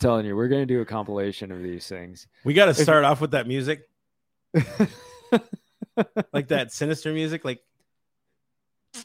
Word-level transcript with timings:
telling 0.00 0.26
you, 0.26 0.34
we're 0.34 0.48
gonna 0.48 0.66
do 0.66 0.80
a 0.80 0.84
compilation 0.84 1.52
of 1.52 1.62
these 1.62 1.86
things. 1.86 2.26
We 2.44 2.54
got 2.54 2.66
to 2.66 2.74
start 2.74 3.04
off 3.04 3.20
with 3.20 3.30
that 3.32 3.46
music, 3.46 3.82
like 6.32 6.48
that 6.48 6.72
sinister 6.72 7.12
music. 7.12 7.44
Like, 7.44 7.60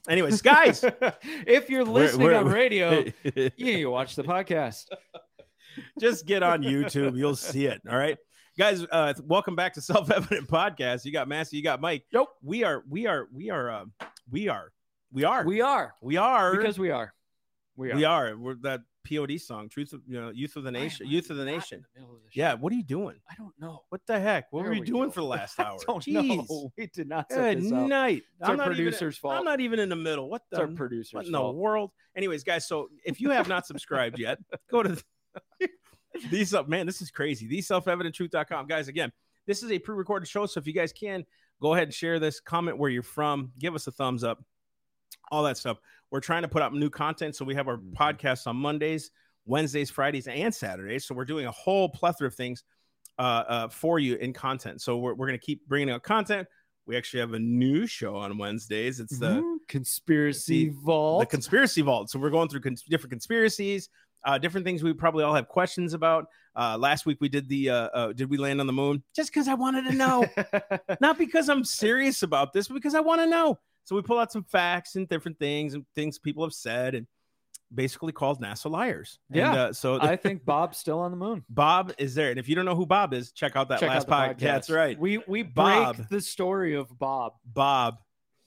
anyways, 0.10 0.42
guys, 0.42 0.84
if 1.22 1.70
you're 1.70 1.84
We're- 1.86 1.94
listening 2.06 2.26
we're- 2.28 2.38
on 2.38 2.48
radio, 2.48 3.04
you 3.24 3.52
need 3.58 3.82
to 3.82 3.88
watch 3.88 4.16
the 4.16 4.24
podcast. 4.24 4.86
just 6.00 6.26
get 6.26 6.42
on 6.42 6.64
YouTube. 6.64 7.18
You'll 7.18 7.36
see 7.36 7.66
it. 7.66 7.82
All 7.90 7.98
right. 7.98 8.18
Guys, 8.58 8.86
uh, 8.90 9.14
welcome 9.26 9.56
back 9.58 9.74
to 9.74 9.82
Self 9.82 10.10
Evident 10.10 10.48
Podcast. 10.48 11.04
You 11.04 11.12
got 11.12 11.28
Massey, 11.28 11.58
you 11.58 11.64
got 11.64 11.82
Mike. 11.82 12.06
Nope. 12.14 12.30
We 12.42 12.64
are, 12.64 12.84
we 12.90 13.06
are, 13.06 13.28
we 13.34 13.50
are, 13.50 13.70
uh, 13.70 13.86
we 14.32 14.48
are, 14.48 14.72
we 15.12 15.26
are, 15.26 15.44
We 15.46 15.60
are 15.62 15.94
we 16.02 16.16
are, 16.18 16.56
because 16.56 16.80
we 16.80 16.90
are. 16.90 17.14
We 17.76 17.92
are. 17.92 17.96
we 17.98 18.06
are. 18.06 18.38
We're 18.38 18.56
that 18.62 18.80
POD 19.06 19.40
song, 19.40 19.70
Truth 19.70 19.94
of, 19.94 20.02
you 20.08 20.20
know, 20.20 20.30
Youth 20.32 20.56
of 20.58 20.64
the 20.64 20.72
Nation, 20.72 21.08
Youth 21.08 21.30
of 21.30 21.38
the 21.38 21.46
Nation. 21.46 21.86
middle 21.96 22.16
of 22.16 22.22
the 22.24 22.30
Yeah. 22.34 22.56
What 22.56 22.74
are 22.74 22.76
you 22.76 22.84
doing? 22.84 23.18
I 23.30 23.36
don't 23.36 23.54
know. 23.60 23.84
What 23.90 24.02
the 24.08 24.20
heck? 24.20 24.52
What 24.52 24.62
There 24.64 24.70
were 24.72 24.76
you 24.76 24.82
we 24.82 24.86
doing 24.88 25.06
go. 25.06 25.12
for 25.12 25.20
the 25.22 25.28
last 25.28 25.60
hour? 25.60 25.78
Jeez. 25.80 26.48
know. 26.50 26.72
We 26.78 26.88
did 26.88 27.08
not 27.08 27.32
set 27.32 27.60
Good 27.60 27.64
night. 27.72 28.24
It's 28.40 28.50
our 28.50 28.58
not 28.58 28.66
even- 28.68 28.76
producer's 28.76 29.18
fault. 29.18 29.36
I'm 29.36 29.46
not 29.46 29.60
even 29.62 29.80
in 29.80 29.90
the 29.90 29.96
middle. 29.96 30.30
What 30.30 30.42
It's 30.52 30.60
our 30.60 30.68
the 30.68 30.76
producer's 30.76 31.14
what 31.14 31.26
in 31.28 31.32
the 31.32 31.52
world? 31.52 31.92
Anyways, 32.16 32.44
guys, 32.44 32.68
so 32.68 32.90
if 33.06 33.22
you 33.22 33.30
have 33.30 33.48
not 33.48 33.66
subscribed 33.68 34.20
yet, 34.20 34.40
go 34.70 34.84
to 34.84 34.98
these 36.32 36.54
up, 36.54 36.68
man. 36.70 36.86
This 36.86 37.02
is 37.02 37.12
crazy. 37.12 37.46
These 37.48 37.68
self-evidenttruth.com. 37.68 38.68
Guys, 38.68 38.88
again, 38.88 39.12
this 39.46 39.64
is 39.64 39.72
a 39.72 39.80
pre-recorded 39.80 40.28
show. 40.28 40.46
So 40.46 40.60
if 40.60 40.68
you 40.68 40.74
guys 40.74 40.94
can 40.94 41.26
go 41.62 41.74
ahead 41.74 41.88
and 41.90 41.94
share 41.94 42.20
this, 42.20 42.40
comment 42.40 42.78
where 42.78 42.90
you're 42.90 43.04
from, 43.04 43.52
give 43.60 43.76
us 43.76 43.86
a 43.88 43.92
thumbs 43.92 44.24
up, 44.24 44.42
all 45.32 45.44
that 45.44 45.58
stuff. 45.58 45.78
We're 46.16 46.22
trying 46.22 46.44
to 46.44 46.48
put 46.48 46.62
up 46.62 46.72
new 46.72 46.90
content. 46.90 47.36
So 47.36 47.44
we 47.44 47.56
have 47.56 47.68
our 47.68 47.76
Mhm. 47.76 47.92
podcasts 47.92 48.48
on 48.48 48.56
Mondays, 48.56 49.12
Wednesdays, 49.46 49.90
Fridays, 49.92 50.30
and 50.30 50.56
Saturdays. 50.56 51.04
So 51.04 51.14
we're 51.14 51.26
doing 51.26 51.46
a 51.46 51.52
whole 51.52 51.90
plethora 51.90 52.28
of 52.30 52.36
things 52.36 52.64
uh, 53.18 53.22
uh, 53.22 53.68
for 53.70 54.00
you 54.00 54.16
in 54.16 54.32
content. 54.32 54.82
So 54.82 54.98
we're, 54.98 55.14
we're 55.14 55.28
going 55.28 55.38
to 55.40 55.46
keep 55.46 55.66
bringing 55.68 55.90
out 55.90 56.04
content. 56.04 56.48
We 56.86 56.96
actually 56.96 57.20
have 57.20 57.34
a 57.34 57.40
new 57.40 57.86
show 57.86 58.16
on 58.16 58.38
Wednesdays. 58.38 59.00
It's 59.02 59.18
the 59.20 59.42
Mhm. 59.42 59.58
conspiracy 59.68 60.70
vault. 60.70 61.20
the 61.22 61.26
conspiracy 61.26 61.82
vault. 61.82 62.10
So 62.10 62.18
we're 62.20 62.30
going 62.30 62.48
through 62.48 62.62
cons- 62.62 62.84
different 62.84 63.12
conspiracies, 63.12 63.90
uh, 64.26 64.38
different 64.38 64.66
things 64.66 64.84
we 64.84 64.94
probably 64.94 65.24
all 65.26 65.34
have 65.36 65.48
questions 65.50 65.94
about. 65.94 66.28
Uh, 66.56 66.78
last 66.78 67.06
week 67.06 67.18
we 67.20 67.28
did 67.28 67.48
the 67.50 67.70
uh, 67.70 67.76
uh, 67.94 68.14
did 68.14 68.30
we 68.30 68.38
land 68.38 68.62
on 68.62 68.68
the 68.68 68.74
moon? 68.74 69.04
Just 69.14 69.32
because 69.34 69.48
I 69.50 69.54
wanted 69.56 69.84
to 69.90 69.94
know, 69.94 70.26
not 71.02 71.18
because 71.18 71.50
I'm 71.50 71.64
serious 71.66 72.24
about 72.24 72.54
this, 72.54 72.68
but 72.70 72.76
because 72.76 72.96
I 72.96 73.02
want 73.02 73.20
to 73.22 73.28
know. 73.28 73.60
So 73.86 73.96
we 73.96 74.02
pull 74.02 74.20
out 74.20 74.32
some 74.32 74.44
facts 74.44 74.96
and 74.96 75.08
different 75.08 75.40
things 75.40 75.74
and 75.74 75.86
things 75.96 76.20
people 76.20 76.44
have 76.44 76.54
said 76.54 76.96
and 76.96 77.08
basically 77.74 78.12
called 78.12 78.42
NASA 78.42 78.70
liars. 78.70 79.20
And, 79.30 79.38
Yeah. 79.38 79.54
uh, 79.54 79.74
so 79.74 80.00
I 80.02 80.16
think 80.18 80.44
Bob's 80.46 80.78
still 80.78 81.00
on 81.00 81.12
the 81.12 81.18
moon. 81.18 81.44
Bob 81.50 81.94
is 81.98 82.14
there, 82.16 82.30
and 82.30 82.40
if 82.40 82.48
you 82.50 82.56
don't 82.56 82.66
know 82.66 82.76
who 82.76 82.86
Bob 82.86 83.14
is, 83.14 83.32
check 83.32 83.56
out 83.56 83.70
that 83.70 83.80
Check 83.80 83.90
last 83.90 84.10
out 84.10 84.38
podcast. 84.38 84.40
the 84.40 84.46
That's 84.46 84.70
right. 84.70 85.00
We 85.00 85.20
we 85.28 85.44
break 85.44 85.54
Bob. 85.54 86.10
the 86.10 86.22
story 86.22 86.76
of 86.76 86.98
Bob. 87.00 87.34
Bob. 87.46 87.98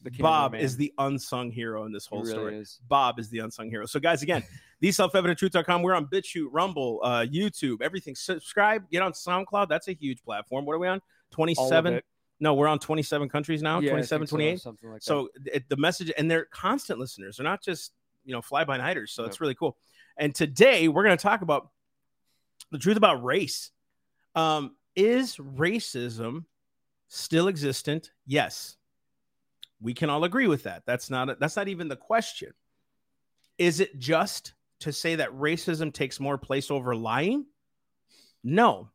The 0.02 0.10
Bob 0.12 0.52
cameraman. 0.52 0.64
is 0.64 0.76
the 0.76 0.92
unsung 0.98 1.50
hero 1.50 1.84
in 1.84 1.90
this 1.92 2.06
whole 2.06 2.20
really 2.20 2.30
story. 2.32 2.56
is. 2.58 2.78
Bob 2.86 3.18
is 3.18 3.30
the 3.30 3.40
unsung 3.40 3.68
hero. 3.68 3.84
So, 3.84 3.98
guys, 3.98 4.22
again, 4.22 4.44
the 4.80 4.92
self-evidenttruth.com. 4.92 5.82
We're 5.82 5.94
on 5.96 6.06
BitChute, 6.06 6.46
Rumble, 6.52 7.00
uh, 7.02 7.26
YouTube, 7.28 7.82
everything. 7.82 8.14
Subscribe, 8.14 8.88
get 8.90 9.02
on 9.02 9.10
SoundCloud. 9.12 9.68
That's 9.68 9.88
a 9.88 9.92
huge 9.94 10.22
platform. 10.22 10.66
What 10.66 10.74
are 10.74 10.78
we 10.78 10.86
on? 10.86 11.00
All 11.00 11.00
of 11.02 11.30
27. 11.58 12.00
No, 12.40 12.54
we're 12.54 12.68
on 12.68 12.78
27 12.78 13.28
countries 13.28 13.62
now, 13.62 13.80
Yeah, 13.80 13.90
27, 13.90 14.26
so, 14.26 14.30
28. 14.36 14.60
something 14.60 14.88
like 14.90 15.00
that. 15.00 15.04
So 15.04 15.28
it, 15.44 15.68
the 15.68 15.76
message, 15.76 16.12
and 16.16 16.30
they're 16.30 16.44
constant 16.46 16.98
listeners. 16.98 17.36
They're 17.36 17.44
not 17.44 17.62
just, 17.62 17.92
you 18.24 18.32
know, 18.32 18.42
fly 18.42 18.64
by 18.64 18.76
nighters. 18.76 19.12
So 19.12 19.22
Yep. 19.22 19.28
it's 19.30 19.40
really 19.40 19.54
cool. 19.54 19.76
And 20.16 20.34
today 20.34 20.88
we're 20.88 21.02
going 21.04 21.16
to 21.16 21.22
talk 21.22 21.42
about 21.42 21.70
the 22.70 22.78
truth 22.78 22.96
about 22.96 23.24
race. 23.24 23.70
Um, 24.34 24.76
is 24.94 25.36
racism 25.36 26.44
still 27.08 27.48
existent? 27.48 28.10
Yes. 28.26 28.76
We 29.80 29.94
can 29.94 30.10
all 30.10 30.24
agree 30.24 30.46
with 30.48 30.64
that. 30.64 30.82
That's 30.86 31.08
not 31.10 31.38
that's 31.38 31.56
not 31.56 31.68
even 31.68 31.88
the 31.88 31.96
question. 31.96 32.52
Is 33.58 33.80
it 33.80 33.98
just 33.98 34.54
to 34.80 34.92
say 34.92 35.16
that 35.16 35.30
racism 35.32 35.92
takes 35.92 36.20
more 36.20 36.36
place 36.38 36.70
over 36.70 36.94
lying? 36.94 37.46
No. 38.44 38.90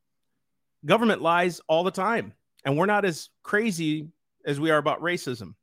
Government 0.86 1.22
lies 1.22 1.62
all 1.68 1.84
the 1.86 1.92
time, 1.92 2.34
and 2.66 2.78
we're 2.78 2.86
not 2.86 3.06
as 3.06 3.30
crazy 3.44 4.08
as 4.46 4.60
we 4.60 4.72
are 4.72 4.78
about 4.78 5.02
racism. 5.02 5.54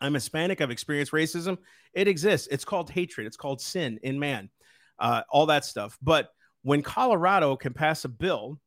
I'm 0.00 0.14
Hispanic. 0.14 0.60
I've 0.60 0.70
experienced 0.70 1.12
racism. 1.12 1.58
It 1.94 2.08
exists. 2.08 2.48
It's 2.50 2.64
called 2.64 2.90
hatred. 2.90 3.26
It's 3.26 3.36
called 3.36 3.60
sin 3.60 4.00
in 4.02 4.18
man. 4.18 4.50
Uh, 4.98 5.22
all 5.30 5.46
that 5.46 5.64
stuff. 5.64 5.96
But 6.02 6.30
when 6.62 6.82
Colorado 6.82 7.56
can 7.56 7.72
pass 7.72 8.04
a 8.04 8.08
bill 8.08 8.60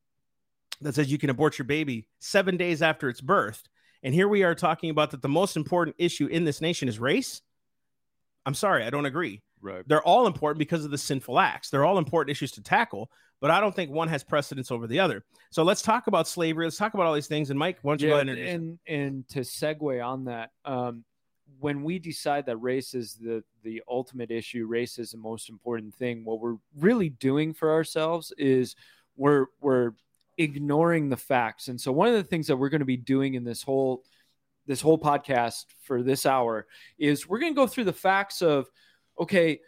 that 0.82 0.96
says 0.96 1.12
you 1.12 1.18
can 1.18 1.30
abort 1.30 1.58
your 1.58 1.66
baby 1.66 2.08
seven 2.20 2.58
days 2.58 2.82
after 2.82 3.10
it's 3.10 3.22
birthed, 3.22 3.64
and 4.04 4.14
here 4.14 4.28
we 4.28 4.44
are 4.44 4.56
talking 4.56 4.90
about 4.90 5.12
that 5.12 5.22
the 5.22 5.30
most 5.30 5.58
important 5.58 5.96
issue 5.98 6.28
in 6.28 6.46
this 6.46 6.62
nation 6.62 6.88
is 6.88 7.00
race. 7.00 7.42
I'm 8.46 8.54
sorry, 8.54 8.84
I 8.84 8.90
don't 8.90 9.06
agree. 9.06 9.42
right. 9.62 9.84
They're 9.88 10.04
all 10.04 10.28
important 10.28 10.60
because 10.60 10.86
of 10.86 10.92
the 10.92 10.98
sinful 10.98 11.40
acts. 11.40 11.70
They're 11.70 11.86
all 11.86 11.98
important 11.98 12.32
issues 12.32 12.52
to 12.54 12.62
tackle, 12.62 13.10
but 13.42 13.52
I 13.52 13.60
don't 13.60 13.76
think 13.76 13.92
one 13.92 14.08
has 14.08 14.24
precedence 14.24 14.72
over 14.72 14.88
the 14.88 15.00
other. 15.00 15.24
So 15.50 15.64
let's 15.64 15.82
talk 15.82 16.08
about 16.08 16.28
slavery. 16.28 16.66
Let's 16.66 16.78
talk 16.78 16.94
about 16.94 17.06
all 17.06 17.14
these 17.14 17.28
things. 17.28 17.50
And 17.50 17.60
Mike, 17.60 17.80
why 17.82 17.92
don't 17.92 18.02
you 18.02 18.10
go 18.10 18.16
ahead 18.16 18.30
and 18.30 18.40
and 18.40 18.80
and 18.88 19.28
to 19.30 19.40
segue 19.42 20.06
on 20.06 20.26
that, 20.26 20.52
um, 20.64 21.04
when 21.60 21.84
we 21.84 22.00
decide 22.00 22.46
that 22.48 22.58
race 22.58 22.94
is 22.94 23.16
the 23.16 23.44
the 23.64 23.82
ultimate 23.88 24.32
issue, 24.32 24.66
race 24.68 25.00
is 25.00 25.12
the 25.12 25.18
most 25.18 25.50
important 25.50 25.94
thing. 25.96 26.26
What 26.26 26.40
we're 26.40 26.58
really 26.78 27.10
doing 27.10 27.54
for 27.54 27.72
ourselves 27.72 28.34
is 28.38 28.76
we're 29.16 29.48
we're 29.62 29.92
ignoring 30.38 31.10
the 31.10 31.18
facts. 31.18 31.68
And 31.68 31.80
so 31.80 31.92
one 31.92 32.08
of 32.08 32.16
the 32.16 32.24
things 32.24 32.48
that 32.48 32.58
we're 32.58 32.70
going 32.70 32.80
to 32.80 32.86
be 32.86 32.98
doing 32.98 33.36
in 33.36 33.44
this 33.44 33.64
whole 33.64 34.04
this 34.68 34.82
whole 34.82 34.98
podcast 34.98 35.66
for 35.82 36.02
this 36.02 36.26
hour 36.26 36.68
is 36.98 37.28
we're 37.28 37.40
going 37.40 37.54
to 37.54 37.56
go 37.56 37.68
through 37.68 37.84
the 37.84 37.94
facts 37.94 38.42
of 38.42 38.70
okay 39.20 39.60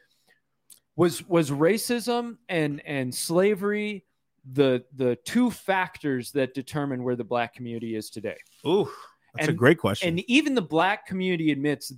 was 0.97 1.25
was 1.29 1.51
racism 1.51 2.37
and 2.49 2.81
and 2.85 3.13
slavery 3.15 4.03
the 4.51 4.83
the 4.95 5.15
two 5.23 5.51
factors 5.51 6.31
that 6.31 6.53
determine 6.53 7.03
where 7.03 7.15
the 7.15 7.23
black 7.23 7.53
community 7.53 7.95
is 7.95 8.09
today? 8.09 8.37
Ooh, 8.65 8.89
that's 9.35 9.47
a 9.47 9.53
great 9.53 9.77
question. 9.77 10.09
and 10.09 10.19
even 10.27 10.55
the 10.55 10.61
black 10.61 11.05
community 11.05 11.51
admits 11.51 11.93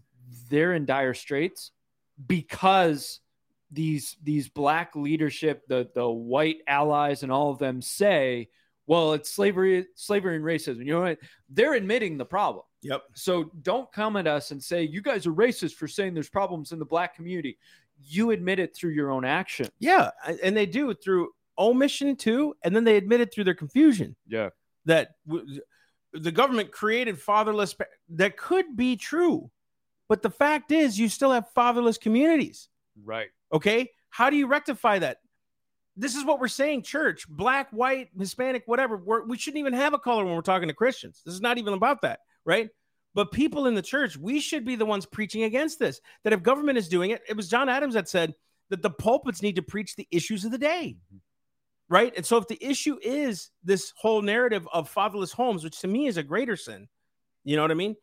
they're 0.50 0.74
in 0.74 0.86
dire 0.86 1.16
straits 1.16 1.72
because 2.28 3.22
these 3.72 4.18
these 4.22 4.50
black 4.50 4.96
leadership 4.96 5.64
the 5.68 5.90
the 5.96 6.08
white 6.08 6.58
allies 6.68 7.24
and 7.24 7.32
all 7.32 7.52
of 7.52 7.60
them 7.60 7.82
say 7.82 8.50
well 8.88 9.14
it's 9.14 9.32
slavery 9.32 9.88
slavery 9.96 10.36
and 10.36 10.44
racism. 10.44 10.86
You 10.86 10.94
know 10.94 11.02
what? 11.02 11.20
They're 11.50 11.76
admitting 11.76 12.18
the 12.18 12.26
problem. 12.26 12.66
Yep. 12.82 13.04
so 13.14 13.52
don't 13.62 13.92
come 13.92 14.16
at 14.16 14.26
us 14.26 14.52
and 14.52 14.64
say 14.64 14.84
you 14.84 15.02
guys 15.02 15.28
are 15.28 15.34
racist 15.34 15.74
for 15.74 15.86
saying 15.86 16.14
there's 16.14 16.30
problems 16.30 16.72
in 16.72 16.80
the 16.80 16.86
black 16.86 17.14
community 17.14 17.58
you 18.02 18.32
admit 18.32 18.60
it 18.60 18.76
through 18.76 18.92
your 18.92 19.12
own 19.12 19.26
action. 19.26 19.68
Yeah, 19.80 20.12
and 20.44 20.56
they 20.56 20.66
do 20.66 20.94
through 20.94 21.30
omission 21.58 22.16
too, 22.16 22.56
and 22.64 22.76
then 22.76 22.84
they 22.84 22.96
admit 22.98 23.20
it 23.22 23.34
through 23.34 23.44
their 23.44 23.54
confusion 23.54 24.16
yeah 24.28 24.50
that 24.86 25.10
w- 25.28 25.60
the 26.14 26.32
government 26.32 26.72
created 26.72 27.20
fatherless. 27.20 27.74
pa- 27.74 27.84
That 28.10 28.38
could 28.38 28.76
be 28.78 28.96
true, 28.96 29.52
but 30.08 30.22
the 30.22 30.30
fact 30.30 30.72
is, 30.72 30.98
you 30.98 31.10
still 31.10 31.32
have 31.32 31.50
fatherless 31.54 31.98
communities. 31.98 32.70
right 33.04 33.28
Okay, 33.52 33.90
how 34.10 34.30
do 34.30 34.38
you 34.38 34.48
rectify 34.48 35.00
that? 35.00 35.18
This 35.98 36.16
is 36.16 36.24
what 36.24 36.40
we're 36.40 36.48
saying, 36.48 36.84
church, 36.84 37.28
black, 37.28 37.70
white, 37.72 38.10
Hispanic, 38.18 38.64
whatever. 38.68 38.96
We're, 38.96 39.26
we 39.26 39.38
shouldn't 39.38 39.60
even 39.60 39.74
have 39.74 39.94
a 39.94 40.00
color 40.00 40.24
when 40.24 40.34
we're 40.34 40.42
talking 40.42 40.70
to 40.70 40.74
Christians. 40.74 41.22
This 41.26 41.34
is 41.36 41.42
not 41.42 41.58
even 41.58 41.74
about 41.74 42.02
that, 42.04 42.20
right? 42.46 42.70
But 43.20 43.34
people 43.34 43.68
in 43.68 43.76
the 43.76 43.82
church, 43.82 44.16
we 44.16 44.40
should 44.40 44.64
be 44.64 44.78
the 44.78 44.86
ones 44.86 45.06
preaching 45.06 45.44
against 45.44 45.78
this. 45.78 46.00
That 46.24 46.32
if 46.32 46.42
government 46.42 46.78
is 46.78 46.88
doing 46.88 47.12
it, 47.12 47.22
it 47.28 47.36
was 47.36 47.50
John 47.50 47.68
Adams 47.68 47.96
that 47.96 48.08
said 48.08 48.34
that 48.70 48.82
the 48.82 48.90
pulpits 48.90 49.42
need 49.42 49.58
to 49.58 49.62
preach 49.62 49.98
the 49.98 50.08
issues 50.10 50.46
of 50.46 50.52
the 50.52 50.58
day, 50.58 50.96
right? 51.90 52.14
And 52.16 52.26
so 52.26 52.38
if 52.38 52.48
the 52.48 52.58
issue 52.62 52.98
is 53.02 53.50
this 53.62 53.92
whole 53.98 54.22
narrative 54.22 54.66
of 54.72 54.88
fatherless 54.88 55.34
homes, 55.34 55.66
which 55.66 55.82
to 55.82 55.88
me 55.90 56.08
is 56.08 56.16
a 56.16 56.24
greater 56.24 56.56
sin, 56.56 56.88
you 57.44 57.58
know 57.58 57.62
what 57.62 57.72
I 57.72 57.74
mean? 57.74 57.98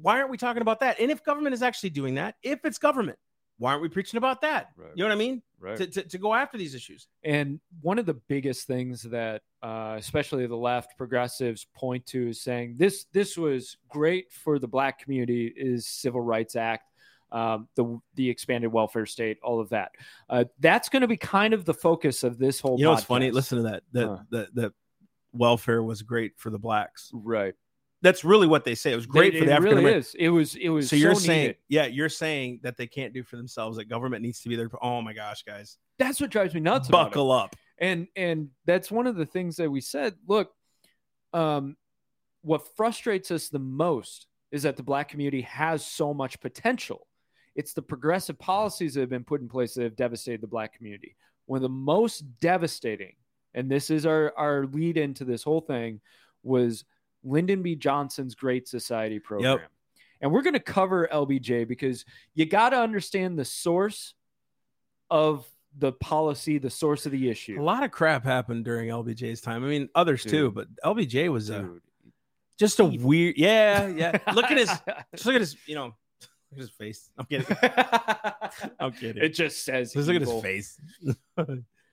Why 0.00 0.18
aren't 0.18 0.30
we 0.30 0.38
talking 0.38 0.62
about 0.62 0.80
that? 0.80 0.98
And 0.98 1.10
if 1.10 1.22
government 1.22 1.52
is 1.52 1.62
actually 1.62 1.90
doing 1.90 2.14
that, 2.14 2.36
if 2.42 2.64
it's 2.64 2.78
government, 2.78 3.18
why 3.58 3.72
aren't 3.72 3.82
we 3.82 3.90
preaching 3.90 4.16
about 4.16 4.40
that? 4.40 4.70
Right. 4.78 4.88
You 4.94 5.04
know 5.04 5.08
what 5.08 5.14
I 5.14 5.18
mean? 5.18 5.42
right 5.60 5.76
To, 5.76 5.86
to, 5.88 6.02
to 6.04 6.16
go 6.16 6.32
after 6.32 6.56
these 6.56 6.74
issues. 6.74 7.06
And 7.22 7.60
one 7.82 7.98
of 7.98 8.06
the 8.06 8.14
biggest 8.14 8.66
things 8.66 9.02
that, 9.02 9.42
uh, 9.62 9.96
especially 9.98 10.46
the 10.46 10.56
left 10.56 10.96
progressives, 10.96 11.66
point 11.74 12.06
to 12.06 12.28
is 12.28 12.40
saying 12.40 12.76
this 12.78 13.06
this 13.12 13.36
was 13.36 13.76
great 13.88 14.32
for 14.32 14.58
the 14.58 14.68
black 14.68 14.98
community 15.00 15.52
is 15.56 15.86
Civil 15.86 16.20
Rights 16.20 16.54
Act, 16.56 16.90
um, 17.32 17.68
the 17.74 17.98
the 18.14 18.28
expanded 18.30 18.72
welfare 18.72 19.06
state, 19.06 19.38
all 19.42 19.60
of 19.60 19.68
that. 19.70 19.92
Uh, 20.30 20.44
that's 20.60 20.88
going 20.88 21.02
to 21.02 21.08
be 21.08 21.16
kind 21.16 21.54
of 21.54 21.64
the 21.64 21.74
focus 21.74 22.22
of 22.22 22.38
this 22.38 22.60
whole. 22.60 22.78
You 22.78 22.84
know 22.84 22.90
what's 22.92 23.04
funny? 23.04 23.30
Listen 23.30 23.58
to 23.58 23.64
that. 23.70 23.82
That 23.92 24.06
Huh. 24.06 24.18
that 24.30 24.54
that 24.54 24.72
welfare 25.32 25.82
was 25.82 26.02
great 26.02 26.32
for 26.36 26.50
the 26.50 26.58
blacks. 26.58 27.10
right? 27.12 27.54
That's 28.00 28.22
really 28.24 28.46
what 28.46 28.64
they 28.64 28.76
say. 28.76 28.92
It 28.92 28.96
was 28.96 29.06
great 29.06 29.34
It- 29.34 29.40
for 29.40 29.44
the 29.46 29.50
it 29.50 29.54
African 29.54 29.78
really 29.78 29.90
American. 29.90 30.20
It 30.20 30.28
was. 30.28 30.54
It 30.54 30.68
was. 30.68 30.88
So 30.88 30.94
you're 30.94 31.14
so 31.14 31.20
saying, 31.20 31.40
needed. 31.42 31.56
yeah, 31.68 31.86
you're 31.86 32.08
saying 32.08 32.60
that 32.62 32.76
they 32.76 32.86
can't 32.86 33.12
do 33.12 33.24
for 33.24 33.36
themselves. 33.36 33.76
That 33.76 33.88
government 33.88 34.22
needs 34.22 34.40
to 34.42 34.48
be 34.48 34.54
there. 34.54 34.68
Oh 34.80 35.02
my 35.02 35.12
gosh, 35.12 35.42
guys, 35.42 35.78
that's 35.98 36.20
what 36.20 36.30
drives 36.30 36.54
me 36.54 36.60
nuts. 36.60 36.86
buckle 36.88 37.32
up. 37.32 37.56
And 37.80 38.08
and 38.16 38.48
that's 38.64 38.90
one 38.90 39.06
of 39.06 39.16
the 39.16 39.26
things 39.26 39.56
that 39.56 39.70
we 39.70 39.80
said. 39.80 40.14
Look, 40.26 40.52
um, 41.32 41.76
what 42.42 42.76
frustrates 42.76 43.30
us 43.30 43.48
the 43.48 43.58
most 43.58 44.26
is 44.50 44.62
that 44.62 44.76
the 44.76 44.82
black 44.82 45.08
community 45.08 45.42
has 45.42 45.84
so 45.84 46.14
much 46.14 46.40
potential. 46.40 47.06
It's 47.54 47.74
the 47.74 47.82
progressive 47.82 48.38
policies 48.38 48.94
that 48.94 49.00
have 49.00 49.10
been 49.10 49.24
put 49.24 49.40
in 49.40 49.48
place 49.48 49.74
that 49.74 49.82
have 49.82 49.96
devastated 49.96 50.40
the 50.40 50.46
black 50.46 50.74
community. 50.74 51.16
One 51.46 51.58
of 51.58 51.62
the 51.62 51.68
most 51.68 52.24
devastating, 52.40 53.14
and 53.54 53.70
this 53.70 53.90
is 53.90 54.06
our 54.06 54.32
our 54.36 54.66
lead 54.66 54.96
into 54.96 55.24
this 55.24 55.42
whole 55.42 55.60
thing, 55.60 56.00
was 56.42 56.84
Lyndon 57.24 57.62
B. 57.62 57.74
Johnson's 57.74 58.34
Great 58.34 58.68
Society 58.68 59.18
program. 59.18 59.58
Yep. 59.58 59.70
And 60.20 60.32
we're 60.32 60.42
going 60.42 60.54
to 60.54 60.60
cover 60.60 61.08
LBJ 61.12 61.68
because 61.68 62.04
you 62.34 62.44
got 62.44 62.70
to 62.70 62.80
understand 62.80 63.38
the 63.38 63.44
source 63.44 64.14
of 65.10 65.46
the 65.78 65.92
policy, 65.92 66.58
the 66.58 66.70
source 66.70 67.06
of 67.06 67.12
the 67.12 67.30
issue. 67.30 67.60
A 67.60 67.62
lot 67.62 67.84
of 67.84 67.90
crap 67.90 68.24
happened 68.24 68.64
during 68.64 68.88
LBJ's 68.88 69.40
time. 69.40 69.64
I 69.64 69.68
mean, 69.68 69.88
others 69.94 70.24
too, 70.24 70.50
but 70.50 70.66
LBJ 70.84 71.30
was 71.30 71.50
uh, 71.50 71.64
a, 71.64 71.68
just 72.58 72.80
a 72.80 72.84
weird. 72.84 73.36
Yeah, 73.36 73.86
yeah. 73.86 74.18
Look 74.34 74.46
at 74.46 74.58
his. 74.58 74.68
Just 75.12 75.26
look 75.26 75.34
at 75.36 75.40
his. 75.40 75.56
You 75.66 75.76
know, 75.76 75.84
look 75.84 76.54
at 76.54 76.58
his 76.58 76.70
face. 76.70 77.10
I'm 77.16 77.26
kidding. 77.26 77.56
I'm 78.80 78.92
kidding. 78.92 79.22
it 79.22 79.30
just 79.30 79.64
says 79.64 79.92
Just 79.92 80.08
look 80.08 80.16
at 80.16 80.22
his 80.22 80.42
face. 80.42 80.80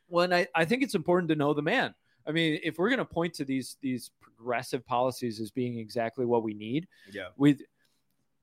Well, 0.07 0.25
and 0.25 0.35
I, 0.35 0.47
I 0.53 0.65
think 0.65 0.83
it's 0.83 0.93
important 0.93 1.29
to 1.29 1.35
know 1.35 1.55
the 1.55 1.63
man. 1.63 1.95
I 2.27 2.31
mean, 2.31 2.59
if 2.63 2.77
we're 2.77 2.89
going 2.89 2.99
to 2.99 3.05
point 3.05 3.33
to 3.35 3.43
these 3.43 3.77
these 3.81 4.11
progressive 4.21 4.85
policies 4.85 5.39
as 5.39 5.49
being 5.49 5.79
exactly 5.79 6.25
what 6.25 6.43
we 6.43 6.53
need, 6.53 6.88
Yeah. 7.11 7.29
with 7.38 7.61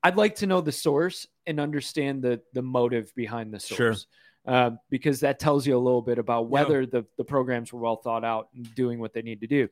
I'd 0.03 0.17
like 0.17 0.35
to 0.35 0.45
know 0.47 0.59
the 0.59 0.73
source 0.73 1.25
and 1.47 1.61
understand 1.61 2.21
the 2.21 2.41
the 2.51 2.61
motive 2.61 3.13
behind 3.15 3.53
the 3.53 3.61
source. 3.61 3.77
Sure. 3.77 3.95
Uh, 4.45 4.71
because 4.89 5.21
that 5.21 5.39
tells 5.39 5.65
you 5.65 5.77
a 5.77 5.79
little 5.79 6.01
bit 6.01 6.17
about 6.17 6.49
whether 6.49 6.85
the, 6.85 7.05
the 7.17 7.23
programs 7.23 7.71
were 7.71 7.79
well 7.79 7.95
thought 7.95 8.25
out 8.25 8.49
and 8.53 8.75
doing 8.75 8.99
what 8.99 9.13
they 9.13 9.21
need 9.21 9.39
to 9.39 9.47
do. 9.47 9.69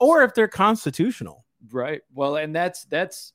Or 0.00 0.22
if 0.22 0.32
they're 0.32 0.48
constitutional. 0.48 1.44
Right. 1.70 2.00
Well, 2.14 2.36
and 2.36 2.54
that's 2.54 2.84
that's 2.86 3.34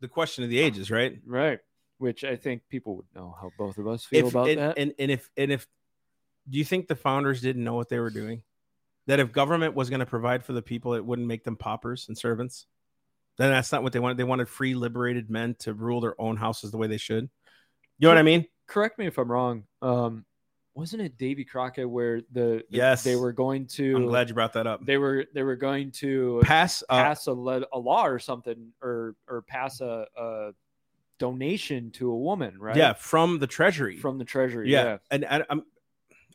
The 0.00 0.08
question 0.08 0.42
of 0.42 0.50
the 0.50 0.58
ages, 0.58 0.90
right? 0.90 1.20
right. 1.24 1.60
Which 1.98 2.24
I 2.24 2.34
think 2.34 2.62
people 2.68 2.96
would 2.96 3.06
know 3.14 3.36
how 3.40 3.52
both 3.56 3.78
of 3.78 3.86
us 3.86 4.04
feel 4.04 4.26
If 4.26 4.32
about 4.32 4.48
and, 4.48 4.58
that. 4.58 4.78
and 4.78 4.92
and 4.98 5.10
if 5.12 5.30
and 5.36 5.52
if 5.52 5.68
do 6.48 6.58
you 6.58 6.64
think 6.64 6.88
the 6.88 6.96
founders 6.96 7.40
didn't 7.40 7.62
know 7.62 7.74
what 7.74 7.88
they 7.88 8.00
were 8.00 8.10
doing? 8.10 8.42
That 9.06 9.20
if 9.20 9.32
government 9.32 9.74
was 9.74 9.88
going 9.88 10.00
to 10.00 10.06
provide 10.06 10.44
for 10.44 10.52
the 10.52 10.62
people, 10.62 10.94
it 10.94 11.04
wouldn't 11.04 11.28
make 11.28 11.44
them 11.44 11.56
paupers 11.56 12.08
and 12.08 12.18
servants. 12.18 12.66
Then 13.36 13.50
that's 13.50 13.70
not 13.70 13.82
what 13.82 13.92
they 13.92 14.00
wanted. 14.00 14.16
They 14.16 14.24
wanted 14.24 14.48
free, 14.48 14.74
liberated 14.74 15.30
men 15.30 15.54
to 15.60 15.74
rule 15.74 16.00
their 16.00 16.20
own 16.20 16.36
houses 16.36 16.70
the 16.70 16.76
way 16.78 16.86
they 16.86 16.96
should. 16.96 17.30
You 17.98 18.08
know 18.08 18.08
what 18.08 18.18
I 18.18 18.22
mean? 18.22 18.46
Correct 18.66 18.98
me 18.98 19.06
if 19.06 19.18
I'm 19.18 19.30
wrong. 19.30 19.64
Um, 19.82 20.24
wasn't 20.74 21.02
it 21.02 21.16
Davy 21.16 21.44
Crockett 21.44 21.88
where 21.88 22.20
the 22.32 22.64
Yes. 22.68 23.04
they 23.04 23.14
were 23.16 23.32
going 23.32 23.66
to 23.68 23.94
I'm 23.96 24.06
glad 24.06 24.28
you 24.28 24.34
brought 24.34 24.54
that 24.54 24.66
up. 24.66 24.84
they 24.84 24.96
were 24.98 25.24
they 25.34 25.42
were 25.44 25.54
going 25.56 25.92
to 25.92 26.40
Pass, 26.42 26.82
uh, 26.88 26.96
pass 26.96 27.26
a, 27.28 27.30
a 27.30 27.78
law 27.78 28.06
or 28.06 28.18
something 28.18 28.72
or 28.82 29.14
or 29.28 29.42
pass 29.42 29.80
a, 29.80 30.06
a 30.16 30.50
donation 31.18 31.90
to 31.92 32.10
a 32.10 32.16
woman, 32.16 32.58
right? 32.58 32.76
yeah, 32.76 32.92
from 32.92 33.38
the 33.38 33.46
treasury. 33.46 33.96
from 33.98 34.18
the 34.18 34.24
treasury. 34.24 34.70
yeah, 34.70 34.84
Yeah. 34.84 34.96
and 35.12 35.24
I, 35.26 35.44
I'm, 35.48 35.62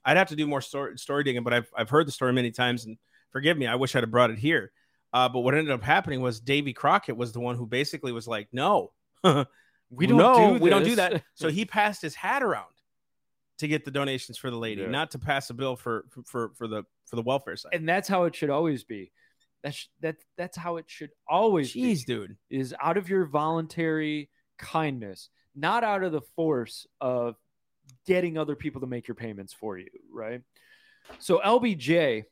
I'd 0.05 0.15
have 0.17 0.29
to 0.29 0.35
do 0.37 0.47
more 0.47 0.61
story 0.61 0.97
story 0.97 1.23
digging, 1.25 1.43
but 1.43 1.53
I've 1.53 1.69
I've 1.75 1.89
heard 1.89 2.07
the 2.07 2.11
story 2.11 2.31
many 2.31 2.51
times, 2.51 2.85
and 2.85 2.97
forgive 3.31 3.57
me, 3.57 3.67
I 3.67 3.75
wish 3.75 3.95
I'd 3.95 4.03
have 4.03 4.11
brought 4.11 4.31
it 4.31 4.39
here. 4.39 4.71
Uh, 5.11 5.27
but 5.27 5.39
what 5.41 5.53
ended 5.55 5.73
up 5.73 5.83
happening 5.83 6.21
was 6.21 6.39
Davy 6.39 6.71
Crockett 6.71 7.17
was 7.17 7.33
the 7.33 7.39
one 7.41 7.55
who 7.57 7.65
basically 7.65 8.13
was 8.13 8.25
like, 8.27 8.47
"No, 8.53 8.91
We 9.89 10.07
don't 10.07 10.17
no, 10.17 10.57
do 10.57 10.63
we 10.63 10.69
don't 10.69 10.83
do 10.83 10.95
that." 10.95 11.23
So 11.33 11.49
he 11.49 11.65
passed 11.65 12.01
his 12.01 12.15
hat 12.15 12.43
around 12.43 12.65
to 13.57 13.67
get 13.67 13.83
the 13.85 13.91
donations 13.91 14.37
for 14.37 14.49
the 14.49 14.57
lady, 14.57 14.81
Yeah. 14.81 14.89
not 14.89 15.11
to 15.11 15.19
pass 15.19 15.49
a 15.49 15.53
bill 15.53 15.75
for 15.75 16.05
for 16.25 16.51
for 16.55 16.67
the 16.67 16.83
for 17.05 17.15
the 17.15 17.21
welfare 17.23 17.55
side. 17.57 17.73
and 17.73 17.87
that's 17.89 18.07
how 18.07 18.23
it 18.25 18.35
should 18.35 18.49
always 18.49 18.83
be. 18.83 19.11
That's 19.63 19.89
that 20.01 20.15
that's 20.37 20.55
how 20.57 20.77
it 20.77 20.85
should 20.87 21.09
always 21.27 21.73
Jeez, 21.73 22.05
be. 22.05 22.13
dude. 22.13 22.37
Is 22.49 22.73
out 22.81 22.97
of 22.97 23.09
your 23.09 23.25
voluntary 23.25 24.29
kindness, 24.57 25.29
not 25.55 25.83
out 25.83 26.03
of 26.03 26.11
the 26.11 26.21
force 26.35 26.87
of 27.01 27.35
getting 28.05 28.37
other 28.37 28.55
people 28.55 28.81
to 28.81 28.87
make 28.87 29.07
your 29.07 29.15
payments 29.15 29.51
for 29.53 29.77
you, 29.77 29.87
right? 30.13 30.41
So 31.17 31.41
LBJ, 31.43 32.23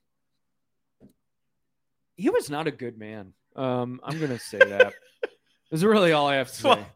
he 2.16 2.30
was 2.30 2.50
not 2.50 2.68
a 2.68 2.72
good 2.72 2.98
man. 2.98 3.34
Um, 3.56 4.00
I'm 4.04 4.20
gonna 4.20 4.40
say 4.40 4.60
that. 4.60 4.94
That's 5.72 5.84
really 5.84 6.12
all 6.14 6.28
I 6.28 6.36
have 6.36 6.50
to 6.50 6.56
say. 6.56 6.70
Well, 6.70 6.88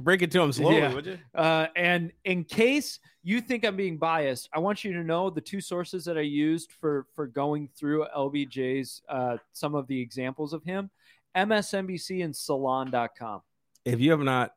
break 0.00 0.22
it 0.22 0.30
to 0.32 0.40
him 0.42 0.52
slowly, 0.52 0.76
Yeah. 0.78 0.94
would 0.94 1.06
you? 1.06 1.18
Uh, 1.34 1.66
and 1.76 2.12
in 2.24 2.44
case 2.44 2.98
you 3.22 3.40
think 3.40 3.64
I'm 3.64 3.76
being 3.76 3.98
biased, 3.98 4.48
I 4.52 4.58
want 4.58 4.84
you 4.84 4.92
to 4.94 5.02
know 5.04 5.30
the 5.30 5.40
two 5.40 5.60
sources 5.60 6.04
that 6.04 6.16
I 6.18 6.22
used 6.22 6.72
for 6.72 7.06
for 7.14 7.26
going 7.26 7.68
through 7.76 8.06
LBJ's 8.16 9.02
uh, 9.08 9.36
some 9.52 9.74
of 9.74 9.86
the 9.86 10.00
examples 10.00 10.52
of 10.52 10.62
him: 10.64 10.90
MSNBC 11.36 12.24
and 12.24 12.34
Salon.com. 12.34 13.42
If 13.84 13.98
you 14.00 14.12
have 14.12 14.20
not, 14.20 14.52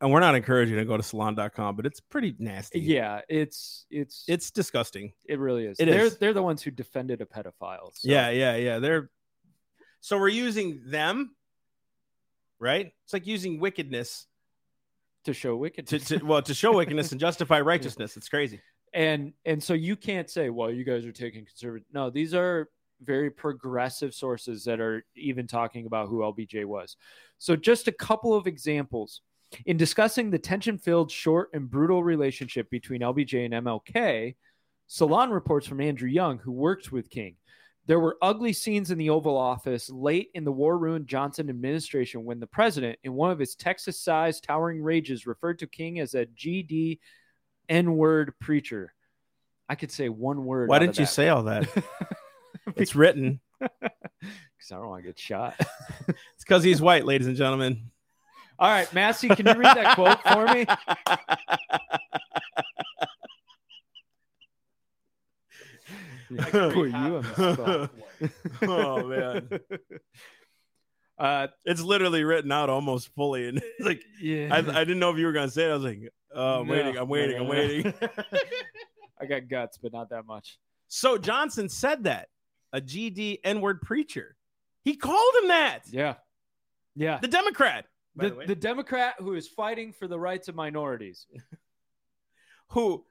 and 0.00 0.12
we're 0.12 0.20
not 0.20 0.36
encouraging 0.36 0.74
you 0.74 0.80
to 0.80 0.86
go 0.86 0.96
to 0.96 1.02
salon.com, 1.02 1.74
but 1.74 1.84
it's 1.84 1.98
pretty 2.00 2.36
nasty. 2.38 2.78
Yeah, 2.80 3.22
it's 3.28 3.86
it's 3.90 4.24
It's 4.28 4.50
disgusting. 4.52 5.12
it 5.26 5.38
really 5.40 5.66
is. 5.66 5.80
it 5.80 5.86
they're 5.86 6.04
is. 6.04 6.18
they're 6.18 6.32
the 6.32 6.42
ones 6.42 6.62
who 6.62 6.70
defended 6.70 7.20
a 7.20 7.26
pedophile. 7.26 7.90
so- 7.94 8.08
Yeah, 8.08 8.30
yeah, 8.30 8.54
yeah. 8.56 8.78
They're 8.78 9.10
so 10.00 10.16
we're 10.16 10.28
using 10.28 10.82
them, 10.86 11.34
right? 12.60 12.92
It's 13.02 13.12
like 13.12 13.26
using 13.26 13.58
wickedness 13.58 14.27
to 15.28 15.34
show 15.34 15.50
to, 15.50 15.56
wickedness. 15.56 16.08
to 16.08 16.18
well 16.24 16.42
to 16.42 16.54
show 16.54 16.72
wickedness 16.76 17.12
and 17.12 17.20
justify 17.20 17.60
righteousness. 17.72 18.16
It's 18.16 18.28
crazy. 18.28 18.60
and 18.94 19.32
and 19.44 19.62
so 19.62 19.74
you 19.74 19.94
can't 19.96 20.28
say 20.30 20.50
well 20.50 20.70
you 20.70 20.84
guys 20.84 21.04
are 21.04 21.12
taking 21.12 21.44
conservative 21.44 21.86
no 21.92 22.10
these 22.10 22.34
are 22.34 22.68
very 23.02 23.30
progressive 23.30 24.12
sources 24.14 24.64
that 24.64 24.80
are 24.80 25.04
even 25.14 25.46
talking 25.46 25.86
about 25.86 26.08
who 26.08 26.18
lbj 26.20 26.64
was 26.64 26.96
so 27.38 27.54
just 27.54 27.86
a 27.86 27.92
couple 27.92 28.34
of 28.34 28.46
examples 28.46 29.20
in 29.66 29.76
discussing 29.76 30.30
the 30.30 30.38
tension-filled 30.38 31.10
short 31.10 31.50
and 31.52 31.70
brutal 31.70 32.02
relationship 32.02 32.68
between 32.70 33.02
lbj 33.02 33.44
and 33.44 33.54
mlk 33.66 34.34
salon 34.86 35.30
reports 35.30 35.66
from 35.66 35.80
andrew 35.80 36.08
young 36.08 36.38
who 36.38 36.50
worked 36.50 36.90
with 36.90 37.10
king 37.10 37.36
there 37.88 37.98
were 37.98 38.18
ugly 38.20 38.52
scenes 38.52 38.90
in 38.90 38.98
the 38.98 39.08
Oval 39.08 39.36
Office 39.36 39.88
late 39.88 40.28
in 40.34 40.44
the 40.44 40.52
war 40.52 40.76
ruined 40.76 41.06
Johnson 41.06 41.48
administration 41.48 42.22
when 42.22 42.38
the 42.38 42.46
president, 42.46 42.98
in 43.02 43.14
one 43.14 43.30
of 43.30 43.38
his 43.38 43.54
Texas 43.54 43.98
sized 43.98 44.44
towering 44.44 44.82
rages, 44.82 45.26
referred 45.26 45.58
to 45.60 45.66
King 45.66 45.98
as 45.98 46.14
a 46.14 46.26
GD 46.26 46.98
N 47.70 47.96
word 47.96 48.34
preacher. 48.40 48.92
I 49.70 49.74
could 49.74 49.90
say 49.90 50.10
one 50.10 50.44
word. 50.44 50.68
Why 50.68 50.78
didn't 50.78 50.98
you 50.98 51.06
say 51.06 51.28
all 51.28 51.42
that? 51.44 51.66
It's 52.76 52.94
written. 52.94 53.40
Because 54.60 54.72
I 54.72 54.74
don't 54.74 54.88
want 54.88 55.02
to 55.04 55.08
get 55.08 55.18
shot. 55.18 55.54
It's 56.08 56.44
because 56.44 56.62
he's 56.62 56.82
white, 56.82 57.06
ladies 57.06 57.26
and 57.26 57.36
gentlemen. 57.36 57.90
All 58.58 58.68
right, 58.68 58.92
Massey, 58.92 59.28
can 59.28 59.46
you 59.46 59.54
read 59.54 59.76
that 59.76 59.94
quote 59.94 60.20
for 60.22 60.46
me? 60.52 60.66
I 66.38 66.50
can 66.50 66.70
put 66.72 66.88
you 66.88 66.94
on 66.94 67.22
the 67.22 67.90
spot. 68.60 68.68
oh 68.70 69.06
man, 69.06 69.48
Uh, 71.18 71.48
it's 71.64 71.80
literally 71.80 72.22
written 72.22 72.52
out 72.52 72.70
almost 72.70 73.08
fully, 73.14 73.48
and 73.48 73.58
it's 73.58 73.86
like 73.86 74.02
yeah. 74.20 74.48
I, 74.54 74.58
I 74.58 74.84
didn't 74.84 75.00
know 75.00 75.10
if 75.10 75.18
you 75.18 75.26
were 75.26 75.32
gonna 75.32 75.50
say 75.50 75.64
it. 75.66 75.70
I 75.70 75.74
was 75.74 75.82
like, 75.84 76.12
oh, 76.34 76.60
I'm 76.60 76.66
No, 76.68 76.72
waiting, 76.72 76.96
I'm 76.96 77.08
waiting, 77.08 77.36
no, 77.36 77.42
I'm 77.42 77.48
no, 77.48 77.50
waiting. 77.50 77.94
I 79.20 79.26
got 79.26 79.48
guts, 79.48 79.78
but 79.78 79.92
not 79.92 80.10
that 80.10 80.26
much. 80.26 80.58
so 80.86 81.18
Johnson 81.18 81.68
said 81.68 82.04
that 82.04 82.28
a 82.72 82.80
GD 82.80 83.38
N 83.42 83.60
word 83.60 83.82
preacher. 83.82 84.36
He 84.84 84.94
called 84.96 85.34
him 85.42 85.48
that. 85.48 85.80
Yeah. 85.90 86.14
Yeah. 86.94 87.18
The 87.20 87.28
Democrat, 87.28 87.86
The, 88.14 88.30
the 88.30 88.46
the 88.48 88.54
Democrat 88.54 89.14
who 89.18 89.34
is 89.34 89.48
fighting 89.48 89.92
for 89.92 90.06
the 90.06 90.18
rights 90.18 90.46
of 90.48 90.54
minorities. 90.54 91.26
who 92.68 93.04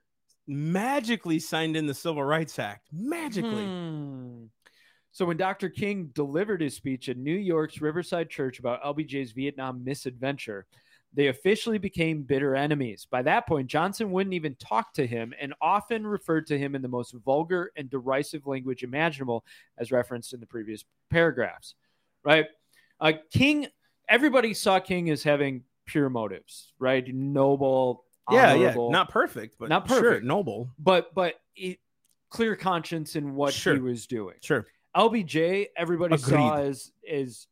magically 0.47 1.39
signed 1.39 1.75
in 1.75 1.85
the 1.85 1.93
Civil 1.93 2.23
Rights 2.23 2.57
Act. 2.59 2.87
Magically. 2.91 3.65
Hmm. 3.65 4.45
So 5.11 5.25
when 5.25 5.37
Dr. 5.37 5.69
King 5.69 6.11
delivered 6.13 6.61
his 6.61 6.75
speech 6.75 7.09
at 7.09 7.17
New 7.17 7.35
York's 7.35 7.81
Riverside 7.81 8.29
Church 8.29 8.59
about 8.59 8.83
LBJ's 8.83 9.31
Vietnam 9.31 9.83
misadventure, 9.83 10.67
they 11.13 11.27
officially 11.27 11.79
became 11.79 12.21
bitter 12.21 12.55
enemies. 12.55 13.07
By 13.09 13.23
that 13.23 13.47
point, 13.47 13.67
Johnson 13.67 14.11
wouldn't 14.11 14.35
even 14.35 14.55
talk 14.55 14.93
to 14.93 15.07
him 15.07 15.33
and 15.39 15.53
often 15.61 16.05
referred 16.05 16.45
to 16.47 16.59
him 16.59 16.75
in 16.75 16.81
the 16.81 16.87
most 16.87 17.15
vulgar 17.25 17.71
and 17.75 17.89
derisive 17.89 18.45
language 18.45 18.83
imaginable, 18.83 19.43
as 19.77 19.91
referenced 19.91 20.33
in 20.33 20.39
the 20.39 20.45
previous 20.45 20.85
paragraphs. 21.09 21.73
Right? 22.23 22.45
Uh, 22.99 23.13
King, 23.31 23.67
everybody 24.07 24.53
saw 24.53 24.79
King 24.79 25.09
as 25.09 25.23
having 25.23 25.63
pure 25.87 26.09
motives, 26.09 26.73
right? 26.77 27.07
Noble, 27.07 28.03
Yeah, 28.31 28.53
yeah. 28.55 28.75
Not 28.77 29.09
perfect, 29.09 29.57
but 29.59 29.69
Not 29.69 29.87
sure, 29.87 30.01
perfect. 30.01 30.25
noble. 30.25 30.69
but 30.79 31.13
but 31.13 31.35
it, 31.55 31.79
clear 32.29 32.55
conscience 32.55 33.15
in 33.15 33.35
what 33.35 33.53
Sure. 33.53 33.73
he 33.75 33.79
was 33.79 34.05
doing. 34.07 34.35
Sure. 34.41 34.65
LBJ, 34.95 35.67
everybody 35.77 36.17
saw 36.17 36.53
Agreed. 36.55 36.67
as 36.69 36.91
is 37.03 37.47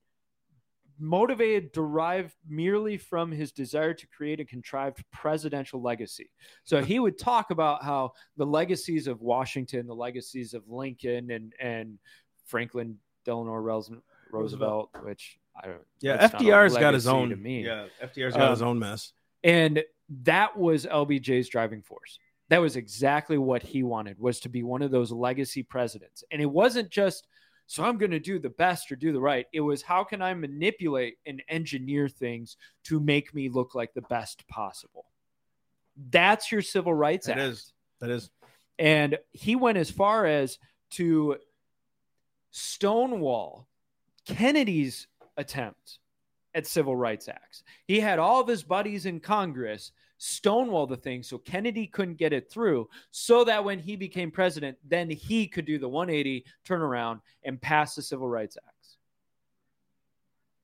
motivated 0.98 1.72
derived 1.74 2.34
merely 2.48 2.98
from 2.98 3.32
his 3.32 3.52
desire 3.52 3.94
to 3.94 4.08
create 4.08 4.40
a 4.40 4.46
contrived 4.46 5.04
presidential 5.12 5.82
legacy. 5.82 6.30
So 6.64 6.82
he 6.82 7.00
would 7.00 7.18
talk 7.18 7.52
about 7.52 7.84
how 7.84 8.14
the 8.38 8.46
legacies 8.46 9.08
of 9.08 9.22
Washington, 9.22 9.88
the 9.88 9.96
legacies 9.96 10.54
of 10.54 10.64
Lincoln 10.70 11.32
and 11.32 11.54
and 11.60 12.00
Franklin 12.46 12.98
Delano 13.26 13.54
Roosevelt, 13.56 14.04
Roosevelt 14.32 14.90
which 15.04 15.38
I 15.62 15.68
don't 15.68 15.82
Yeah, 16.00 16.18
that's 16.18 16.34
not 16.34 16.42
a 16.42 16.46
FDR's 16.46 16.78
got 16.78 16.94
his 16.94 17.08
own. 17.08 17.30
to 17.30 17.36
me. 17.36 17.66
Yeah, 17.66 17.88
FDR's 18.02 18.36
got 18.36 18.52
his 18.52 18.62
Um, 18.62 18.70
own 18.70 18.80
mess. 18.80 19.14
And 19.44 19.84
that 20.24 20.58
was 20.58 20.86
LBJ's 20.86 21.50
driving 21.50 21.82
force. 21.82 22.20
That 22.50 22.62
was 22.62 22.76
exactly 22.76 23.38
what 23.38 23.64
he 23.64 23.84
wanted 23.84 24.20
was 24.20 24.40
to 24.42 24.50
be 24.50 24.62
one 24.64 24.82
of 24.82 24.92
those 24.92 25.12
legacy 25.12 25.64
presidents. 25.64 26.24
And 26.32 26.42
it 26.42 26.46
wasn't 26.46 26.90
just 26.92 27.28
so 27.68 27.84
I'm 27.84 27.98
going 27.98 28.12
to 28.12 28.20
do 28.20 28.38
the 28.38 28.50
best 28.50 28.92
or 28.92 28.96
do 28.96 29.12
the 29.12 29.20
right. 29.20 29.48
It 29.52 29.62
was 29.62 29.82
how 29.82 30.04
can 30.04 30.22
I 30.22 30.34
manipulate 30.36 31.18
and 31.26 31.42
engineer 31.50 32.08
things 32.08 32.58
to 32.84 33.00
make 33.00 33.34
me 33.34 33.50
look 33.50 33.74
like 33.74 33.94
the 33.94 34.04
best 34.04 34.48
possible. 34.48 35.06
That's 36.12 36.52
your 36.52 36.62
civil 36.62 36.94
rights 36.94 37.26
That 37.28 37.40
act. 37.40 37.48
is. 37.48 37.74
That 38.02 38.12
is. 38.12 38.30
And 38.78 39.18
he 39.32 39.56
went 39.56 39.78
as 39.80 39.90
far 39.90 40.26
as 40.28 40.60
to 40.92 41.38
stonewall 42.52 43.68
Kennedy's 44.28 45.08
attempt 45.38 46.00
at 46.56 46.66
civil 46.66 46.96
rights 46.96 47.28
acts. 47.28 47.64
He 47.86 48.00
had 48.00 48.18
all 48.18 48.42
of 48.42 48.48
his 48.48 48.64
buddies 48.64 49.06
in 49.06 49.20
Congress 49.20 49.92
stonewall 50.18 50.88
the 50.88 50.96
thing 50.96 51.22
so 51.22 51.38
Kennedy 51.38 51.86
couldn't 51.86 52.16
get 52.16 52.34
it 52.34 52.50
through, 52.50 52.90
so 53.12 53.44
that 53.44 53.64
when 53.64 53.78
he 53.78 53.96
became 53.96 54.32
president, 54.32 54.78
then 54.88 55.10
he 55.10 55.48
could 55.48 55.66
do 55.66 55.78
the 55.78 55.90
180 55.90 56.46
turn 56.64 56.82
around 56.82 57.20
and 57.44 57.62
pass 57.62 57.96
the 57.96 58.02
civil 58.02 58.28
rights 58.28 58.58
acts. 58.66 58.98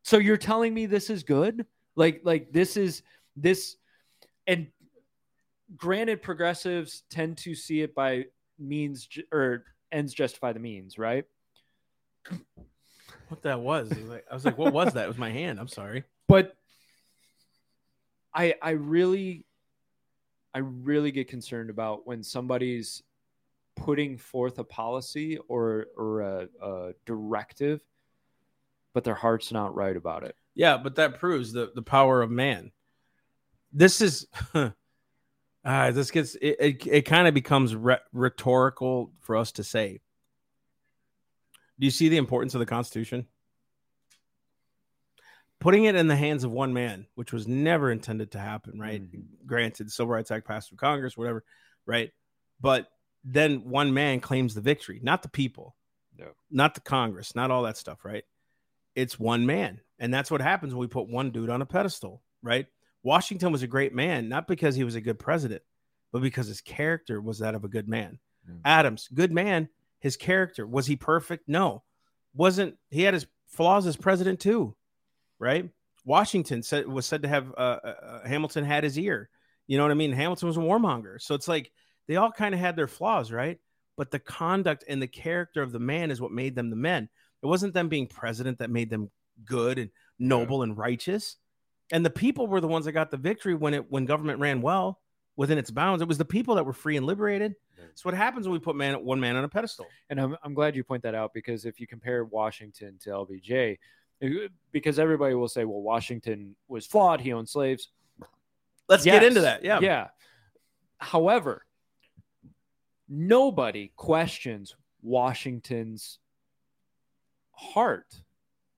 So 0.04 0.18
you're 0.18 0.38
telling 0.38 0.74
me 0.74 0.86
this 0.86 1.10
is 1.10 1.24
good? 1.24 1.66
Like 1.96 2.22
like 2.24 2.52
this 2.52 2.78
is 2.78 3.04
this 3.36 3.76
and 4.48 4.68
granted 5.76 6.22
progressives 6.22 7.04
tend 7.10 7.38
to 7.40 7.54
see 7.54 7.82
it 7.82 7.94
by 7.94 8.26
means 8.58 9.08
or 9.32 9.66
ends 9.92 10.14
justify 10.14 10.54
the 10.54 10.60
means, 10.60 10.98
right? 10.98 11.26
What 13.32 13.44
that 13.44 13.62
was? 13.62 13.90
I 13.94 13.96
was 13.96 14.10
like, 14.10 14.26
I 14.30 14.34
was 14.34 14.44
like, 14.44 14.58
what 14.58 14.74
was 14.74 14.92
that? 14.92 15.06
It 15.06 15.08
was 15.08 15.18
my 15.18 15.30
hand. 15.30 15.58
I'm 15.58 15.70
sorry. 15.70 16.04
But 16.28 16.54
I 18.36 18.56
I 18.62 18.72
really 18.72 19.46
I 20.54 20.58
really 20.58 21.14
get 21.14 21.30
concerned 21.30 21.70
about 21.70 22.06
when 22.06 22.24
somebody's 22.24 23.04
putting 23.78 24.18
forth 24.18 24.60
a 24.60 24.66
policy 24.66 25.38
or 25.48 25.88
or 25.96 26.20
a, 26.20 26.50
a 26.62 26.92
directive, 27.06 27.80
but 28.94 29.06
their 29.06 29.16
heart's 29.16 29.54
not 29.54 29.76
right 29.76 29.96
about 29.96 30.26
it. 30.26 30.36
Yeah, 30.54 30.76
but 30.76 30.96
that 30.96 31.18
proves 31.18 31.54
the 31.54 31.72
the 31.74 31.82
power 31.82 32.22
of 32.22 32.30
man. 32.30 32.72
This 33.72 34.02
is. 34.02 34.28
Ah, 35.64 35.92
this 35.92 36.10
gets 36.10 36.34
it. 36.34 36.58
It, 36.60 36.88
it 36.88 37.02
kind 37.04 37.28
of 37.28 37.36
becomes 37.36 37.76
re- 37.76 38.00
rhetorical 38.14 39.12
for 39.20 39.38
us 39.38 39.52
to 39.52 39.64
say. 39.64 40.02
Do 41.82 41.86
you 41.86 41.92
see 41.92 42.10
the 42.10 42.18
importance 42.18 42.54
of 42.54 42.60
the 42.60 42.68
Constitution? 42.68 43.26
Putting 45.60 45.86
it 45.86 45.96
in 45.96 46.08
the 46.08 46.16
hands 46.16 46.44
of 46.44 46.52
one 46.52 46.74
man, 46.74 47.08
which 47.16 47.34
was 47.34 47.48
never 47.48 47.92
intended 47.92 48.32
to 48.34 48.40
happen, 48.40 48.80
right? 48.80 49.02
Mhm. 49.02 49.48
Granted, 49.48 49.88
the 49.88 49.92
Civil 49.92 50.14
Rights 50.14 50.30
Act 50.30 50.48
passed 50.48 50.70
through 50.70 50.78
Congress, 50.78 51.18
whatever, 51.18 51.44
right? 51.88 52.12
But 52.60 52.92
then 53.24 53.68
one 53.68 53.96
man 53.96 54.20
claims 54.20 54.54
the 54.54 54.62
victory, 54.62 55.00
not 55.02 55.24
the 55.24 55.30
people, 55.30 55.76
No. 56.20 56.36
not 56.52 56.76
the 56.76 56.82
Congress, 56.82 57.34
not 57.34 57.50
all 57.50 57.64
that 57.64 57.78
stuff, 57.78 58.06
right? 58.06 58.26
It's 58.94 59.20
one 59.20 59.48
man. 59.48 59.82
And 59.98 60.14
that's 60.14 60.30
what 60.30 60.42
happens 60.42 60.76
when 60.76 60.82
we 60.82 60.88
put 60.88 61.10
one 61.10 61.32
dude 61.32 61.50
on 61.50 61.64
a 61.64 61.66
pedestal, 61.66 62.22
right? 62.44 62.68
Washington 63.02 63.52
was 63.52 63.64
a 63.64 63.68
great 63.68 63.94
man, 63.94 64.30
not 64.30 64.48
because 64.48 64.76
he 64.76 64.84
was 64.84 64.94
a 64.94 65.02
good 65.02 65.18
president, 65.18 65.64
but 66.12 66.22
because 66.22 66.46
his 66.46 66.62
character 66.62 67.20
was 67.20 67.40
that 67.40 67.56
of 67.56 67.64
a 67.64 67.70
good 67.70 67.88
man. 67.88 68.20
Mm. 68.48 68.62
Adams, 68.66 69.08
good 69.08 69.32
man. 69.32 69.68
His 70.02 70.18
character 70.18 70.68
was 70.68 70.88
he 70.88 70.96
perfect? 70.96 71.48
No, 71.48 71.84
wasn't. 72.34 72.76
He 72.90 73.04
had 73.04 73.14
his 73.14 73.28
flaws 73.48 73.88
as 73.88 73.96
president 73.96 74.40
too, 74.40 74.76
right? 75.40 75.70
Washington 76.04 76.64
said 76.64 76.88
was 76.88 77.06
said 77.06 77.22
to 77.22 77.28
have 77.28 77.54
uh, 77.58 77.80
uh, 77.84 78.28
Hamilton 78.28 78.66
had 78.66 78.84
his 78.84 78.98
ear. 78.98 79.30
You 79.68 79.78
know 79.78 79.84
what 79.84 79.92
I 79.92 79.96
mean? 79.96 80.12
Hamilton 80.12 80.48
was 80.48 80.58
a 80.58 80.62
warmonger, 80.62 81.22
so 81.22 81.36
it's 81.36 81.48
like 81.48 81.72
they 82.08 82.16
all 82.16 82.32
kind 82.32 82.54
of 82.54 82.60
had 82.60 82.76
their 82.76 82.88
flaws, 82.88 83.32
right? 83.32 83.60
But 83.96 84.12
the 84.12 84.20
conduct 84.20 84.84
and 84.88 85.02
the 85.02 85.08
character 85.08 85.62
of 85.62 85.72
the 85.72 85.80
man 85.80 86.12
is 86.12 86.20
what 86.20 86.32
made 86.32 86.56
them 86.56 86.70
the 86.70 86.76
men. 86.76 87.08
It 87.44 87.46
wasn't 87.46 87.74
them 87.74 87.88
being 87.88 88.08
president 88.08 88.60
that 88.60 88.70
made 88.70 88.90
them 88.90 89.12
good 89.46 89.78
and 89.78 89.92
noble 90.18 90.64
and 90.64 90.78
righteous. 90.78 91.38
And 91.92 92.06
the 92.06 92.10
people 92.10 92.48
were 92.48 92.62
the 92.62 92.68
ones 92.68 92.86
that 92.86 92.94
got 92.94 93.12
the 93.12 93.18
victory 93.18 93.54
when 93.54 93.74
it 93.74 93.92
when 93.92 94.06
government 94.06 94.40
ran 94.40 94.62
well 94.62 95.00
within 95.36 95.58
its 95.58 95.72
bounds. 95.72 96.02
It 96.02 96.08
was 96.08 96.18
the 96.18 96.26
people 96.26 96.56
that 96.56 96.66
were 96.66 96.74
free 96.74 96.98
and 96.98 97.06
liberated. 97.06 97.56
That's 97.78 98.06
what 98.06 98.14
happens 98.14 98.48
when 98.48 98.54
we 98.54 98.60
put 98.60 98.76
man 98.76 99.04
one 99.04 99.20
man 99.20 99.36
on 99.36 99.44
a 99.44 99.50
pedestal. 99.50 99.88
And 100.10 100.20
I'm, 100.20 100.38
I'm 100.44 100.54
glad 100.54 100.76
you 100.76 100.84
point 100.84 101.04
that 101.04 101.16
out 101.16 101.34
because 101.34 101.66
if 101.66 101.80
you 101.80 101.88
compare 101.88 102.24
Washington 102.26 102.98
to 103.02 103.10
LBJ, 103.10 103.78
because 104.72 105.00
everybody 105.00 105.34
will 105.34 105.48
say, 105.48 105.66
well, 105.66 105.82
Washington 105.82 106.56
was 106.68 106.86
flawed, 106.86 107.22
he 107.22 107.34
owned 107.34 107.50
slaves. 107.50 107.90
Let's 108.88 109.04
get 109.04 109.24
into 109.24 109.42
that. 109.42 109.64
Yeah. 109.64 109.80
Yeah. 109.82 110.08
However, 110.98 111.66
nobody 113.10 113.92
questions 113.96 114.76
Washington's 115.02 116.20
heart. 117.52 118.22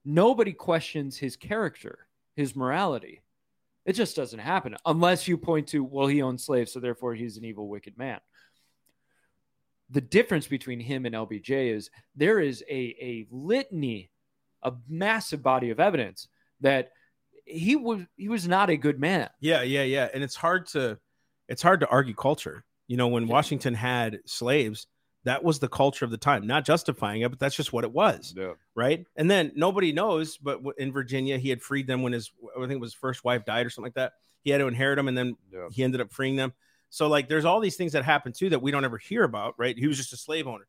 Nobody 0.04 0.52
questions 0.52 1.18
his 1.18 1.36
character, 1.36 2.06
his 2.36 2.54
morality. 2.54 3.22
It 3.84 3.92
just 3.92 4.16
doesn't 4.16 4.38
happen 4.38 4.76
unless 4.86 5.28
you 5.28 5.36
point 5.36 5.68
to, 5.68 5.84
well, 5.84 6.06
he 6.06 6.22
owned 6.22 6.40
slaves, 6.40 6.72
so 6.72 6.80
therefore 6.80 7.14
he's 7.14 7.36
an 7.36 7.44
evil, 7.44 7.68
wicked 7.68 7.98
man. 7.98 8.20
The 9.90 10.00
difference 10.00 10.46
between 10.46 10.80
him 10.80 11.04
and 11.04 11.14
LBJ 11.14 11.74
is 11.74 11.90
there 12.16 12.40
is 12.40 12.64
a, 12.68 12.96
a 13.00 13.26
litany, 13.30 14.10
a 14.62 14.72
massive 14.88 15.42
body 15.42 15.70
of 15.70 15.80
evidence 15.80 16.28
that 16.60 16.90
he 17.44 17.76
was 17.76 18.00
he 18.16 18.30
was 18.30 18.48
not 18.48 18.70
a 18.70 18.76
good 18.76 18.98
man. 18.98 19.28
Yeah, 19.40 19.62
yeah, 19.62 19.82
yeah. 19.82 20.08
And 20.12 20.24
it's 20.24 20.34
hard 20.34 20.66
to 20.68 20.98
it's 21.48 21.62
hard 21.62 21.80
to 21.80 21.88
argue 21.88 22.14
culture. 22.14 22.64
You 22.88 22.96
know, 22.96 23.08
when 23.08 23.26
Washington 23.26 23.74
had 23.74 24.20
slaves, 24.26 24.86
that 25.24 25.42
was 25.42 25.58
the 25.58 25.68
culture 25.68 26.04
of 26.04 26.10
the 26.10 26.18
time. 26.18 26.46
Not 26.46 26.64
justifying 26.64 27.22
it, 27.22 27.30
but 27.30 27.38
that's 27.38 27.56
just 27.56 27.72
what 27.72 27.84
it 27.84 27.92
was, 27.92 28.34
right? 28.74 29.04
And 29.16 29.30
then 29.30 29.52
nobody 29.54 29.92
knows, 29.92 30.36
but 30.36 30.60
in 30.78 30.92
Virginia, 30.92 31.38
he 31.38 31.48
had 31.48 31.62
freed 31.62 31.86
them 31.86 32.02
when 32.02 32.12
his 32.12 32.30
I 32.56 32.60
think 32.60 32.72
it 32.72 32.80
was 32.80 32.92
his 32.92 32.98
first 33.00 33.24
wife 33.24 33.44
died 33.44 33.66
or 33.66 33.70
something 33.70 33.86
like 33.88 33.94
that. 33.94 34.12
He 34.42 34.50
had 34.50 34.58
to 34.58 34.66
inherit 34.66 34.96
them, 34.96 35.08
and 35.08 35.16
then 35.16 35.36
Yeah. 35.52 35.68
he 35.72 35.82
ended 35.82 36.00
up 36.00 36.12
freeing 36.12 36.36
them. 36.36 36.52
So 36.90 37.08
like, 37.08 37.28
there's 37.28 37.44
all 37.44 37.60
these 37.60 37.76
things 37.76 37.92
that 37.92 38.04
happen 38.04 38.32
too 38.32 38.50
that 38.50 38.62
we 38.62 38.70
don't 38.70 38.84
ever 38.84 38.98
hear 38.98 39.24
about, 39.24 39.54
right? 39.58 39.76
He 39.76 39.86
was 39.86 39.96
just 39.96 40.12
a 40.12 40.16
slave 40.16 40.46
owner, 40.46 40.68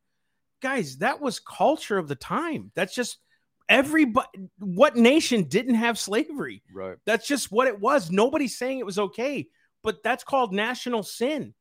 guys. 0.61 0.97
That 0.97 1.21
was 1.21 1.39
culture 1.39 1.97
of 1.97 2.07
the 2.07 2.15
time. 2.15 2.71
That's 2.75 2.95
just 2.95 3.17
everybody. 3.67 4.27
What 4.59 4.95
nation 4.95 5.43
didn't 5.43 5.75
have 5.75 5.99
slavery? 5.99 6.63
Right. 6.73 6.97
That's 7.05 7.27
just 7.27 7.51
what 7.51 7.67
it 7.67 7.79
was. 7.79 8.09
Nobody's 8.09 8.57
saying 8.57 8.79
it 8.79 8.85
was 8.85 8.97
okay, 8.99 9.47
but 9.83 10.01
that's 10.03 10.23
called 10.23 10.53
national 10.53 11.03
sin. 11.03 11.53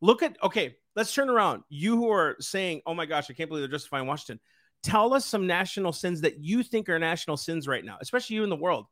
Look 0.00 0.22
at 0.22 0.36
okay, 0.42 0.76
let's 0.96 1.12
turn 1.12 1.28
around. 1.28 1.62
You 1.68 1.96
who 1.96 2.10
are 2.10 2.36
saying, 2.40 2.82
"Oh 2.86 2.94
my 2.94 3.06
gosh, 3.06 3.30
I 3.30 3.34
can't 3.34 3.48
believe 3.48 3.62
they're 3.62 3.70
justifying 3.76 4.06
Washington." 4.06 4.40
Tell 4.82 5.14
us 5.14 5.24
some 5.24 5.46
national 5.46 5.92
sins 5.92 6.20
that 6.20 6.38
you 6.40 6.62
think 6.62 6.88
are 6.88 6.98
national 6.98 7.36
sins 7.36 7.66
right 7.66 7.84
now, 7.84 7.96
especially 8.00 8.36
you 8.36 8.44
in 8.44 8.50
the 8.50 8.56
world. 8.56 8.86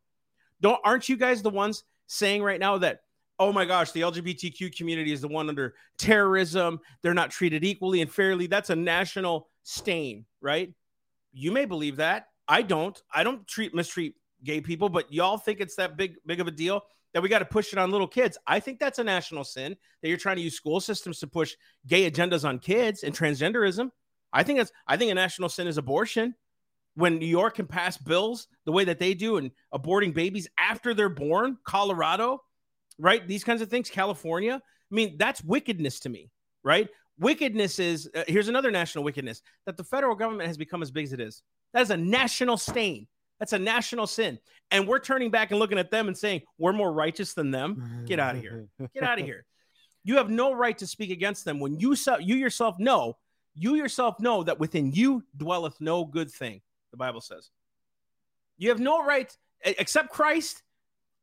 Don't 0.60 0.80
aren't 0.84 1.08
you 1.08 1.16
guys 1.16 1.42
the 1.42 1.50
ones 1.50 1.84
saying 2.06 2.42
right 2.42 2.60
now 2.60 2.78
that 2.78 3.00
oh 3.38 3.52
my 3.52 3.64
gosh, 3.64 3.90
the 3.90 4.02
LGBTQ 4.02 4.76
community 4.76 5.12
is 5.12 5.20
the 5.20 5.28
one 5.28 5.48
under 5.48 5.74
terrorism. 5.98 6.80
They're 7.02 7.14
not 7.14 7.30
treated 7.30 7.64
equally 7.64 8.00
and 8.00 8.12
fairly. 8.12 8.46
That's 8.46 8.70
a 8.70 8.76
national 8.76 9.48
stain, 9.64 10.26
right? 10.40 10.72
You 11.32 11.50
may 11.50 11.64
believe 11.64 11.96
that. 11.96 12.28
I 12.46 12.62
don't. 12.62 13.00
I 13.12 13.24
don't 13.24 13.46
treat 13.46 13.74
mistreat 13.74 14.14
gay 14.44 14.60
people, 14.60 14.88
but 14.88 15.12
y'all 15.12 15.38
think 15.38 15.60
it's 15.60 15.76
that 15.76 15.96
big 15.96 16.16
big 16.26 16.40
of 16.40 16.46
a 16.46 16.50
deal 16.50 16.82
that 17.12 17.22
we 17.22 17.28
got 17.28 17.40
to 17.40 17.44
push 17.44 17.72
it 17.72 17.78
on 17.78 17.90
little 17.90 18.08
kids. 18.08 18.38
I 18.46 18.60
think 18.60 18.78
that's 18.78 18.98
a 18.98 19.04
national 19.04 19.44
sin 19.44 19.76
that 20.00 20.08
you're 20.08 20.18
trying 20.18 20.36
to 20.36 20.42
use 20.42 20.54
school 20.54 20.80
systems 20.80 21.18
to 21.20 21.26
push 21.26 21.54
gay 21.86 22.10
agendas 22.10 22.46
on 22.48 22.58
kids 22.58 23.02
and 23.02 23.14
transgenderism. 23.14 23.90
I 24.32 24.42
think 24.42 24.58
that's 24.58 24.72
I 24.86 24.96
think 24.96 25.10
a 25.10 25.14
national 25.14 25.48
sin 25.48 25.66
is 25.66 25.78
abortion. 25.78 26.34
When 26.94 27.18
New 27.18 27.26
York 27.26 27.54
can 27.56 27.66
pass 27.66 27.96
bills 27.96 28.48
the 28.66 28.72
way 28.72 28.84
that 28.84 28.98
they 28.98 29.14
do 29.14 29.38
and 29.38 29.50
aborting 29.72 30.12
babies 30.12 30.46
after 30.58 30.92
they're 30.92 31.08
born, 31.08 31.56
Colorado, 31.64 32.42
right? 32.98 33.26
These 33.26 33.44
kinds 33.44 33.62
of 33.62 33.70
things, 33.70 33.88
California. 33.88 34.60
I 34.62 34.94
mean, 34.94 35.16
that's 35.16 35.42
wickedness 35.42 36.00
to 36.00 36.10
me, 36.10 36.30
right? 36.62 36.88
Wickedness 37.18 37.78
is 37.78 38.10
uh, 38.14 38.24
here's 38.26 38.48
another 38.48 38.70
national 38.70 39.04
wickedness 39.04 39.42
that 39.64 39.76
the 39.76 39.84
federal 39.84 40.14
government 40.14 40.48
has 40.48 40.58
become 40.58 40.82
as 40.82 40.90
big 40.90 41.04
as 41.04 41.12
it 41.12 41.20
is. 41.20 41.42
That 41.72 41.82
is 41.82 41.90
a 41.90 41.96
national 41.96 42.58
stain. 42.58 43.06
That's 43.42 43.54
a 43.54 43.58
national 43.58 44.06
sin. 44.06 44.38
And 44.70 44.86
we're 44.86 45.00
turning 45.00 45.32
back 45.32 45.50
and 45.50 45.58
looking 45.58 45.76
at 45.76 45.90
them 45.90 46.06
and 46.06 46.16
saying, 46.16 46.42
we're 46.58 46.72
more 46.72 46.92
righteous 46.92 47.34
than 47.34 47.50
them. 47.50 48.04
Get 48.06 48.20
out 48.20 48.36
of 48.36 48.40
here. 48.40 48.68
Get 48.94 49.02
out 49.02 49.18
of 49.18 49.24
here. 49.24 49.44
You 50.04 50.16
have 50.16 50.28
no 50.28 50.52
right 50.52 50.76
to 50.78 50.86
speak 50.88 51.12
against 51.12 51.44
them 51.44 51.60
when 51.60 51.78
you 51.78 51.94
you 52.18 52.34
yourself 52.34 52.76
know, 52.80 53.18
you 53.54 53.76
yourself 53.76 54.18
know 54.18 54.42
that 54.42 54.58
within 54.58 54.90
you 54.90 55.22
dwelleth 55.36 55.80
no 55.80 56.04
good 56.04 56.28
thing. 56.28 56.60
The 56.90 56.96
Bible 56.96 57.20
says. 57.20 57.50
You 58.58 58.70
have 58.70 58.80
no 58.80 59.04
right 59.04 59.32
Accept 59.64 60.08
Christ. 60.10 60.62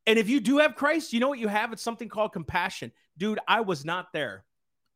And 0.06 0.18
if 0.18 0.30
you 0.30 0.40
do 0.40 0.58
have 0.58 0.76
Christ, 0.76 1.12
you 1.12 1.20
know 1.20 1.28
what 1.28 1.38
you 1.38 1.48
have? 1.48 1.74
It's 1.74 1.82
something 1.82 2.08
called 2.08 2.32
compassion. 2.32 2.90
Dude, 3.18 3.38
I 3.46 3.60
was 3.60 3.84
not 3.84 4.14
there. 4.14 4.44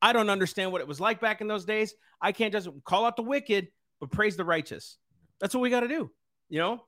I 0.01 0.15
don't 0.15 0.31
understand 0.31 0.73
what 0.73 0.81
it 0.81 0.89
was 0.89 1.01
like 1.01 1.21
back 1.21 1.41
in 1.41 1.47
those 1.47 1.65
days. 1.65 1.95
I 2.21 2.33
can't 2.33 2.53
just 2.53 2.69
call 2.85 3.05
out 3.05 3.17
the 3.17 3.23
wicked, 3.23 3.69
but 4.01 4.11
praise 4.11 4.37
the 4.37 4.45
righteous. 4.45 4.97
That's 5.41 5.55
what 5.55 5.61
we 5.61 5.71
got 5.71 5.81
to 5.81 5.89
do. 5.89 6.11
You 6.49 6.59
know? 6.59 6.85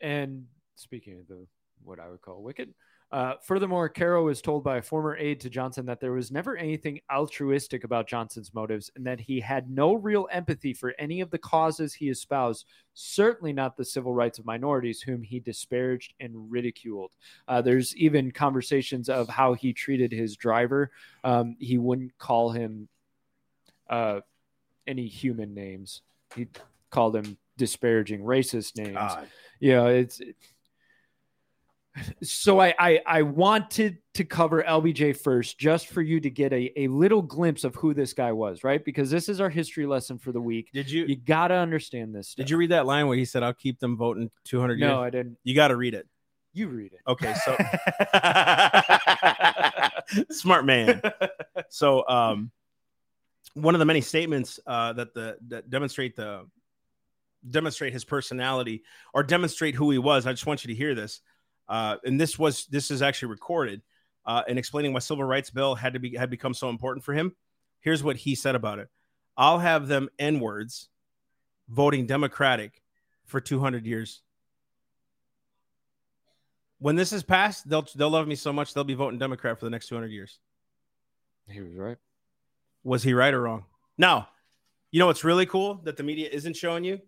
And 0.00 0.46
speaking 0.76 1.18
of 1.20 1.28
the 1.28 1.46
what 1.84 2.00
I 2.00 2.08
would 2.08 2.22
call 2.22 2.42
wicked, 2.42 2.74
uh, 3.12 3.34
furthermore, 3.40 3.88
Caro 3.88 4.24
was 4.24 4.42
told 4.42 4.64
by 4.64 4.78
a 4.78 4.82
former 4.82 5.16
aide 5.16 5.38
to 5.40 5.50
Johnson 5.50 5.86
that 5.86 6.00
there 6.00 6.12
was 6.12 6.32
never 6.32 6.56
anything 6.56 7.00
altruistic 7.12 7.84
about 7.84 8.08
Johnson's 8.08 8.52
motives 8.52 8.90
and 8.96 9.06
that 9.06 9.20
he 9.20 9.38
had 9.38 9.70
no 9.70 9.94
real 9.94 10.26
empathy 10.32 10.74
for 10.74 10.92
any 10.98 11.20
of 11.20 11.30
the 11.30 11.38
causes 11.38 11.94
he 11.94 12.08
espoused, 12.08 12.66
certainly 12.94 13.52
not 13.52 13.76
the 13.76 13.84
civil 13.84 14.12
rights 14.12 14.40
of 14.40 14.44
minorities, 14.44 15.00
whom 15.00 15.22
he 15.22 15.38
disparaged 15.38 16.14
and 16.18 16.50
ridiculed. 16.50 17.12
Uh, 17.46 17.62
there's 17.62 17.94
even 17.96 18.32
conversations 18.32 19.08
of 19.08 19.28
how 19.28 19.54
he 19.54 19.72
treated 19.72 20.10
his 20.10 20.36
driver. 20.36 20.90
Um, 21.22 21.56
he 21.60 21.78
wouldn't 21.78 22.18
call 22.18 22.50
him 22.50 22.88
uh, 23.88 24.20
any 24.88 25.06
human 25.06 25.54
names, 25.54 26.02
he 26.34 26.48
called 26.90 27.14
him 27.14 27.36
disparaging 27.56 28.20
racist 28.20 28.76
names. 28.76 28.96
God. 28.96 29.26
Yeah, 29.60 29.86
it's 29.86 30.20
so 32.22 32.60
I, 32.60 32.74
I 32.78 33.00
I 33.06 33.22
wanted 33.22 33.96
to 34.14 34.24
cover 34.24 34.62
LBJ 34.62 35.16
first 35.16 35.58
just 35.58 35.86
for 35.88 36.02
you 36.02 36.20
to 36.20 36.28
get 36.28 36.52
a, 36.52 36.70
a 36.78 36.88
little 36.88 37.22
glimpse 37.22 37.64
of 37.64 37.74
who 37.74 37.94
this 37.94 38.12
guy 38.12 38.32
was, 38.32 38.62
right? 38.62 38.84
Because 38.84 39.10
this 39.10 39.30
is 39.30 39.40
our 39.40 39.48
history 39.48 39.86
lesson 39.86 40.18
for 40.18 40.30
the 40.32 40.40
week. 40.40 40.68
Did 40.74 40.90
you 40.90 41.06
You 41.06 41.16
gotta 41.16 41.54
understand 41.54 42.14
this. 42.14 42.34
did 42.34 42.50
you 42.50 42.58
read 42.58 42.70
that 42.72 42.84
line 42.84 43.06
where 43.06 43.16
he 43.16 43.24
said, 43.24 43.42
I'll 43.42 43.54
keep 43.54 43.78
them 43.78 43.96
voting 43.96 44.30
200 44.44 44.78
No, 44.78 44.86
years? 44.86 44.94
No, 44.94 45.02
I 45.02 45.08
didn't. 45.10 45.38
You 45.42 45.54
got 45.54 45.68
to 45.68 45.76
read 45.76 45.94
it. 45.94 46.06
You 46.52 46.68
read 46.68 46.92
it. 46.92 47.00
Okay, 47.06 47.34
so 47.44 47.56
smart 50.30 50.66
man. 50.66 51.00
So, 51.70 52.06
um, 52.08 52.50
one 53.54 53.74
of 53.74 53.78
the 53.78 53.84
many 53.86 54.02
statements 54.02 54.60
uh, 54.66 54.92
that 54.94 55.14
the 55.14 55.38
that 55.48 55.70
demonstrate 55.70 56.14
the 56.16 56.46
demonstrate 57.48 57.92
his 57.92 58.04
personality 58.04 58.82
or 59.14 59.22
demonstrate 59.22 59.74
who 59.74 59.90
he 59.90 59.98
was. 59.98 60.26
I 60.26 60.32
just 60.32 60.46
want 60.46 60.64
you 60.64 60.68
to 60.68 60.74
hear 60.74 60.94
this. 60.94 61.20
Uh, 61.68 61.96
and 62.04 62.20
this 62.20 62.38
was 62.38 62.66
this 62.66 62.90
is 62.90 63.02
actually 63.02 63.28
recorded 63.28 63.82
uh, 64.24 64.42
in 64.48 64.58
explaining 64.58 64.92
why 64.92 65.00
civil 65.00 65.24
rights 65.24 65.50
bill 65.50 65.74
had 65.74 65.94
to 65.94 65.98
be 65.98 66.16
had 66.16 66.30
become 66.30 66.54
so 66.54 66.68
important 66.68 67.04
for 67.04 67.12
him. 67.12 67.34
Here's 67.80 68.02
what 68.02 68.16
he 68.16 68.34
said 68.34 68.54
about 68.54 68.78
it: 68.78 68.88
"I'll 69.36 69.58
have 69.58 69.88
them 69.88 70.08
n 70.18 70.40
words 70.40 70.88
voting 71.68 72.06
Democratic 72.06 72.82
for 73.24 73.40
200 73.40 73.86
years." 73.86 74.22
When 76.78 76.94
this 76.94 77.12
is 77.12 77.22
passed, 77.22 77.68
they'll 77.68 77.86
they'll 77.94 78.10
love 78.10 78.28
me 78.28 78.36
so 78.36 78.52
much 78.52 78.74
they'll 78.74 78.84
be 78.84 78.94
voting 78.94 79.18
Democrat 79.18 79.58
for 79.58 79.64
the 79.64 79.70
next 79.70 79.88
200 79.88 80.08
years. 80.08 80.38
He 81.48 81.60
was 81.60 81.74
right. 81.74 81.96
Was 82.84 83.02
he 83.02 83.14
right 83.14 83.34
or 83.34 83.42
wrong? 83.42 83.64
Now, 83.98 84.28
you 84.90 85.00
know 85.00 85.06
what's 85.06 85.24
really 85.24 85.46
cool 85.46 85.80
that 85.84 85.96
the 85.96 86.02
media 86.02 86.28
isn't 86.30 86.56
showing 86.56 86.84
you? 86.84 87.00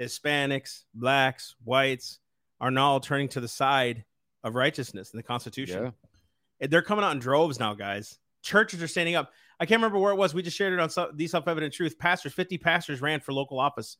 Hispanics, 0.00 0.84
blacks, 0.94 1.54
whites 1.64 2.18
are 2.60 2.70
now 2.70 2.98
turning 2.98 3.28
to 3.28 3.40
the 3.40 3.48
side 3.48 4.04
of 4.44 4.54
righteousness 4.54 5.12
in 5.12 5.16
the 5.16 5.22
Constitution. 5.22 5.92
Yeah. 6.60 6.66
They're 6.68 6.82
coming 6.82 7.04
out 7.04 7.12
in 7.12 7.18
droves 7.18 7.58
now, 7.60 7.74
guys. 7.74 8.18
Churches 8.42 8.82
are 8.82 8.88
standing 8.88 9.14
up. 9.14 9.32
I 9.60 9.66
can't 9.66 9.80
remember 9.80 9.98
where 9.98 10.12
it 10.12 10.16
was. 10.16 10.34
We 10.34 10.42
just 10.42 10.56
shared 10.56 10.72
it 10.72 10.80
on 10.80 10.88
the 11.14 11.26
Self 11.26 11.48
Evident 11.48 11.74
Truth. 11.74 11.98
Pastors, 11.98 12.32
50 12.32 12.58
pastors 12.58 13.00
ran 13.00 13.20
for 13.20 13.32
local 13.32 13.58
office. 13.58 13.96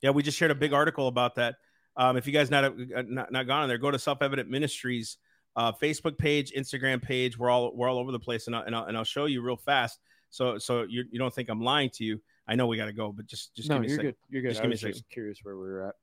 Yeah, 0.00 0.10
we 0.10 0.22
just 0.22 0.38
shared 0.38 0.50
a 0.50 0.56
big 0.56 0.72
article 0.72 1.08
about 1.08 1.36
that. 1.36 1.56
Um, 1.96 2.16
if 2.16 2.26
you 2.26 2.32
guys 2.32 2.50
not, 2.50 2.64
uh, 2.64 3.02
not 3.06 3.30
not 3.30 3.46
gone 3.46 3.62
on 3.62 3.68
there, 3.68 3.78
go 3.78 3.90
to 3.90 3.98
Self 3.98 4.22
Evident 4.22 4.48
Ministries 4.48 5.18
uh, 5.56 5.72
Facebook 5.72 6.18
page, 6.18 6.52
Instagram 6.56 7.02
page. 7.02 7.38
We're 7.38 7.50
all 7.50 7.72
we're 7.74 7.88
all 7.88 7.98
over 7.98 8.12
the 8.12 8.18
place, 8.18 8.46
and 8.46 8.56
I'll, 8.56 8.62
and 8.62 8.74
I'll, 8.74 8.84
and 8.84 8.96
I'll 8.96 9.04
show 9.04 9.26
you 9.26 9.42
real 9.42 9.56
fast. 9.56 9.98
So 10.30 10.58
so 10.58 10.82
you, 10.82 11.04
you 11.10 11.18
don't 11.18 11.34
think 11.34 11.48
I'm 11.48 11.60
lying 11.60 11.90
to 11.90 12.04
you. 12.04 12.20
I 12.46 12.54
know 12.54 12.66
we 12.66 12.76
got 12.76 12.86
to 12.86 12.92
go, 12.92 13.12
but 13.12 13.26
just 13.26 13.54
just 13.54 13.68
no, 13.68 13.76
give 13.76 13.82
me 13.82 13.86
a 13.86 13.90
you're 13.90 13.96
second. 13.96 14.10
good. 14.10 14.16
You're 14.28 14.42
good. 14.42 14.48
Just 14.48 14.60
I 14.60 14.62
give 14.64 14.70
me 14.70 14.74
a 14.74 14.78
second. 14.78 15.02
curious 15.10 15.38
where 15.42 15.56
we 15.56 15.62
were 15.62 15.88
at. 15.88 15.94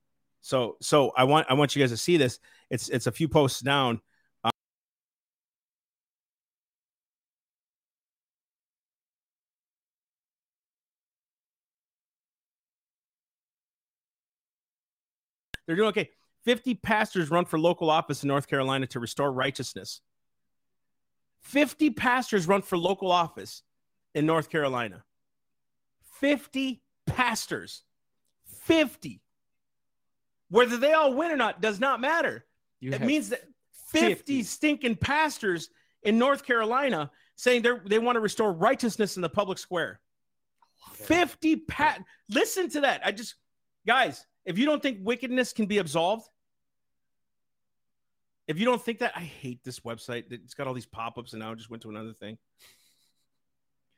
So 0.41 0.77
so 0.81 1.11
I 1.17 1.25
want 1.25 1.47
I 1.49 1.53
want 1.53 1.75
you 1.75 1.81
guys 1.81 1.91
to 1.91 1.97
see 1.97 2.17
this. 2.17 2.39
It's 2.69 2.89
it's 2.89 3.07
a 3.07 3.11
few 3.11 3.27
posts 3.27 3.59
down. 3.59 4.01
They're 15.69 15.75
doing 15.75 15.89
okay. 15.89 16.09
50 16.45 16.73
pastors 16.75 17.29
run 17.29 17.45
for 17.45 17.59
local 17.59 17.91
office 17.91 18.23
in 18.23 18.27
North 18.27 18.47
Carolina 18.47 18.87
to 18.87 18.99
restore 18.99 19.31
righteousness. 19.31 20.01
50 21.41 21.91
pastors 21.91 22.47
run 22.47 22.63
for 22.63 22.75
local 22.75 23.11
office 23.11 23.61
in 24.15 24.25
North 24.25 24.49
Carolina. 24.49 25.03
50 26.19 26.81
pastors. 27.05 27.83
50. 28.63 29.21
Whether 30.49 30.77
they 30.77 30.93
all 30.93 31.13
win 31.13 31.31
or 31.31 31.37
not 31.37 31.61
does 31.61 31.79
not 31.79 32.01
matter. 32.01 32.45
You 32.79 32.91
It 32.93 33.01
means 33.01 33.29
that 33.29 33.43
50, 33.89 34.15
50. 34.15 34.43
stinking 34.43 34.95
pastors 34.95 35.69
in 36.03 36.17
North 36.17 36.45
Carolina 36.45 37.11
saying 37.35 37.61
they 37.61 37.71
they 37.85 37.99
want 37.99 38.15
to 38.15 38.19
restore 38.19 38.51
righteousness 38.51 39.15
in 39.15 39.21
the 39.21 39.29
public 39.29 39.57
square. 39.57 39.99
50 40.93 41.57
pat 41.57 42.03
listen 42.29 42.69
to 42.71 42.81
that. 42.81 43.01
I 43.03 43.11
just 43.11 43.35
guys, 43.85 44.25
if 44.45 44.57
you 44.57 44.65
don't 44.65 44.81
think 44.81 44.99
wickedness 45.01 45.53
can 45.53 45.65
be 45.65 45.77
absolved, 45.77 46.27
if 48.47 48.57
you 48.59 48.65
don't 48.65 48.81
think 48.81 48.99
that, 48.99 49.13
I 49.15 49.21
hate 49.21 49.63
this 49.63 49.81
website. 49.81 50.31
It's 50.31 50.53
got 50.53 50.67
all 50.67 50.73
these 50.73 50.85
pop-ups 50.85 51.33
and 51.33 51.41
now 51.41 51.51
I 51.51 51.55
just 51.55 51.69
went 51.69 51.83
to 51.83 51.89
another 51.89 52.13
thing. 52.13 52.37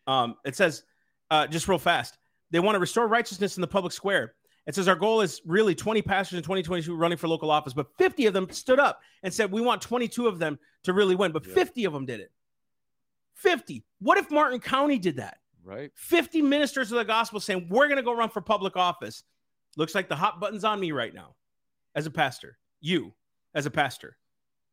Um, 0.08 0.36
it 0.44 0.56
says, 0.56 0.84
uh, 1.32 1.48
just 1.48 1.68
real 1.68 1.80
fast, 1.80 2.20
they 2.52 2.60
want 2.60 2.76
to 2.76 2.80
restore 2.80 3.08
righteousness 3.08 3.58
in 3.58 3.62
the 3.62 3.68
public 3.68 3.92
square. 3.94 4.36
It 4.68 4.76
says 4.76 4.88
our 4.88 4.96
goal 4.96 5.22
is 5.22 5.42
really 5.46 5.74
20 5.74 6.04
pastors 6.04 6.38
in 6.38 6.44
2022 6.44 6.96
running 6.96 7.18
for 7.18 7.28
local 7.28 7.50
office, 7.50 7.74
but 7.74 7.88
50 7.98 8.28
of 8.28 8.34
them 8.34 8.48
stood 8.52 8.80
up 8.80 9.02
and 9.24 9.34
said 9.34 9.52
we 9.52 9.62
want 9.62 9.82
22 9.82 10.28
of 10.28 10.38
them 10.38 10.60
to 10.84 10.94
really 10.94 11.16
win, 11.16 11.32
but 11.32 11.46
Yeah. 11.48 11.56
50 11.56 11.86
of 11.86 11.94
them 11.94 12.06
did 12.06 12.20
it. 12.20 12.32
50. 13.34 13.84
What 14.00 14.20
if 14.20 14.30
Martin 14.30 14.60
County 14.60 15.00
did 15.00 15.16
that? 15.16 15.38
right. 15.64 15.92
50 15.96 16.42
ministers 16.42 16.92
of 16.92 16.98
the 16.98 17.06
gospel 17.06 17.40
saying 17.40 17.68
we're 17.70 17.86
going 17.88 17.98
to 17.98 18.04
go 18.04 18.14
run 18.14 18.30
for 18.30 18.42
public 18.42 18.76
office. 18.76 19.24
Looks 19.78 19.94
like 19.94 20.10
the 20.10 20.16
hot 20.16 20.40
button's 20.40 20.64
on 20.64 20.80
me 20.80 20.92
right 20.92 21.14
now 21.14 21.36
as 21.96 22.06
a 22.08 22.12
pastor. 22.12 22.58
You 22.82 23.14
as 23.54 23.68
a 23.68 23.72
pastor, 23.72 24.18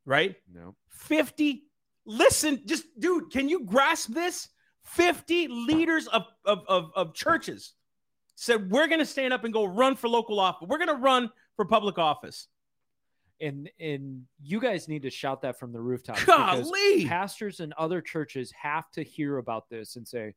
right? 0.07 0.35
No. 0.53 0.75
50 0.91 1.65
listen 2.07 2.63
just 2.65 2.85
dude 2.99 3.31
can 3.31 3.51
you 3.51 3.65
grasp 3.67 4.15
this 4.15 4.49
50 4.89 5.49
leaders 5.49 6.07
of 6.09 6.25
of, 6.45 6.61
of, 6.69 6.91
of 6.95 7.15
churches 7.15 7.75
said 8.35 8.71
we're 8.71 8.87
going 8.87 9.01
to 9.01 9.07
stand 9.07 9.33
up 9.33 9.45
and 9.45 9.53
go 9.53 9.65
run 9.65 9.97
for 9.97 10.09
local 10.09 10.39
office 10.41 10.69
we're 10.69 10.79
going 10.79 10.89
to 10.89 10.95
run 11.03 11.31
for 11.57 11.65
public 11.65 11.99
office 11.99 12.49
And 13.41 13.71
and 13.79 14.25
you 14.43 14.61
guys 14.61 14.89
need 14.89 15.03
to 15.03 15.11
shout 15.11 15.43
that 15.43 15.59
from 15.59 15.73
the 15.73 15.81
rooftops. 15.81 16.25
golly 16.25 17.07
pastors 17.07 17.61
and 17.61 17.73
other 17.79 18.01
churches 18.01 18.53
have 18.61 18.91
to 18.93 19.03
hear 19.03 19.39
about 19.39 19.69
this 19.71 19.95
and 19.97 20.07
say, 20.07 20.35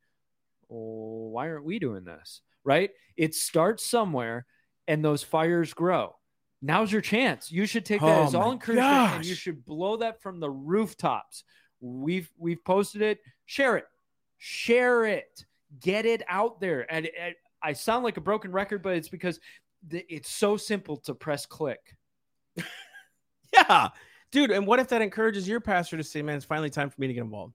"Oh, 0.70 1.30
why 1.34 1.50
aren't 1.50 1.66
we 1.66 1.80
doing 1.80 2.04
this?" 2.04 2.42
Right? 2.64 2.92
It 3.18 3.34
starts 3.34 3.84
somewhere, 3.86 4.46
and 4.88 5.04
those 5.04 5.24
fires 5.24 5.74
grow. 5.74 6.16
Now's 6.62 6.92
your 6.92 7.02
chance. 7.02 7.52
You 7.52 7.66
should 7.66 7.86
take 7.86 8.02
that 8.02 8.20
Oh 8.20 8.24
as 8.26 8.36
all 8.36 8.52
encouragement, 8.52 9.16
and 9.16 9.26
you 9.26 9.34
should 9.34 9.66
blow 9.66 9.98
that 9.98 10.22
from 10.22 10.40
the 10.40 10.50
rooftops. 10.52 11.44
We've 11.80 12.30
we've 12.38 12.64
posted 12.64 13.02
it. 13.02 13.20
Share 13.48 13.78
it. 13.78 13.86
Share 14.44 15.06
it. 15.06 15.46
Get 15.82 16.08
it 16.08 16.24
out 16.28 16.60
there. 16.60 16.92
And, 16.92 17.08
and 17.20 17.36
I 17.62 17.74
sound 17.74 18.04
like 18.04 18.18
a 18.18 18.22
broken 18.22 18.52
record, 18.52 18.82
but 18.82 18.96
it's 18.96 19.08
because 19.08 19.40
the, 19.88 20.04
it's 20.12 20.32
so 20.32 20.58
simple 20.58 20.98
to 20.98 21.14
press 21.14 21.46
click. 21.46 21.96
yeah 23.54 23.90
dude 24.32 24.50
and 24.52 24.66
what 24.66 24.80
if 24.80 24.88
that 24.88 25.02
encourages 25.02 25.48
your 25.48 25.60
pastor 25.60 25.96
to 25.98 26.04
say 26.04 26.22
man 26.22 26.36
it's 26.38 26.46
finally 26.46 26.70
time 26.70 26.90
for 26.90 27.00
me 27.00 27.08
to 27.08 27.14
get 27.14 27.22
involved 27.22 27.54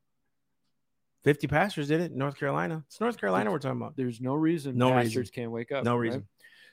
50 1.25 1.47
pastors 1.49 1.89
did 1.89 2.01
it 2.01 2.13
in 2.13 2.19
north 2.19 2.39
carolina 2.39 2.83
it's 2.87 2.99
north 3.01 3.19
carolina 3.19 3.51
we're 3.51 3.59
talking 3.59 3.81
about 3.81 3.95
There's 3.97 4.21
no 4.21 4.35
reason 4.35 4.77
No 4.79 4.91
pastors 4.91 5.17
reason. 5.17 5.33
can't 5.35 5.51
wake 5.51 5.71
up. 5.73 5.85
no 5.85 5.93
right? 5.95 6.01
reason 6.01 6.27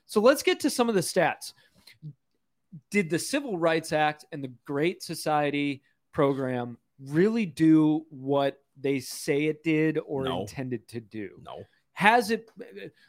So 0.06 0.21
let's 0.21 0.41
get 0.43 0.60
to 0.62 0.69
some 0.69 0.88
of 0.89 0.95
the 0.95 1.02
stats. 1.02 1.54
Did 2.91 3.10
the 3.10 3.19
Civil 3.19 3.58
Rights 3.58 3.91
Act 3.93 4.26
and 4.32 4.41
the 4.43 4.52
Great 4.65 5.04
Society 5.04 5.82
program 6.13 6.78
really 6.99 7.45
do 7.45 8.06
what 8.10 8.62
they 8.79 8.99
say 8.99 9.45
it 9.45 9.63
did 9.63 9.99
or 10.05 10.23
No. 10.23 10.41
intended 10.41 10.88
to 10.89 10.99
do? 10.99 11.39
no 11.43 11.63
Has 11.93 12.31
it, 12.31 12.49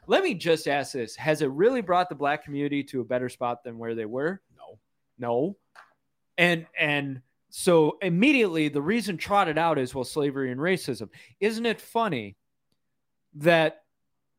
let 0.07 0.22
me 0.22 0.35
just 0.35 0.68
ask 0.68 0.92
this 0.92 1.16
Has 1.16 1.42
it 1.42 1.50
really 1.50 1.81
brought 1.81 2.09
the 2.09 2.14
black 2.14 2.44
community 2.44 2.83
to 2.85 3.00
a 3.00 3.05
better 3.05 3.29
spot 3.29 3.64
than 3.64 3.79
where 3.79 3.94
they 3.94 4.07
were? 4.07 4.40
no 4.57 4.79
No. 5.18 5.57
And, 6.37 6.66
and, 6.79 7.22
so 7.57 7.98
immediately 8.03 8.68
the 8.68 8.83
reason 8.83 9.16
trotted 9.16 9.59
out 9.59 9.79
is 9.79 9.94
well 9.94 10.03
slavery 10.03 10.50
and 10.50 10.61
racism. 10.61 11.09
Isn't 11.38 11.66
it 11.66 11.81
funny 11.81 12.37
that 13.35 13.85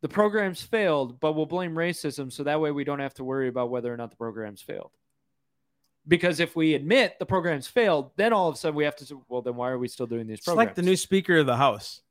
the 0.01 0.09
programs 0.09 0.61
failed, 0.61 1.19
but 1.21 1.31
we'll 1.33 1.45
blame 1.45 1.73
racism 1.73 2.29
so 2.31 2.43
that 2.43 2.59
way 2.59 2.71
we 2.71 2.83
don't 2.83 2.99
have 2.99 3.13
to 3.15 3.23
worry 3.23 3.47
about 3.47 3.69
whether 3.69 3.91
or 3.91 3.95
not 3.97 4.09
the 4.11 4.17
programs 4.17 4.61
failed. 4.61 4.91
Because 6.07 6.39
if 6.39 6.55
we 6.55 6.75
admit 6.75 7.17
the 7.19 7.25
program's 7.25 7.67
failed, 7.67 8.11
then 8.15 8.31
all 8.31 8.47
of 8.49 8.55
a 8.55 8.57
sudden 8.57 8.75
we 8.75 8.83
have 8.83 8.95
to 8.97 9.05
say, 9.05 9.15
well, 9.27 9.41
then 9.41 9.55
why 9.55 9.69
are 9.71 9.79
we 9.79 9.87
still 9.87 10.05
doing 10.05 10.27
these 10.27 10.37
It's 10.37 10.45
programs? 10.45 10.67
like 10.67 10.75
the 10.75 10.81
new 10.83 10.95
Speaker 10.95 11.37
of 11.37 11.45
the 11.47 11.55
House 11.57 12.01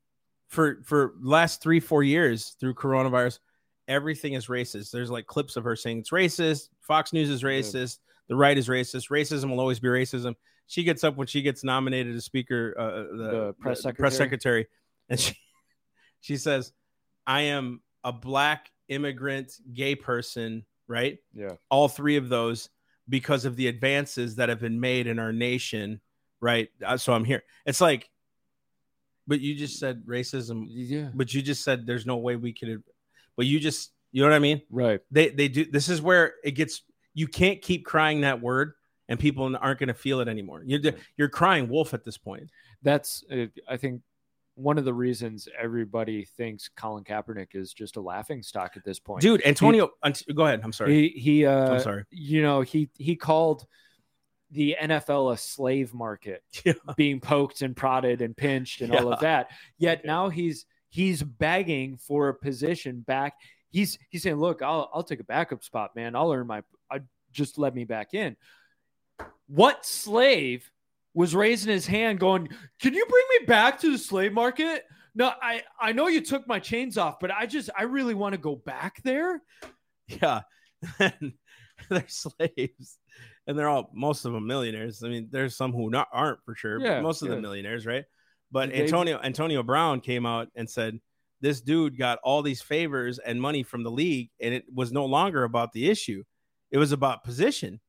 for 0.47 0.79
for 0.83 1.13
last 1.21 1.61
three 1.61 1.79
four 1.79 2.03
years 2.03 2.55
through 2.59 2.73
coronavirus. 2.73 3.39
Everything 3.87 4.33
is 4.33 4.47
racist. 4.47 4.91
There's 4.91 5.09
like 5.11 5.27
clips 5.27 5.55
of 5.55 5.63
her 5.63 5.75
saying 5.75 5.99
it's 5.99 6.09
racist. 6.11 6.69
Fox 6.81 7.13
News 7.13 7.29
is 7.29 7.43
racist. 7.43 7.99
The 8.27 8.35
right 8.35 8.57
is 8.57 8.67
racist. 8.67 9.09
Racism 9.09 9.49
will 9.49 9.59
always 9.59 9.79
be 9.79 9.87
racism. 9.87 10.35
She 10.67 10.83
gets 10.83 11.03
up 11.03 11.15
when 11.15 11.27
she 11.27 11.41
gets 11.43 11.63
nominated 11.63 12.15
as 12.15 12.25
Speaker, 12.25 12.73
uh, 12.77 13.15
the, 13.15 13.17
The 13.17 13.55
press 13.59 13.81
press 13.81 13.81
secretary. 13.83 14.11
secretary, 14.11 14.67
and 15.09 15.19
she 15.19 15.35
she 16.21 16.37
says, 16.37 16.73
"I 17.27 17.41
am 17.41 17.81
a 18.03 18.11
black 18.11 18.71
immigrant 18.89 19.53
gay 19.73 19.95
person." 19.95 20.65
Right? 20.87 21.17
Yeah. 21.33 21.53
all 21.71 21.87
three 21.87 22.15
of 22.17 22.29
those 22.29 22.69
because 23.07 23.45
of 23.45 23.55
the 23.55 23.67
advances 23.67 24.35
that 24.35 24.49
have 24.49 24.59
been 24.59 24.79
made 24.79 25.07
in 25.07 25.19
our 25.19 25.33
nation 25.33 26.01
right? 26.41 26.69
Uh, 26.85 26.97
so 26.97 27.13
i'm 27.13 27.25
here. 27.25 27.43
It's 27.65 27.81
like 27.81 28.09
but 29.27 29.41
you 29.41 29.55
just 29.55 29.79
said 29.79 30.03
racism. 30.05 30.65
Yeah. 30.69 31.09
but 31.13 31.33
you 31.33 31.41
just 31.41 31.63
said 31.63 31.87
there's 31.87 32.05
no 32.05 32.17
way 32.17 32.35
we 32.35 32.53
could 32.53 32.83
but 33.35 33.45
you 33.45 33.59
just 33.59 33.91
you 34.11 34.21
know 34.21 34.29
what 34.29 34.35
i 34.35 34.39
mean? 34.39 34.61
Right. 34.69 34.99
they 35.11 35.29
they 35.29 35.47
do 35.47 35.65
this 35.65 35.89
is 35.89 36.01
where 36.01 36.33
it 36.43 36.51
gets 36.51 36.81
you 37.13 37.27
can't 37.27 37.61
keep 37.61 37.85
crying 37.85 38.21
that 38.21 38.41
word 38.41 38.73
and 39.07 39.19
people 39.19 39.55
aren't 39.59 39.79
going 39.79 39.87
to 39.87 39.93
feel 39.93 40.19
it 40.19 40.27
anymore. 40.27 40.63
You're 40.65 40.93
you're 41.17 41.29
crying 41.29 41.69
wolf 41.69 41.93
at 41.93 42.03
this 42.03 42.17
point. 42.17 42.49
That's, 42.81 43.23
uh, 43.31 43.45
I 43.67 43.77
think, 43.77 44.01
one 44.55 44.77
of 44.77 44.85
the 44.85 44.93
reasons 44.93 45.47
everybody 45.59 46.25
thinks 46.37 46.69
Colin 46.77 47.03
Kaepernick 47.03 47.55
is 47.55 47.73
just 47.73 47.97
a 47.97 48.01
laughing 48.01 48.41
stock 48.41 48.73
at 48.77 48.83
this 48.83 48.99
point. 48.99 49.21
dude 49.21 49.45
antonio 49.45 49.89
Ant- 50.03 50.23
go 50.33 50.45
ahead 50.45 50.61
i'm 50.63 50.71
sorry 50.71 51.09
He, 51.09 51.19
he, 51.19 51.45
uh, 51.45 51.73
i'm 51.73 51.79
sorry 51.81 52.05
you 52.09 52.41
know, 52.41 52.61
he, 52.61 52.89
he 52.97 53.15
called 53.15 53.65
the 54.51 54.77
NFL 54.81 55.33
a 55.33 55.37
slave 55.37 55.93
market, 55.93 56.41
Yeah. 56.65 56.73
being 56.95 57.19
poked 57.19 57.61
and 57.61 57.75
prodded 57.75 58.21
and 58.21 58.37
pinched 58.37 58.81
and 58.81 58.95
all 58.95 59.11
of 59.11 59.19
that. 59.21 59.49
Yet 59.77 60.05
now 60.05 60.29
he's, 60.29 60.65
he's 60.87 61.21
begging 61.21 61.97
for 61.97 62.29
a 62.29 62.33
position 62.33 63.01
back. 63.01 63.33
He's, 63.71 63.97
he's 64.09 64.21
saying, 64.23 64.37
look, 64.37 64.61
I'll, 64.61 64.89
I'll 64.93 65.03
take 65.03 65.19
a 65.19 65.25
backup 65.25 65.63
spot, 65.63 65.95
man. 65.95 66.15
I'll 66.15 66.31
earn 66.31 66.47
my, 66.47 66.61
I 66.89 67.01
just 67.31 67.57
let 67.57 67.73
me 67.75 67.83
back 67.83 68.13
in. 68.13 68.37
What 69.47 69.85
slave 69.85 70.71
was 71.15 71.33
raising 71.33 71.71
his 71.71 71.87
hand 71.87 72.19
going, 72.19 72.47
Can 72.79 72.93
you 72.93 73.05
bring 73.05 73.23
me 73.39 73.45
back 73.47 73.79
to 73.81 73.91
the 73.91 73.97
slave 73.97 74.33
market? 74.33 74.83
No, 75.15 75.31
I, 75.41 75.63
I 75.79 75.93
know 75.93 76.07
you 76.07 76.21
took 76.21 76.45
my 76.47 76.59
chains 76.59 76.97
off, 76.97 77.19
but 77.19 77.31
I 77.31 77.45
just 77.45 77.69
I 77.75 77.83
really 77.83 78.13
want 78.13 78.33
to 78.33 78.37
go 78.37 78.55
back 78.55 79.01
there. 79.03 79.41
Yeah. 80.07 80.41
They're 81.89 82.05
slaves. 82.07 82.99
And 83.47 83.57
they're 83.57 83.69
all 83.69 83.91
most 83.93 84.25
of 84.25 84.33
them 84.33 84.47
millionaires. 84.47 85.03
I 85.03 85.07
mean, 85.07 85.29
there's 85.31 85.55
some 85.55 85.71
who 85.71 85.89
not 85.89 86.07
aren't 86.11 86.43
for 86.45 86.55
sure, 86.55 86.79
Yeah, 86.79 86.95
but 86.95 87.03
most 87.03 87.21
of 87.21 87.27
yeah. 87.27 87.35
them 87.35 87.41
millionaires, 87.41 87.85
right? 87.85 88.05
But 88.51 88.73
Antonio 88.73 89.19
Antonio 89.23 89.63
Brown 89.63 90.01
came 90.01 90.25
out 90.25 90.47
and 90.55 90.69
said 90.69 90.99
this 91.41 91.61
dude 91.61 91.97
got 91.97 92.19
all 92.23 92.41
these 92.41 92.61
favors 92.61 93.19
and 93.19 93.39
money 93.39 93.63
from 93.63 93.83
the 93.83 93.91
league, 93.91 94.29
and 94.41 94.53
it 94.53 94.65
was 94.73 94.91
no 94.91 95.05
longer 95.05 95.43
about 95.43 95.73
the 95.73 95.89
issue. 95.89 96.23
It 96.71 96.77
was 96.77 96.91
about 96.91 97.23
position. 97.23 97.79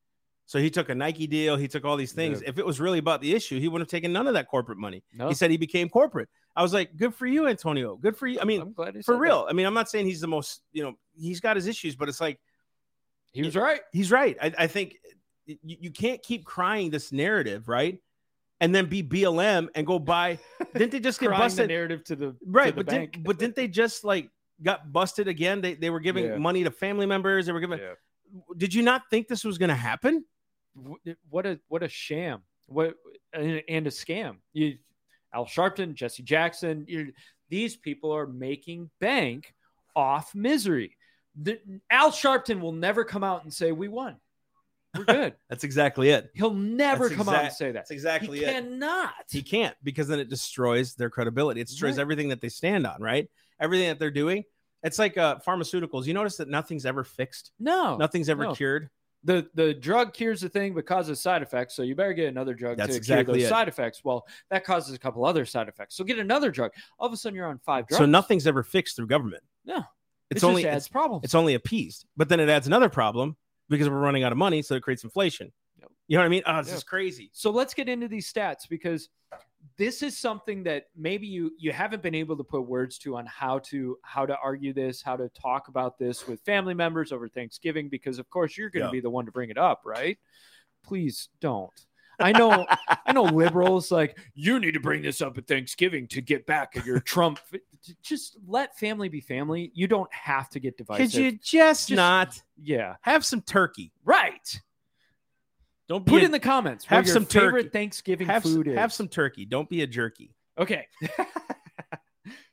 So 0.47 0.59
he 0.59 0.69
took 0.69 0.87
a 0.89 0.95
Nike 0.95 1.27
deal, 1.27 1.57
he 1.57 1.67
took 1.67 1.83
all 1.85 1.97
these 1.97 2.13
things. 2.13 2.41
Yeah. 2.41 2.49
If 2.49 2.57
it 2.57 2.65
was 2.65 2.79
really 2.79 2.99
about 2.99 3.21
the 3.21 3.35
issue, 3.35 3.59
he 3.59 3.67
wouldn't 3.67 3.87
have 3.89 3.91
taken 3.95 4.11
none 4.13 4.27
of 4.27 4.33
that 4.33 4.47
corporate 4.47 4.77
money. 4.77 5.03
No, 5.13 5.27
He 5.27 5.33
said 5.35 5.51
he 5.51 5.57
became 5.57 5.89
corporate. 5.89 6.29
I 6.55 6.61
was 6.63 6.73
like, 6.73 6.95
good 6.95 7.13
for 7.13 7.27
you, 7.27 7.47
Antonio. 7.47 7.97
Good 7.97 8.15
for 8.17 8.27
you. 8.27 8.39
I 8.41 8.45
mean, 8.45 8.61
I'm 8.61 8.71
glad 8.73 8.95
for 9.05 9.17
real. 9.17 9.43
that. 9.43 9.49
I 9.51 9.53
mean, 9.53 9.65
I'm 9.65 9.73
not 9.73 9.89
saying 9.89 10.05
he's 10.05 10.21
the 10.21 10.27
most, 10.27 10.61
you 10.71 10.83
know, 10.83 10.93
he's 11.19 11.39
got 11.41 11.55
his 11.57 11.67
issues, 11.67 11.95
but 11.97 12.07
it's 12.09 12.21
like 12.21 12.39
He 13.33 13.43
was 13.43 13.55
right. 13.55 13.81
he's 13.91 14.09
right. 14.09 14.37
I, 14.41 14.53
I 14.57 14.67
think 14.67 14.95
you, 15.45 15.57
you 15.63 15.91
can't 15.91 16.23
keep 16.23 16.45
crying 16.45 16.89
this 16.91 17.11
narrative, 17.11 17.67
right? 17.67 17.99
And 18.61 18.73
then 18.73 18.87
be 18.87 19.03
BLM 19.03 19.67
and 19.75 19.85
go 19.85 19.99
buy. 19.99 20.39
Didn't 20.73 20.91
they 20.91 20.99
just 21.01 21.19
get 21.19 21.27
Crying 21.27 21.41
the 21.41 21.45
busted? 21.45 21.67
narrative 21.67 22.03
to 22.05 22.15
the 22.15 22.35
Right, 22.45 22.67
to 22.67 22.71
the 22.71 22.83
but 22.83 22.85
bank. 22.87 23.11
didn't, 23.11 23.25
but 23.25 23.37
didn't 23.37 23.55
they 23.55 23.67
just 23.67 24.03
like 24.03 24.29
got 24.63 24.91
busted 24.91 25.27
again? 25.27 25.61
They 25.61 25.75
they 25.75 25.89
were 25.91 25.99
giving 25.99 26.23
Yeah. 26.25 26.37
money 26.37 26.63
to 26.63 26.71
family 26.71 27.05
members. 27.05 27.45
They 27.45 27.51
were 27.51 27.59
giving. 27.59 27.79
Yeah. 27.79 27.93
Did 28.57 28.73
you 28.73 28.81
not 28.81 29.03
think 29.11 29.27
this 29.27 29.43
was 29.43 29.57
going 29.59 29.69
to 29.69 29.75
happen? 29.75 30.25
Wh- 30.77 31.09
what 31.29 31.45
a 31.45 31.59
what 31.67 31.83
a 31.83 31.87
sham 31.89 32.41
what 32.67 32.95
and, 33.33 33.61
and 33.69 33.87
a 33.87 33.89
scam 33.89 34.37
you 34.53 34.77
al 35.33 35.45
sharpton 35.45 35.93
jesse 35.93 36.23
jackson 36.23 36.85
these 37.49 37.75
people 37.75 38.11
are 38.13 38.27
making 38.27 38.89
bank 38.99 39.53
off 39.95 40.35
misery 40.35 40.95
the, 41.41 41.59
al 41.89 42.11
sharpton 42.11 42.59
will 42.59 42.71
never 42.73 43.03
come 43.03 43.23
out 43.23 43.43
and 43.43 43.53
say 43.53 43.71
we 43.71 43.87
won 43.87 44.17
we're 44.97 45.03
good 45.05 45.33
That's 45.49 45.63
exactly 45.63 46.09
it. 46.09 46.29
he'll 46.33 46.53
never 46.53 47.05
That's 47.09 47.15
come 47.17 47.29
out 47.29 47.43
and 47.45 47.53
say 47.53 47.67
that 47.67 47.73
That's 47.73 47.91
exactly 47.91 48.39
he 48.39 48.45
it. 48.45 48.53
cannot 48.53 49.13
He 49.29 49.41
can't 49.43 49.75
because 49.83 50.07
then 50.07 50.19
it 50.19 50.29
destroys 50.29 50.95
their 50.95 51.09
credibility. 51.09 51.61
It 51.61 51.67
destroys 51.67 51.97
Right. 51.97 52.01
everything 52.01 52.29
that 52.29 52.41
they 52.41 52.49
stand 52.49 52.87
on. 52.87 53.01
Right, 53.01 53.29
everything 53.59 53.89
that 53.89 53.99
they're 53.99 54.09
doing. 54.11 54.43
It's 54.83 54.97
like 54.97 55.17
uh, 55.17 55.37
pharmaceuticals. 55.45 56.05
You 56.05 56.13
notice 56.13 56.37
that 56.37 56.47
nothing's 56.47 56.85
ever 56.85 57.03
fixed. 57.03 57.51
no 57.59 57.97
Nothing's 57.97 58.29
ever 58.29 58.43
no. 58.45 58.55
cured. 58.55 58.89
The 59.23 59.47
the 59.55 59.73
drug 59.73 60.13
cures 60.13 60.41
the 60.41 60.49
thing 60.49 60.73
but 60.73 60.85
causes 60.85 61.19
side 61.21 61.41
effects 61.41 61.75
so 61.75 61.81
you 61.81 61.95
better 61.95 62.13
get 62.13 62.27
another 62.27 62.53
drug 62.53 62.77
That's 62.77 62.91
to 62.91 62.97
exactly 62.97 63.25
cure 63.25 63.35
those 63.35 63.43
it. 63.45 63.49
side 63.49 63.67
effects 63.67 64.03
well 64.03 64.25
that 64.51 64.63
causes 64.63 64.93
a 64.95 64.99
couple 64.99 65.25
other 65.25 65.43
side 65.45 65.67
effects 65.67 65.95
so 65.95 66.03
get 66.03 66.19
another 66.19 66.51
drug 66.51 66.71
all 66.99 67.07
of 67.07 67.13
a 67.13 67.17
sudden 67.17 67.35
you're 67.35 67.47
on 67.47 67.59
five 67.65 67.87
drugs 67.87 67.97
So 67.99 68.05
nothing's 68.05 68.45
ever 68.47 68.63
fixed 68.63 68.95
through 68.95 69.07
government. 69.07 69.43
No. 69.65 69.83
it's 70.29 70.43
it 70.43 70.47
only 70.47 70.67
adds 70.67 70.85
it's, 70.85 70.87
problems 70.87 71.23
it's 71.23 71.35
only 71.35 71.55
appeased, 71.55 72.05
but 72.15 72.29
then 72.29 72.39
it 72.39 72.47
adds 72.49 72.67
another 72.67 72.89
problem 72.89 73.35
because 73.69 73.89
we're 73.89 73.99
running 73.99 74.23
out 74.23 74.31
of 74.31 74.37
money, 74.37 74.61
so 74.61 74.75
it 74.75 74.83
creates 74.83 75.03
inflation. 75.03 75.51
You 76.07 76.15
know 76.15 76.21
what 76.21 76.25
I 76.25 76.29
mean? 76.29 76.43
Oh, 76.45 76.57
this 76.61 76.69
Yeah. 76.69 76.75
is 76.75 76.83
crazy. 76.85 77.29
So 77.33 77.49
let's 77.51 77.73
get 77.73 77.89
into 77.89 78.07
these 78.07 78.31
stats 78.31 78.69
because 78.69 79.09
this 79.77 80.01
is 80.01 80.17
something 80.17 80.63
that 80.63 80.85
maybe 80.95 81.27
you 81.27 81.51
you 81.59 81.71
haven't 81.71 82.01
been 82.01 82.15
able 82.15 82.37
to 82.37 82.43
put 82.43 82.61
words 82.61 82.97
to 82.99 83.17
on 83.17 83.25
how 83.25 83.59
to 83.59 83.97
how 84.03 84.25
to 84.25 84.37
argue 84.41 84.73
this, 84.73 85.01
how 85.01 85.15
to 85.15 85.29
talk 85.29 85.67
about 85.67 85.97
this 85.99 86.27
with 86.27 86.41
family 86.41 86.73
members 86.73 87.11
over 87.11 87.27
Thanksgiving 87.27 87.89
because 87.89 88.19
of 88.19 88.29
course 88.29 88.57
you're 88.57 88.69
going 88.69 88.81
to 88.83 88.87
Yeah. 88.87 88.91
be 88.91 88.99
the 89.01 89.09
one 89.09 89.25
to 89.25 89.31
bring 89.31 89.49
it 89.49 89.57
up, 89.57 89.81
right? 89.85 90.17
Please 90.83 91.29
don't. 91.41 91.71
I 92.19 92.31
know 92.31 92.65
I 93.05 93.11
know 93.13 93.23
liberals 93.23 93.91
like 93.91 94.17
you 94.33 94.59
need 94.59 94.73
to 94.73 94.79
bring 94.79 95.01
this 95.03 95.21
up 95.21 95.37
at 95.37 95.47
Thanksgiving 95.47 96.07
to 96.07 96.21
get 96.21 96.45
back 96.47 96.75
at 96.75 96.85
your 96.85 96.99
Trump. 96.99 97.39
Just 98.03 98.37
let 98.47 98.75
family 98.77 99.07
be 99.07 99.21
family. 99.21 99.71
You 99.75 99.87
don't 99.87 100.11
have 100.13 100.49
to 100.49 100.59
get 100.59 100.77
divisive. 100.77 101.11
Could 101.11 101.13
you 101.13 101.31
just, 101.33 101.89
Just- 101.89 101.91
not 101.91 102.41
yeah, 102.61 102.95
have 103.01 103.23
some 103.23 103.41
turkey? 103.41 103.91
right. 104.03 104.61
Don't 105.87 106.05
be 106.05 106.11
Put 106.11 106.21
a- 106.21 106.25
in 106.25 106.31
the 106.31 106.39
comments 106.39 106.85
have 106.85 107.07
some 107.07 107.25
favorite 107.25 107.63
turkey. 107.63 107.69
Thanksgiving 107.69 108.27
have 108.27 108.43
food 108.43 108.65
some, 108.67 108.75
have 108.75 108.91
some 108.93 109.07
turkey. 109.07 109.45
Don't 109.45 109.69
be 109.69 109.81
a 109.83 109.87
jerky. 109.87 110.33
Okay. 110.57 110.87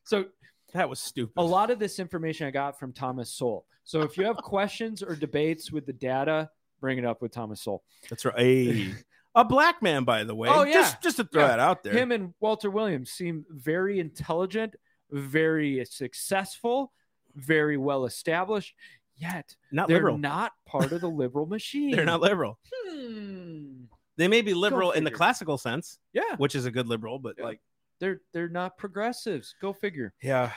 so 0.04 0.26
That 0.72 0.88
was 0.88 1.00
stupid. 1.00 1.32
a 1.36 1.42
lot 1.42 1.70
of 1.70 1.78
this 1.78 1.98
information 1.98 2.46
I 2.46 2.50
got 2.50 2.78
from 2.78 2.92
Thomas 2.92 3.32
Sowell. 3.32 3.66
So 3.84 4.02
if 4.02 4.16
you 4.16 4.24
have 4.24 4.36
questions 4.42 5.02
or 5.02 5.14
debates 5.16 5.70
with 5.72 5.86
the 5.86 5.92
data, 5.92 6.50
bring 6.80 6.98
it 6.98 7.04
up 7.04 7.22
with 7.22 7.32
Thomas 7.32 7.62
Sowell. 7.62 7.82
That's 8.08 8.24
right. 8.24 8.38
Hey. 8.38 8.94
a 9.34 9.44
black 9.44 9.82
man, 9.82 10.04
by 10.04 10.24
the 10.24 10.34
way. 10.34 10.48
Oh, 10.48 10.62
yeah. 10.64 10.74
Just, 10.74 11.02
just 11.02 11.16
to 11.16 11.24
throw 11.24 11.42
Yeah. 11.42 11.48
that 11.48 11.60
out 11.60 11.82
there. 11.82 11.92
Him 11.92 12.12
and 12.12 12.34
Walter 12.40 12.70
Williams 12.70 13.10
seem 13.10 13.44
very 13.50 13.98
intelligent, 14.00 14.74
very 15.10 15.84
successful, 15.86 16.92
very 17.34 17.76
well 17.76 18.04
established. 18.04 18.74
Yet 19.16 19.54
not 19.72 19.88
they're 19.88 19.98
liberal. 19.98 20.18
not 20.18 20.52
part 20.66 20.92
of 20.92 21.00
the 21.00 21.08
liberal 21.10 21.46
machine. 21.56 21.92
They're 21.92 22.04
not 22.04 22.20
liberal. 22.20 22.58
Hmm. 22.88 23.84
They 24.16 24.28
may 24.28 24.42
be 24.42 24.54
liberal 24.54 24.92
in 24.92 25.02
the 25.04 25.10
classical 25.10 25.58
sense, 25.58 25.98
Yeah, 26.12 26.36
which 26.36 26.54
is 26.54 26.66
a 26.66 26.70
good 26.70 26.86
liberal, 26.88 27.18
but 27.18 27.34
Yeah. 27.38 27.44
like, 27.44 27.60
they're 28.00 28.20
they're 28.32 28.48
not 28.48 28.76
progressives. 28.76 29.54
Go 29.60 29.72
figure. 29.72 30.12
yeah. 30.22 30.52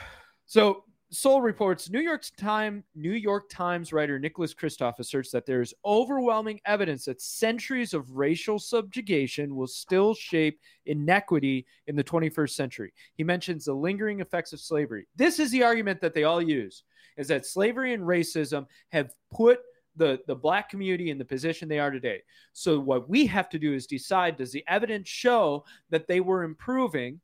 So 0.46 0.84
Sowell 1.10 1.40
reports 1.40 1.88
New 1.88 2.00
York 2.00 2.22
Times 2.36 2.84
New 2.94 3.12
York 3.12 3.48
Times 3.48 3.92
writer 3.92 4.18
Nicholas 4.18 4.52
Kristof 4.54 4.98
asserts 4.98 5.30
that 5.30 5.46
there 5.46 5.62
is 5.62 5.72
overwhelming 5.84 6.60
evidence 6.66 7.04
that 7.06 7.22
centuries 7.22 7.94
of 7.94 8.16
racial 8.16 8.58
subjugation 8.58 9.56
will 9.56 9.66
still 9.66 10.14
shape 10.14 10.60
inequity 10.86 11.64
in 11.86 11.96
the 11.96 12.04
21st 12.04 12.50
century. 12.50 12.92
He 13.14 13.24
mentions 13.24 13.64
the 13.64 13.72
lingering 13.74 14.20
effects 14.20 14.52
of 14.52 14.60
slavery. 14.60 15.06
This 15.16 15.38
is 15.38 15.50
the 15.50 15.62
argument 15.62 16.00
that 16.02 16.12
they 16.12 16.24
all 16.24 16.42
use 16.42 16.82
is 17.18 17.28
that 17.28 17.44
slavery 17.44 17.92
and 17.92 18.02
racism 18.02 18.66
have 18.92 19.10
put 19.30 19.60
the, 19.96 20.20
the 20.26 20.34
black 20.34 20.70
community 20.70 21.10
in 21.10 21.18
the 21.18 21.24
position 21.24 21.68
they 21.68 21.80
are 21.80 21.90
today. 21.90 22.22
So 22.52 22.78
what 22.78 23.08
we 23.08 23.26
have 23.26 23.48
to 23.50 23.58
do 23.58 23.74
is 23.74 23.86
decide 23.86 24.36
does 24.36 24.52
the 24.52 24.64
evidence 24.68 25.08
show 25.08 25.64
that 25.90 26.06
they 26.06 26.20
were 26.20 26.44
improving 26.44 27.20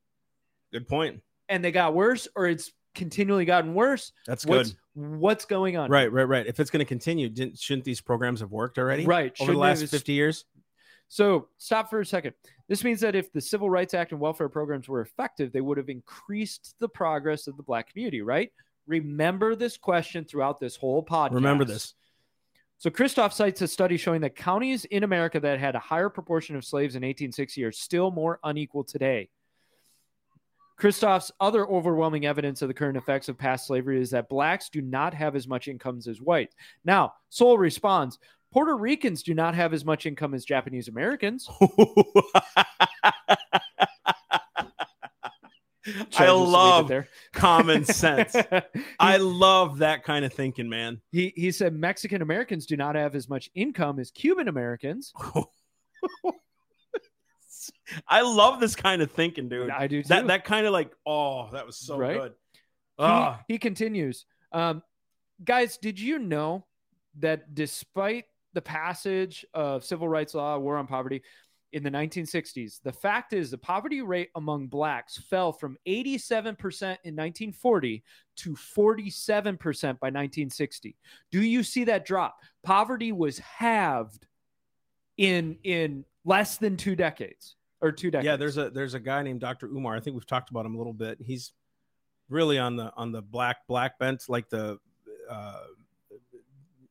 Good 0.73 0.87
point. 0.87 1.21
and 1.49 1.63
they 1.63 1.71
got 1.71 1.93
worse 1.95 2.27
or 2.35 2.47
it's 2.47 2.71
continually 2.93 3.45
gotten 3.45 3.73
worse? 3.73 4.11
That's 4.27 4.45
what's 4.45 4.71
good. 4.71 4.79
what's 5.19 5.45
going 5.45 5.77
on 5.77 5.89
Right, 5.89 6.11
right, 6.11 6.27
right. 6.27 6.45
If 6.45 6.59
it's 6.59 6.69
going 6.69 6.79
to 6.79 6.85
continue, 6.85 7.29
didn't, 7.29 7.57
shouldn't 7.57 7.85
these 7.85 8.01
programs 8.01 8.41
have 8.41 8.51
worked 8.51 8.77
already? 8.77 9.05
right 9.05 9.33
Over 9.39 9.53
the 9.53 9.57
last 9.57 9.87
50 9.87 10.11
years? 10.11 10.45
so 11.07 11.47
stop 11.59 11.87
for 11.87 11.99
a 11.99 12.05
second 12.05 12.33
this 12.67 12.83
means 12.83 12.99
that 12.99 13.13
if 13.15 13.31
the 13.31 13.39
civil 13.39 13.69
rights 13.69 13.93
act 13.93 14.11
and 14.11 14.19
welfare 14.19 14.49
programs 14.49 14.89
were 14.89 15.01
effective 15.01 15.51
they 15.51 15.61
would 15.61 15.77
have 15.77 15.87
increased 15.87 16.73
the 16.79 16.89
progress 16.89 17.45
of 17.45 17.55
the 17.57 17.61
black 17.63 17.87
community 17.91 18.23
right 18.23 18.51
remember 18.87 19.55
this 19.55 19.77
question 19.77 20.25
throughout 20.25 20.59
this 20.59 20.75
whole 20.75 21.03
podcast 21.03 21.33
Remember 21.33 21.65
this. 21.65 21.93
So 22.77 22.89
Kristof 22.89 23.31
cites 23.31 23.61
a 23.61 23.67
study 23.67 23.97
showing 23.97 24.21
that 24.21 24.35
counties 24.35 24.85
in 24.85 25.03
America 25.03 25.39
that 25.39 25.59
had 25.59 25.75
a 25.75 25.79
higher 25.79 26.09
proportion 26.09 26.55
of 26.55 26.65
slaves 26.65 26.95
in 26.95 27.01
1860 27.01 27.63
are 27.63 27.71
still 27.71 28.11
more 28.11 28.39
unequal 28.43 28.83
today. 28.83 29.29
Kristof's 30.79 31.31
other 31.39 31.65
overwhelming 31.65 32.25
evidence 32.25 32.61
of 32.61 32.67
the 32.67 32.73
current 32.73 32.97
effects 32.97 33.29
of 33.29 33.37
past 33.37 33.65
slavery 33.65 34.01
is 34.01 34.09
that 34.09 34.27
blacks 34.27 34.69
do 34.69 34.81
not 34.81 35.13
have 35.13 35.35
as 35.35 35.47
much 35.47 35.69
incomes 35.69 36.05
as 36.07 36.19
whites. 36.19 36.53
Now, 36.83 37.13
Sowell 37.29 37.57
responds, 37.57 38.19
Puerto 38.51 38.75
Ricans 38.75 39.23
do 39.23 39.33
not 39.33 39.55
have 39.55 39.73
as 39.73 39.85
much 39.85 40.05
income 40.05 40.33
as 40.33 40.43
Japanese 40.43 40.89
Americans. 40.89 41.49
I 46.17 46.29
love 46.31 46.91
common 47.33 47.85
sense. 47.85 48.35
I 48.99 49.17
love 49.17 49.79
that 49.79 50.03
kind 50.03 50.25
of 50.25 50.33
thinking, 50.33 50.67
man. 50.69 51.01
He 51.11 51.33
he 51.35 51.51
said 51.51 51.73
Mexican 51.73 52.21
Americans 52.21 52.65
do 52.65 52.75
not 52.77 52.95
have 52.95 53.15
as 53.15 53.29
much 53.29 53.49
income 53.55 53.99
as 53.99 54.11
Cuban 54.11 54.47
Americans. 54.47 55.13
I 58.07 58.21
love 58.21 58.59
this 58.59 58.75
kind 58.75 59.01
of 59.01 59.11
thinking, 59.11 59.49
dude. 59.49 59.69
I 59.69 59.87
do 59.87 60.01
too. 60.01 60.07
That 60.09 60.27
that 60.27 60.45
kind 60.45 60.65
of 60.65 60.73
like, 60.73 60.91
oh, 61.05 61.49
that 61.53 61.65
was 61.65 61.77
so 61.77 61.97
Right? 61.97 62.17
good. 62.19 62.31
He, 62.97 63.03
Ah, 63.03 63.41
he 63.47 63.57
continues, 63.57 64.25
um, 64.51 64.81
guys. 65.43 65.77
Did 65.77 65.99
you 65.99 66.17
know 66.19 66.65
that 67.19 67.53
despite 67.53 68.25
the 68.53 68.61
passage 68.61 69.45
of 69.53 69.83
civil 69.83 70.07
rights 70.07 70.33
law, 70.33 70.57
war 70.57 70.77
on 70.77 70.87
poverty 70.87 71.21
in 71.75 71.83
the 71.83 71.91
1960s, 71.91 72.79
the 72.83 72.93
fact 72.93 73.33
is 73.33 73.51
the 73.51 73.57
poverty 73.57 74.01
rate 74.01 74.29
among 74.35 74.67
blacks 74.67 75.17
fell 75.17 75.51
from 75.51 75.77
87% 75.85 76.45
in 76.81 77.13
1940 77.13 78.01
to 78.37 78.55
47% 78.55 79.59
by 79.99 80.07
1960. 80.07 80.95
Do 81.31 81.41
you 81.41 81.63
see 81.63 81.83
that 81.83 82.05
drop? 82.05 82.37
Poverty 82.63 83.11
was 83.11 83.39
halved 83.39 84.25
in 85.17 85.57
in 85.63 86.05
less 86.23 86.55
than 86.55 86.77
two 86.77 86.95
decades 86.95 87.57
or 87.81 87.91
two 87.91 88.09
decades. 88.09 88.25
yeah, 88.25 88.37
there's 88.37 88.57
a 88.57 88.69
there's 88.69 88.93
a 88.93 88.99
guy 88.99 89.21
named 89.21 89.41
Dr. 89.41 89.67
Umar. 89.67 89.97
I 89.97 89.99
think 89.99 90.13
we've 90.13 90.25
talked 90.25 90.51
about 90.51 90.65
him 90.65 90.75
a 90.75 90.77
little 90.77 90.93
bit. 90.93 91.17
He's 91.21 91.51
really 92.29 92.57
on 92.57 92.77
the 92.77 92.93
on 92.95 93.11
the 93.11 93.21
black 93.21 93.67
black 93.67 93.99
bent, 93.99 94.23
like 94.29 94.47
the 94.47 94.79
uh 95.29 95.59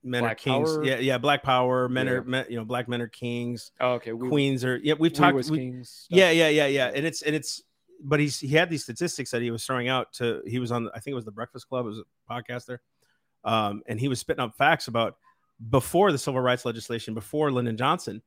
men 0.05 0.23
Black 0.23 0.33
are 0.33 0.35
kings. 0.37 0.73
power? 0.73 0.85
Yeah, 0.85 0.99
yeah, 0.99 1.19
black 1.19 1.43
power. 1.43 1.89
Men 1.89 2.07
Yeah. 2.07 2.13
are 2.13 2.23
men, 2.25 2.47
you 2.51 2.57
know, 2.57 2.65
black 2.65 2.89
men 2.89 3.01
are 3.01 3.09
kings. 3.09 3.73
oh, 3.81 3.93
okay. 3.95 4.13
We, 4.13 4.29
Queens 4.29 4.65
are 4.65 4.77
yeah, 4.77 4.93
we've 4.95 5.11
we 5.13 5.17
talked 5.17 5.49
we- 5.51 5.59
kings. 5.59 6.07
Yeah, 6.11 6.31
yeah, 6.31 6.49
yeah, 6.49 6.67
yeah. 6.67 6.91
And 6.95 7.07
it's 7.07 7.23
and 7.23 7.35
it's 7.35 7.63
but 8.03 8.21
he's 8.21 8.39
he 8.39 8.49
had 8.49 8.69
these 8.71 8.83
statistics 8.83 9.31
that 9.31 9.41
he 9.43 9.51
was 9.51 9.65
throwing 9.65 9.89
out 9.89 10.13
to 10.15 10.43
he 10.47 10.59
was 10.59 10.71
on 10.71 10.89
I 10.95 11.01
think 11.01 11.13
it 11.13 11.15
was 11.17 11.25
the 11.25 11.33
Breakfast 11.33 11.69
Club, 11.69 11.87
it 11.87 11.89
was 11.89 11.99
a 12.01 12.05
podcast 12.33 12.67
there. 12.67 12.83
Um, 13.45 13.83
and 13.87 13.99
he 13.99 14.09
was 14.09 14.19
spitting 14.21 14.43
up 14.43 14.57
facts 14.57 14.89
about 14.89 15.17
before 15.71 16.13
the 16.13 16.19
civil 16.19 16.41
rights 16.41 16.65
legislation, 16.65 17.15
before 17.15 17.51
Lyndon 17.51 17.77
Johnson, 17.77 18.23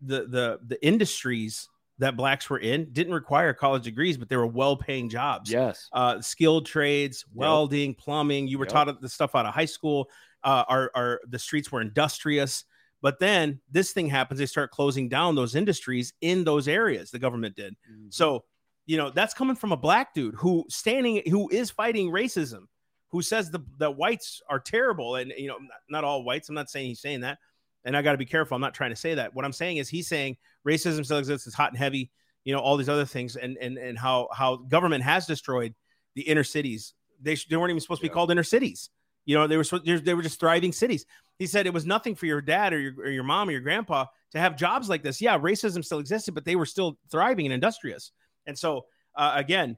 the 0.00 0.26
the 0.26 0.60
the 0.66 0.84
industries 0.86 1.68
that 1.98 2.16
blacks 2.16 2.50
were 2.50 2.58
in 2.58 2.92
didn't 2.92 3.12
require 3.14 3.52
college 3.52 3.84
degrees, 3.84 4.16
but 4.16 4.28
they 4.28 4.36
were 4.36 4.46
well-paying 4.46 5.08
jobs 5.08 5.50
Yes. 5.50 5.88
uh, 5.92 6.20
skilled 6.20 6.66
trades, 6.66 7.24
welding, 7.32 7.94
plumbing. 7.94 8.48
You 8.48 8.58
were 8.58 8.64
Yep. 8.64 8.72
taught 8.72 9.00
the 9.00 9.08
stuff 9.08 9.34
out 9.36 9.46
of 9.46 9.54
high 9.54 9.66
school. 9.66 10.08
Uh, 10.44 10.64
our, 10.68 10.90
our 10.94 11.20
the 11.28 11.38
streets 11.38 11.70
were 11.70 11.80
industrious. 11.80 12.64
But 13.00 13.18
then 13.18 13.60
this 13.70 13.92
thing 13.92 14.08
happens. 14.08 14.38
They 14.38 14.46
start 14.46 14.70
closing 14.70 15.08
down 15.08 15.34
those 15.34 15.56
industries 15.56 16.12
in 16.20 16.44
those 16.44 16.68
areas. 16.68 17.10
The 17.10 17.18
government 17.18 17.56
did. 17.56 17.74
So, 18.10 18.44
you 18.86 18.96
know, 18.96 19.10
that's 19.10 19.34
coming 19.34 19.56
from 19.56 19.72
a 19.72 19.76
black 19.76 20.14
dude 20.14 20.36
who 20.36 20.64
standing, 20.68 21.22
who 21.28 21.48
is 21.50 21.70
fighting 21.70 22.10
racism, 22.10 22.66
who 23.08 23.20
says 23.20 23.50
the 23.50 23.60
that 23.78 23.96
whites 23.96 24.40
are 24.48 24.60
terrible, 24.60 25.16
and 25.16 25.32
you 25.36 25.48
know, 25.48 25.58
not, 25.58 25.80
not 25.90 26.04
all 26.04 26.22
whites. 26.24 26.48
I'm 26.48 26.54
not 26.54 26.70
saying 26.70 26.86
he's 26.86 27.00
saying 27.00 27.20
that, 27.22 27.38
and 27.84 27.96
I 27.96 28.02
got 28.02 28.12
to 28.12 28.18
be 28.18 28.24
careful. 28.24 28.54
I'm 28.54 28.60
not 28.60 28.74
trying 28.74 28.90
to 28.90 28.96
say 28.96 29.14
that. 29.14 29.34
What 29.34 29.44
I'm 29.44 29.52
saying 29.52 29.78
is 29.78 29.88
he's 29.88 30.06
saying 30.06 30.36
racism 30.66 31.04
still 31.04 31.18
exists. 31.18 31.46
It's 31.46 31.56
hot 31.56 31.70
and 31.72 31.78
heavy. 31.78 32.10
You 32.44 32.52
know, 32.54 32.60
all 32.60 32.76
these 32.76 32.88
other 32.88 33.04
things, 33.04 33.34
and 33.36 33.56
and 33.58 33.78
and 33.78 33.98
how 33.98 34.28
how 34.32 34.56
government 34.56 35.02
has 35.04 35.26
destroyed 35.26 35.74
the 36.14 36.22
inner 36.22 36.44
cities. 36.44 36.94
They 37.20 37.34
sh- 37.34 37.46
they 37.48 37.56
weren't 37.56 37.70
even 37.70 37.80
supposed 37.80 38.00
to 38.00 38.04
be 38.04 38.08
Yeah. 38.08 38.14
called 38.14 38.30
inner 38.30 38.42
cities. 38.44 38.90
You 39.24 39.36
know, 39.36 39.46
they 39.46 39.56
were 39.56 39.64
they 39.64 40.14
were 40.14 40.22
just 40.22 40.40
thriving 40.40 40.72
cities. 40.72 41.06
He 41.38 41.46
said 41.46 41.66
it 41.66 41.74
was 41.74 41.86
nothing 41.86 42.14
for 42.14 42.26
your 42.26 42.40
dad 42.40 42.72
or 42.72 42.78
your, 42.78 42.92
or 42.98 43.10
your 43.10 43.24
mom 43.24 43.48
or 43.48 43.52
your 43.52 43.60
grandpa 43.60 44.06
to 44.32 44.38
have 44.38 44.56
jobs 44.56 44.88
like 44.88 45.02
this. 45.02 45.20
Yeah, 45.20 45.38
racism 45.38 45.84
still 45.84 45.98
existed, 45.98 46.34
but 46.34 46.44
they 46.44 46.56
were 46.56 46.66
still 46.66 46.98
thriving 47.10 47.46
and 47.46 47.52
industrious. 47.52 48.12
And 48.46 48.58
so, 48.58 48.86
uh, 49.16 49.32
again, 49.36 49.76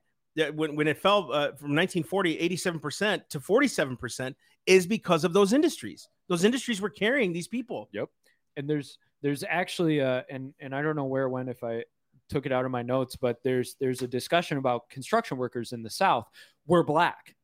when, 0.55 0.77
when 0.77 0.89
it 0.89 0.99
fell 0.99 1.33
uh, 1.33 1.53
from 1.57 1.75
1940, 1.75 2.39
87% 2.39 3.29
to 3.29 3.41
47% 3.41 4.35
is 4.67 4.87
because 4.87 5.25
of 5.25 5.33
those 5.33 5.53
industries. 5.53 6.09
Those 6.29 6.45
industries 6.45 6.81
were 6.81 6.91
carrying 6.91 7.33
these 7.33 7.49
people. 7.49 7.89
Yep. 7.93 8.09
And 8.57 8.69
there's 8.69 8.99
there's 9.23 9.45
actually 9.49 10.01
uh 10.01 10.23
and 10.31 10.53
and 10.61 10.75
I 10.75 10.83
don't 10.83 10.97
know 10.97 11.05
where 11.05 11.25
it 11.25 11.31
went 11.31 11.49
if 11.49 11.65
I 11.65 11.85
took 12.29 12.47
it 12.47 12.53
out 12.53 12.65
of 12.65 12.71
my 12.71 12.83
notes, 12.83 13.17
but 13.17 13.39
there's 13.43 13.77
there's 13.81 14.03
a 14.03 14.09
discussion 14.09 14.59
about 14.59 14.89
construction 14.89 15.37
workers 15.37 15.73
in 15.73 15.83
the 15.83 15.91
South 15.91 16.27
were 16.67 16.85
black. 16.85 17.35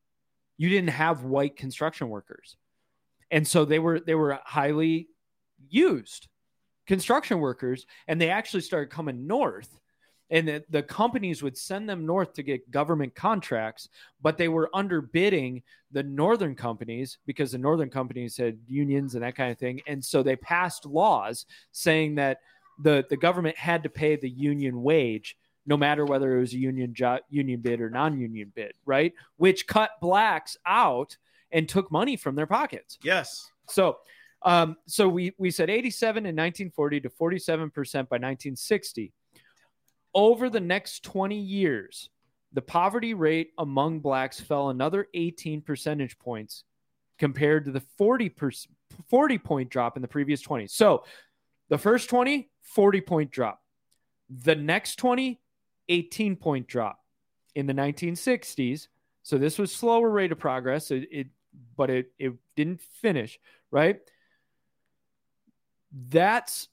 You 0.61 0.69
didn't 0.69 0.91
have 0.91 1.23
white 1.23 1.55
construction 1.55 2.07
workers, 2.09 2.55
and 3.31 3.47
so 3.47 3.65
they 3.65 3.79
were 3.79 3.99
they 3.99 4.13
were 4.13 4.37
highly 4.43 5.07
used 5.69 6.27
construction 6.85 7.39
workers, 7.39 7.87
and 8.07 8.21
they 8.21 8.29
actually 8.29 8.61
started 8.61 8.91
coming 8.91 9.25
north. 9.25 9.79
And 10.29 10.47
the, 10.47 10.63
the 10.69 10.83
companies 10.83 11.41
would 11.41 11.57
send 11.57 11.89
them 11.89 12.05
north 12.05 12.33
to 12.33 12.43
get 12.43 12.69
government 12.69 13.15
contracts, 13.15 13.89
but 14.21 14.37
they 14.37 14.49
were 14.49 14.69
underbidding 14.75 15.63
the 15.91 16.03
northern 16.03 16.53
companies 16.53 17.17
because 17.25 17.53
the 17.53 17.57
northern 17.57 17.89
companies 17.89 18.37
had 18.37 18.59
unions 18.67 19.15
and 19.15 19.23
that 19.23 19.35
kind 19.35 19.51
of 19.51 19.57
thing 19.57 19.81
and 19.87 20.05
so 20.05 20.21
they 20.21 20.35
passed 20.35 20.85
laws 20.85 21.47
saying 21.71 22.15
that 22.15 22.37
the 22.79 23.03
the 23.09 23.17
government 23.17 23.57
had 23.57 23.83
to 23.83 23.89
pay 23.89 24.15
the 24.15 24.29
union 24.29 24.83
wage 24.83 25.35
no 25.65 25.77
matter 25.77 26.05
whether 26.05 26.35
it 26.35 26.39
was 26.39 26.53
a 26.53 26.57
union 26.57 26.93
job 26.93 27.21
union 27.29 27.61
bid 27.61 27.81
or 27.81 27.89
non-union 27.89 28.51
bid 28.55 28.73
right? 28.85 29.13
Which 29.37 29.67
cut 29.67 29.91
blacks 30.01 30.57
out 30.65 31.17
and 31.51 31.67
took 31.67 31.91
money 31.91 32.15
from 32.15 32.35
their 32.35 32.47
pockets. 32.47 32.97
Yes. 33.03 33.51
so 33.67 33.97
um 34.43 34.75
so 34.87 35.07
we 35.07 35.33
we 35.37 35.51
said 35.51 35.69
87 35.69 36.25
in 36.25 36.35
1940 36.35 37.01
to 37.01 37.09
47% 37.09 37.71
by 37.71 38.17
1960 38.17 39.13
over 40.13 40.49
the 40.49 40.59
next 40.59 41.03
20 41.03 41.37
years 41.37 42.09
the 42.53 42.61
poverty 42.61 43.13
rate 43.13 43.51
among 43.59 43.99
blacks 43.99 44.39
fell 44.39 44.69
another 44.69 45.07
18 45.13 45.61
percentage 45.61 46.17
points 46.17 46.63
compared 47.19 47.65
to 47.65 47.71
the 47.71 47.81
40 47.99 48.29
per, 48.29 48.51
40 49.09 49.37
point 49.37 49.69
drop 49.69 49.95
in 49.95 50.01
the 50.01 50.07
previous 50.07 50.41
20 50.41 50.65
so 50.67 51.03
the 51.69 51.77
first 51.77 52.09
20 52.09 52.51
40 52.61 53.01
point 53.01 53.31
drop. 53.31 53.61
The 54.29 54.55
next 54.55 54.95
20 54.95 55.40
18 55.91 56.35
point 56.37 56.67
drop 56.67 56.99
in 57.53 57.67
the 57.67 57.73
1960s 57.73 58.87
so 59.23 59.37
this 59.37 59.59
was 59.59 59.71
slower 59.71 60.09
rate 60.09 60.31
of 60.31 60.39
progress. 60.39 60.91
It, 60.91 61.07
it 61.11 61.27
but 61.75 61.89
it 61.89 62.11
it 62.17 62.33
didn't 62.55 62.81
finish 62.81 63.39
right? 63.71 63.99
That's 66.09 66.67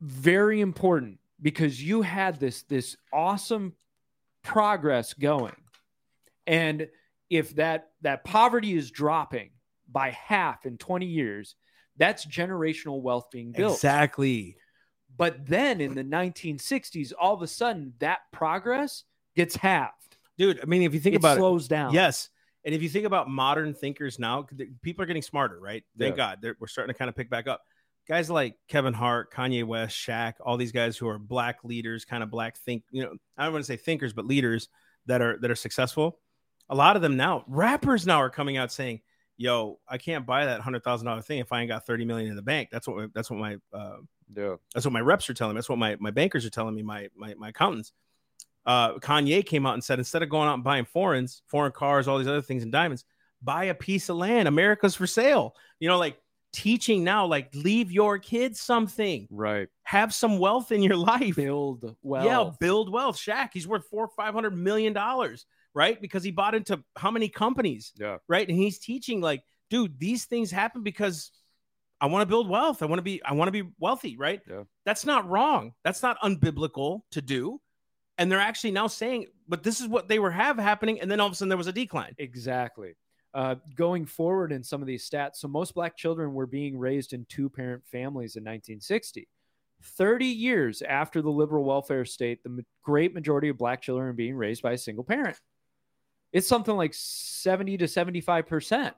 very 0.00 0.60
important 0.60 1.18
because 1.40 1.82
you 1.82 2.02
had 2.02 2.38
this 2.40 2.62
this 2.62 2.96
awesome 3.12 3.74
progress 4.42 5.14
going. 5.14 5.56
And 6.46 6.88
if 7.30 7.56
that 7.56 7.90
that 8.02 8.24
poverty 8.24 8.74
is 8.74 8.90
dropping 8.90 9.50
by 9.90 10.10
half 10.10 10.66
in 10.66 10.76
20 10.76 11.06
years 11.06 11.54
that's 11.96 12.26
generational 12.26 13.00
wealth 13.00 13.30
being 13.30 13.52
built. 13.52 13.76
Exactly. 13.76 14.56
But 15.16 15.46
then 15.46 15.80
in 15.80 15.94
the 15.94 16.04
1960s 16.04 17.12
all 17.20 17.34
of 17.34 17.42
a 17.42 17.46
sudden 17.46 17.92
that 17.98 18.20
progress 18.32 19.04
gets 19.36 19.56
halved 19.56 20.16
Dude, 20.36 20.60
I 20.60 20.64
mean, 20.66 20.82
if 20.82 20.92
you 20.94 21.00
think 21.00 21.14
it 21.14 21.18
about 21.18 21.36
it, 21.36 21.40
slows 21.40 21.68
down 21.68 21.92
Yes. 21.94 22.28
And 22.64 22.74
if 22.74 22.82
you 22.82 22.88
think 22.88 23.04
about 23.04 23.28
modern 23.28 23.74
thinkers 23.74 24.18
now, 24.18 24.46
people 24.82 25.02
are 25.02 25.06
getting 25.06 25.22
smarter, 25.22 25.60
right? 25.60 25.84
Thank 25.98 26.14
Yeah. 26.14 26.16
God. 26.16 26.38
They're, 26.40 26.56
we're 26.58 26.66
starting 26.66 26.94
to 26.94 26.98
kind 26.98 27.08
of 27.08 27.14
pick 27.14 27.28
back 27.28 27.46
up. 27.46 27.62
Guys 28.08 28.30
like 28.30 28.56
Kevin 28.68 28.94
Hart, 28.94 29.32
Kanye 29.32 29.64
West, 29.64 29.96
Shaq, 29.96 30.34
all 30.40 30.56
these 30.56 30.72
guys 30.72 30.96
who 30.96 31.08
are 31.08 31.18
black 31.18 31.62
leaders, 31.62 32.04
kind 32.04 32.22
of 32.22 32.30
black 32.30 32.56
think, 32.56 32.82
you 32.90 33.02
know, 33.02 33.14
I 33.36 33.44
don't 33.44 33.52
want 33.52 33.64
to 33.64 33.66
say 33.66 33.76
thinkers, 33.76 34.12
but 34.12 34.26
leaders 34.26 34.68
that 35.06 35.20
are 35.20 35.38
that 35.40 35.50
are 35.50 35.54
successful. 35.54 36.18
A 36.70 36.74
lot 36.74 36.96
of 36.96 37.02
them 37.02 37.16
now, 37.16 37.44
rappers 37.46 38.06
now 38.06 38.22
are 38.22 38.30
coming 38.30 38.56
out 38.56 38.72
saying, 38.72 39.00
"Yo, 39.36 39.78
I 39.86 39.98
can't 39.98 40.24
buy 40.24 40.46
that 40.46 40.60
hundred 40.60 40.82
thousand 40.82 41.06
dollar 41.06 41.20
thing 41.20 41.40
if 41.40 41.52
I 41.52 41.60
ain't 41.60 41.68
got 41.68 41.84
thirty 41.84 42.06
million 42.06 42.30
in 42.30 42.36
the 42.36 42.42
bank." 42.42 42.70
That's 42.72 42.88
what 42.88 43.12
that's 43.14 43.30
what 43.30 43.38
my 43.38 43.56
uh, 43.72 43.96
yeah 44.34 44.54
that's 44.72 44.86
what 44.86 44.92
my 44.92 45.00
reps 45.00 45.28
are 45.28 45.34
telling 45.34 45.54
me. 45.54 45.58
That's 45.58 45.68
what 45.68 45.78
my, 45.78 45.96
my 46.00 46.10
bankers 46.10 46.46
are 46.46 46.50
telling 46.50 46.74
me, 46.74 46.82
my, 46.82 47.08
my, 47.16 47.34
my 47.34 47.48
accountants. 47.48 47.92
Uh, 48.66 48.98
Kanye 48.98 49.44
came 49.44 49.66
out 49.66 49.74
and 49.74 49.84
said, 49.84 49.98
instead 49.98 50.22
of 50.22 50.30
going 50.30 50.48
out 50.48 50.54
and 50.54 50.64
buying 50.64 50.86
foreigns, 50.86 51.42
foreign 51.46 51.72
cars, 51.72 52.08
all 52.08 52.18
these 52.18 52.28
other 52.28 52.42
things 52.42 52.62
and 52.62 52.72
diamonds, 52.72 53.04
buy 53.42 53.64
a 53.64 53.74
piece 53.74 54.08
of 54.08 54.16
land. 54.16 54.48
America's 54.48 54.94
for 54.94 55.06
sale. 55.06 55.54
You 55.80 55.88
know, 55.88 55.98
like 55.98 56.16
teaching 56.52 57.04
now, 57.04 57.26
like 57.26 57.54
leave 57.54 57.92
your 57.92 58.18
kids 58.18 58.60
something, 58.60 59.28
right 59.30 59.68
have 59.82 60.14
some 60.14 60.38
wealth 60.38 60.72
in 60.72 60.82
your 60.82 60.96
life. 60.96 61.36
build 61.36 61.94
wealth 62.02 62.24
Yeah, 62.24 62.66
build 62.66 62.90
wealth. 62.90 63.16
Shaq, 63.16 63.50
he's 63.52 63.66
worth 63.66 63.86
four, 63.88 64.08
five 64.08 64.32
hundred 64.32 64.56
million 64.56 64.92
dollars, 64.92 65.44
right? 65.74 66.00
Because 66.00 66.24
he 66.24 66.30
bought 66.30 66.54
into 66.54 66.82
how 66.96 67.10
many 67.10 67.28
companies, 67.28 67.92
yeah 67.98 68.16
right? 68.28 68.48
And 68.48 68.56
he's 68.56 68.78
teaching, 68.78 69.20
like, 69.20 69.42
dude, 69.68 69.98
these 69.98 70.24
things 70.24 70.50
happen 70.50 70.82
because 70.82 71.32
I 72.04 72.06
want 72.06 72.20
to 72.20 72.26
build 72.26 72.50
wealth. 72.50 72.82
I 72.82 72.84
want 72.84 72.98
to 72.98 73.02
be 73.02 73.22
I 73.24 73.32
want 73.32 73.48
to 73.48 73.64
be 73.64 73.66
wealthy, 73.78 74.18
right? 74.18 74.42
Yeah. 74.46 74.64
That's 74.84 75.06
not 75.06 75.26
wrong. 75.26 75.72
That's 75.84 76.02
not 76.02 76.20
unbiblical 76.20 77.00
to 77.12 77.22
do. 77.22 77.62
And 78.18 78.30
they're 78.30 78.38
actually 78.38 78.72
now 78.72 78.88
saying, 78.88 79.28
but 79.48 79.62
this 79.62 79.80
is 79.80 79.88
what 79.88 80.06
they 80.06 80.18
were 80.18 80.30
have 80.30 80.58
happening, 80.58 81.00
and 81.00 81.10
then 81.10 81.18
all 81.18 81.28
of 81.28 81.32
a 81.32 81.36
sudden 81.36 81.48
there 81.48 81.56
was 81.56 81.66
a 81.66 81.72
decline. 81.72 82.14
Exactly. 82.18 82.92
Uh, 83.32 83.54
going 83.74 84.04
forward 84.04 84.52
in 84.52 84.62
some 84.62 84.82
of 84.82 84.86
these 84.86 85.08
stats, 85.08 85.36
so 85.36 85.48
most 85.48 85.74
black 85.74 85.96
children 85.96 86.34
were 86.34 86.46
being 86.46 86.78
raised 86.78 87.14
in 87.14 87.24
two 87.30 87.48
parent 87.48 87.82
families 87.86 88.36
in 88.36 88.42
1960. 88.42 89.26
30 89.82 90.26
years 90.26 90.82
after 90.82 91.22
the 91.22 91.30
liberal 91.30 91.64
welfare 91.64 92.04
state, 92.04 92.38
the 92.44 92.66
great 92.82 93.14
majority 93.14 93.48
of 93.48 93.56
black 93.56 93.80
children 93.80 94.10
are 94.10 94.12
being 94.12 94.36
raised 94.36 94.62
by 94.62 94.72
a 94.72 94.78
single 94.78 95.04
parent. 95.04 95.38
It's 96.34 96.46
something 96.46 96.76
like 96.76 96.92
70 96.92 97.78
to 97.78 97.86
75%. 97.86 98.92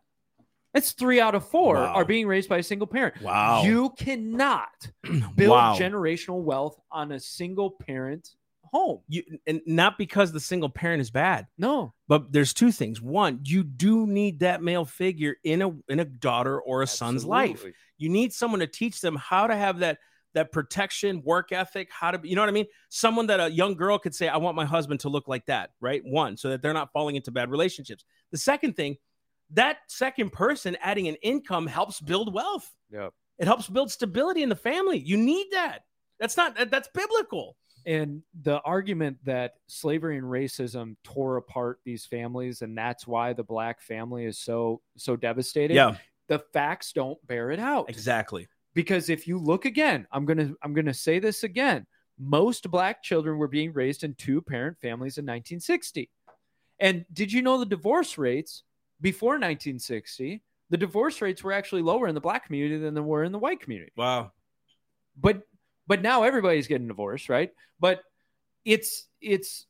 It's 0.76 0.92
three 0.92 1.20
out 1.20 1.34
of 1.34 1.48
four 1.48 1.74
Wow. 1.76 1.94
are 1.94 2.04
being 2.04 2.26
raised 2.26 2.48
by 2.48 2.58
a 2.58 2.62
single 2.62 2.86
parent. 2.86 3.20
Wow. 3.22 3.62
You 3.64 3.90
cannot 3.98 4.68
build 5.34 5.50
wow. 5.50 5.76
generational 5.76 6.42
wealth 6.42 6.78
on 6.90 7.12
a 7.12 7.20
single 7.20 7.70
parent 7.70 8.28
home. 8.72 9.00
you 9.08 9.22
and 9.46 9.60
not 9.64 9.96
because 9.96 10.32
the 10.32 10.40
single 10.40 10.68
parent 10.68 11.00
is 11.00 11.10
bad, 11.10 11.46
No, 11.56 11.94
but 12.08 12.32
there's 12.32 12.52
two 12.52 12.72
things. 12.72 13.00
One, 13.00 13.40
you 13.44 13.62
do 13.64 14.06
need 14.06 14.40
that 14.40 14.62
male 14.62 14.84
figure 14.84 15.36
in 15.44 15.62
a 15.62 15.70
in 15.88 16.00
a 16.00 16.04
daughter 16.04 16.60
or 16.60 16.82
a 16.82 16.86
son's 16.86 17.24
life. 17.24 17.64
You 17.96 18.08
need 18.08 18.32
someone 18.32 18.60
to 18.60 18.66
teach 18.66 19.00
them 19.00 19.16
how 19.16 19.46
to 19.46 19.56
have 19.56 19.78
that 19.78 19.98
that 20.34 20.52
protection, 20.52 21.22
work 21.24 21.50
ethic, 21.50 21.88
how 21.90 22.10
to 22.10 22.18
be, 22.18 22.28
you 22.28 22.34
know 22.36 22.42
what 22.42 22.50
I 22.50 22.52
mean? 22.52 22.66
Someone 22.90 23.28
that 23.28 23.40
a 23.40 23.50
young 23.50 23.74
girl 23.74 23.98
could 23.98 24.14
say, 24.14 24.28
I 24.28 24.36
want 24.36 24.54
my 24.54 24.66
husband 24.66 25.00
to 25.00 25.08
look 25.08 25.28
like 25.28 25.46
that, 25.46 25.70
right? 25.80 26.02
One, 26.04 26.36
so 26.36 26.50
that 26.50 26.60
they're 26.60 26.74
not 26.74 26.92
falling 26.92 27.16
into 27.16 27.30
bad 27.30 27.50
relationships. 27.50 28.04
The 28.32 28.36
second 28.38 28.76
thing, 28.76 28.98
that 29.50 29.78
second 29.88 30.32
person 30.32 30.76
adding 30.80 31.08
an 31.08 31.16
income 31.22 31.66
helps 31.66 32.00
build 32.00 32.32
wealth. 32.34 32.70
Yeah. 32.90 33.08
It 33.38 33.46
helps 33.46 33.68
build 33.68 33.90
stability 33.90 34.42
in 34.42 34.48
the 34.48 34.56
family. 34.56 34.98
You 34.98 35.16
need 35.16 35.48
that. 35.52 35.84
That's 36.18 36.36
not 36.36 36.56
that- 36.56 36.70
that's 36.70 36.88
biblical. 36.88 37.56
And 37.84 38.22
the 38.42 38.60
argument 38.62 39.18
that 39.24 39.54
slavery 39.68 40.16
and 40.18 40.26
racism 40.26 40.96
tore 41.04 41.36
apart 41.36 41.78
these 41.84 42.04
families, 42.04 42.62
and 42.62 42.76
that's 42.76 43.06
why 43.06 43.32
the 43.32 43.44
black 43.44 43.80
family 43.80 44.24
is 44.24 44.38
so 44.38 44.80
so 44.96 45.14
devastated. 45.14 45.74
Yeah, 45.74 45.96
the 46.26 46.40
facts 46.52 46.92
don't 46.92 47.24
bear 47.26 47.50
it 47.52 47.60
out. 47.60 47.88
exactly. 47.88 48.48
Because 48.74 49.08
if 49.08 49.28
you 49.28 49.38
look 49.38 49.64
again, 49.66 50.08
I'm 50.10 50.24
gonna 50.24 50.52
I'm 50.62 50.74
gonna 50.74 50.92
say 50.94 51.18
this 51.20 51.44
again. 51.44 51.86
Most 52.18 52.70
black 52.70 53.02
children 53.02 53.38
were 53.38 53.46
being 53.48 53.72
raised 53.72 54.02
in 54.02 54.14
two 54.14 54.42
parent 54.42 54.78
families 54.80 55.18
in 55.18 55.24
1960. 55.24 56.10
And 56.80 57.04
did 57.12 57.30
you 57.32 57.40
know 57.42 57.58
the 57.58 57.66
divorce 57.66 58.18
rates 58.18 58.64
before 59.00 59.32
1960? 59.34 60.42
The 60.70 60.76
divorce 60.76 61.20
rates 61.22 61.44
were 61.44 61.52
actually 61.52 61.82
lower 61.82 62.08
in 62.08 62.14
the 62.14 62.20
black 62.20 62.46
community 62.46 62.78
than 62.78 62.94
they 62.94 63.00
were 63.00 63.22
in 63.24 63.30
the 63.32 63.38
white 63.38 63.60
community. 63.60 63.92
Wow. 63.96 64.32
But 65.16 65.42
but 65.86 66.02
now 66.02 66.24
everybody's 66.24 66.66
getting 66.66 66.88
divorced, 66.88 67.28
right? 67.28 67.50
But 67.78 68.00
it's 68.64 69.06
it's 69.20 69.66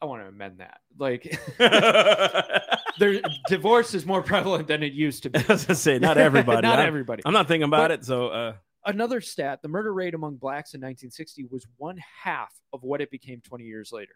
I 0.00 0.06
want 0.06 0.22
to 0.22 0.28
amend 0.28 0.58
that. 0.60 0.80
Like 0.98 1.38
there 2.98 3.20
divorce 3.48 3.94
is 3.94 4.06
more 4.06 4.22
prevalent 4.22 4.66
than 4.68 4.82
it 4.82 4.92
used 4.92 5.24
to 5.24 5.30
be. 5.30 5.38
I 5.48 5.52
was 5.52 5.64
gonna 5.66 5.74
say 5.76 5.98
not 5.98 6.16
everybody. 6.18 6.62
not 6.66 6.78
I'm, 6.78 6.86
everybody. 6.88 7.22
I'm 7.24 7.32
not 7.32 7.48
thinking 7.48 7.64
about 7.64 7.88
But- 7.88 7.90
it. 7.92 8.04
So 8.04 8.28
uh, 8.28 8.52
Another 8.86 9.20
stat: 9.20 9.60
the 9.60 9.68
murder 9.68 9.92
rate 9.92 10.14
among 10.14 10.36
blacks 10.36 10.72
in 10.72 10.80
1960 10.80 11.44
was 11.50 11.66
one 11.76 11.98
half 12.22 12.54
of 12.72 12.82
what 12.84 13.02
it 13.02 13.10
became 13.10 13.40
20 13.42 13.64
years 13.64 13.92
later. 13.92 14.12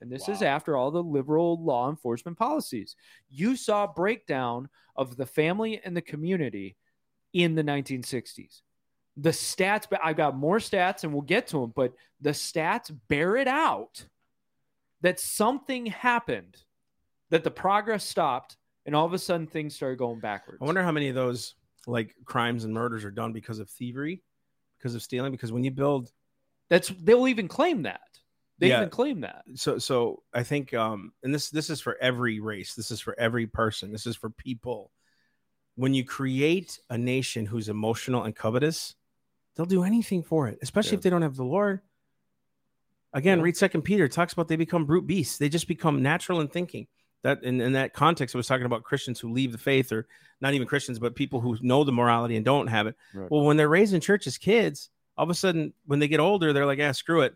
And 0.00 0.10
this 0.10 0.28
is 0.28 0.42
after 0.42 0.76
all 0.76 0.90
the 0.90 1.02
liberal 1.02 1.62
law 1.62 1.90
enforcement 1.90 2.38
policies. 2.38 2.94
You 3.28 3.56
saw 3.56 3.86
breakdown 3.86 4.68
of 4.94 5.16
the 5.16 5.26
family 5.26 5.80
and 5.84 5.96
the 5.96 6.02
community 6.02 6.76
in 7.32 7.54
the 7.54 7.64
1960s. 7.64 8.62
The 9.16 9.30
stats, 9.30 9.86
but 9.90 10.00
I 10.04 10.12
got 10.12 10.36
more 10.36 10.58
stats 10.58 11.02
and 11.02 11.12
we'll 11.12 11.22
get 11.22 11.48
to 11.48 11.60
them, 11.60 11.72
but 11.74 11.92
the 12.20 12.30
stats 12.30 12.96
bear 13.08 13.36
it 13.36 13.48
out 13.48 14.06
that 15.00 15.18
something 15.18 15.86
happened, 15.86 16.56
that 17.30 17.44
the 17.44 17.50
progress 17.50 18.04
stopped, 18.04 18.56
and 18.86 18.94
all 18.94 19.06
of 19.06 19.12
a 19.12 19.18
sudden 19.18 19.46
things 19.46 19.74
started 19.74 19.98
going 19.98 20.20
backwards. 20.20 20.58
I 20.62 20.64
wonder 20.64 20.82
how 20.82 20.92
many 20.92 21.08
of 21.08 21.14
those 21.14 21.54
like 21.86 22.14
crimes 22.24 22.64
and 22.64 22.72
murders 22.72 23.04
are 23.04 23.10
done 23.10 23.32
because 23.32 23.58
of 23.58 23.68
thievery, 23.68 24.22
because 24.78 24.94
of 24.94 25.02
stealing. 25.02 25.32
Because 25.32 25.52
when 25.52 25.64
you 25.64 25.70
build, 25.70 26.10
That's 26.68 26.88
they'll 26.88 27.28
even 27.28 27.48
claim 27.48 27.82
that. 27.82 28.00
They 28.58 28.68
Yeah. 28.70 28.78
even 28.78 28.90
claim 28.90 29.20
that. 29.20 29.44
so 29.54 29.78
so 29.78 30.22
I 30.34 30.42
think, 30.42 30.74
um, 30.74 31.12
and 31.22 31.32
this 31.34 31.48
this 31.50 31.70
is 31.70 31.80
for 31.80 31.96
every 32.00 32.40
race. 32.40 32.74
This 32.74 32.90
is 32.90 33.00
for 33.00 33.18
every 33.18 33.46
person. 33.46 33.92
This 33.92 34.06
is 34.06 34.16
for 34.16 34.30
people. 34.30 34.90
When 35.76 35.94
you 35.94 36.04
create 36.04 36.80
a 36.90 36.98
nation 36.98 37.46
who's 37.46 37.68
emotional 37.68 38.24
and 38.24 38.34
covetous, 38.34 38.96
they'll 39.54 39.64
do 39.66 39.84
anything 39.84 40.24
for 40.24 40.48
it, 40.48 40.58
especially 40.60 40.92
Yeah. 40.92 40.98
if 40.98 41.02
they 41.02 41.10
don't 41.10 41.22
have 41.22 41.36
the 41.36 41.44
Lord. 41.44 41.80
Again, 43.12 43.38
Yeah. 43.38 43.44
read 43.44 43.56
Second 43.56 43.82
Peter 43.82 44.08
talks 44.08 44.32
about 44.32 44.48
they 44.48 44.56
become 44.56 44.84
brute 44.86 45.06
beasts. 45.06 45.38
They 45.38 45.48
just 45.48 45.68
become 45.68 46.02
natural 46.02 46.40
in 46.40 46.48
thinking. 46.48 46.88
That 47.22 47.42
in, 47.42 47.60
in 47.60 47.72
that 47.72 47.94
context, 47.94 48.34
I 48.34 48.38
was 48.38 48.46
talking 48.46 48.66
about 48.66 48.84
Christians 48.84 49.18
who 49.18 49.32
leave 49.32 49.50
the 49.52 49.58
faith, 49.58 49.90
or 49.92 50.06
not 50.40 50.54
even 50.54 50.68
Christians, 50.68 50.98
but 51.00 51.16
people 51.16 51.40
who 51.40 51.56
know 51.62 51.82
the 51.84 51.90
morality 51.92 52.36
and 52.36 52.44
don't 52.44 52.68
have 52.68 52.86
it. 52.86 52.96
Right. 53.14 53.28
Well, 53.30 53.44
when 53.44 53.56
they're 53.56 53.68
raised 53.68 53.92
in 53.94 54.00
church 54.00 54.26
as 54.28 54.38
kids, 54.38 54.90
all 55.16 55.24
of 55.24 55.30
a 55.30 55.34
sudden, 55.34 55.72
when 55.86 55.98
they 55.98 56.06
get 56.06 56.20
older, 56.20 56.52
they're 56.52 56.66
like, 56.66 56.78
"Yeah, 56.78 56.92
screw 56.92 57.22
it." 57.22 57.34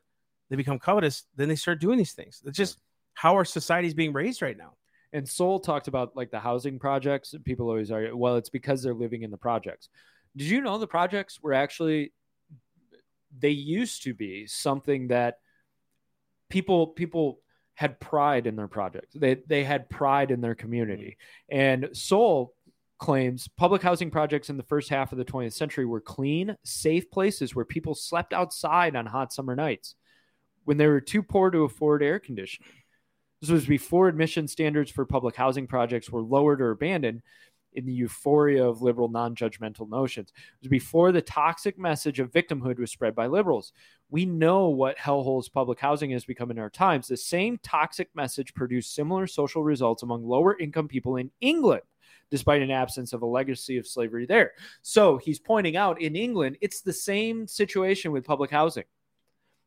They 0.53 0.57
become 0.57 0.79
covetous. 0.79 1.25
Then 1.35 1.49
they 1.49 1.57
start 1.57 1.81
doing 1.81 1.97
these 1.97 2.13
things. 2.13 2.43
It's 2.45 2.59
just 2.59 2.79
how 3.15 3.37
our 3.37 3.45
society 3.47 3.89
is 3.89 3.95
being 3.95 4.13
raised 4.13 4.43
right 4.43 4.59
now. 4.59 4.75
And 5.15 5.27
Sowell 5.27 5.61
talked 5.61 5.89
about 5.89 6.15
like 6.15 6.31
the 6.31 6.41
housing 6.41 6.79
projects. 6.79 7.35
People 7.47 7.71
always 7.71 7.91
argue, 7.91 8.15
well, 8.15 8.37
it's 8.37 8.51
because 8.51 8.83
they're 8.83 8.93
living 8.93 9.23
in 9.23 9.31
the 9.31 9.39
projects. 9.39 9.89
Did 10.37 10.49
you 10.49 10.61
know 10.61 10.77
the 10.77 10.87
projects 10.87 11.41
were 11.43 11.55
actually 11.55 12.13
they 13.39 13.49
used 13.49 14.03
to 14.03 14.13
be 14.13 14.47
something 14.47 15.09
that 15.09 15.39
people 16.51 16.89
people 16.89 17.41
had 17.73 17.99
pride 17.99 18.47
in 18.47 18.55
their 18.55 18.69
projects. 18.69 19.15
They 19.15 19.37
they 19.47 19.65
had 19.65 19.89
pride 19.89 20.31
in 20.31 20.43
their 20.43 20.55
community. 20.55 21.17
Mm-hmm. 21.51 21.59
And 21.59 21.89
Sowell 21.97 22.53
claims 22.99 23.49
public 23.57 23.81
housing 23.81 24.11
projects 24.11 24.51
in 24.51 24.59
the 24.59 24.63
first 24.65 24.91
half 24.91 25.13
of 25.13 25.19
the 25.19 25.25
20th 25.25 25.55
century 25.55 25.87
were 25.87 26.03
clean, 26.03 26.59
safe 26.63 27.11
places 27.11 27.55
where 27.55 27.65
people 27.65 27.95
slept 27.95 28.35
outside 28.35 28.97
on 28.97 29.07
hot 29.07 29.33
summer 29.33 29.57
nights 29.57 29.95
when 30.65 30.77
they 30.77 30.87
were 30.87 31.01
too 31.01 31.23
poor 31.23 31.51
to 31.51 31.65
afford 31.65 32.03
air 32.03 32.19
conditioning. 32.19 32.69
This 33.41 33.51
was 33.51 33.67
before 33.67 34.09
admission 34.09 34.47
standards 34.47 34.91
for 34.91 35.05
public 35.05 35.35
housing 35.35 35.67
projects 35.67 36.11
were 36.11 36.23
lowered 36.23 36.63
or 36.63 36.71
abandoned 36.71 37.23
in 37.75 37.87
the 37.87 37.93
euphoria 37.93 38.65
of 38.65 38.83
liberal 38.83 39.09
non 39.09 39.35
judgmental 39.35 39.89
notions. 39.89 40.33
It 40.37 40.63
was 40.63 40.69
before 40.69 41.13
the 41.13 41.23
toxic 41.23 41.79
message 41.79 42.21
of 42.21 42.33
victimhood 42.33 42.79
was 42.79 42.91
spread 42.91 43.15
by 43.15 43.27
liberals. 43.27 43.73
We 44.11 44.27
know 44.27 44.69
what 44.69 44.99
hellholes 44.99 45.53
public 45.53 45.81
housing 45.81 46.11
has 46.11 46.25
become 46.25 46.51
in 46.51 46.59
our 46.59 46.71
times. 46.71 47.09
The 47.09 47.17
same 47.17 47.59
toxic 47.63 48.11
message 48.15 48.55
produced 48.55 48.95
similar 48.95 49.27
social 49.27 49.63
results 49.63 50.03
among 50.03 50.25
lower 50.25 50.59
income 50.59 50.89
people 50.89 51.17
in 51.17 51.31
England, 51.41 51.83
despite 52.31 52.63
an 52.63 52.71
absence 52.71 53.13
of 53.13 53.23
a 53.23 53.27
legacy 53.27 53.79
of 53.79 53.87
slavery 53.87 54.27
there. 54.27 54.53
So 54.83 55.17
he's 55.17 55.39
pointing 55.39 55.77
out 55.77 56.01
in 56.01 56.15
England, 56.15 56.59
it's 56.61 56.83
the 56.83 56.93
same 56.93 57.47
situation 57.47 58.13
with 58.13 58.25
public 58.25 58.51
housing. 58.51 58.85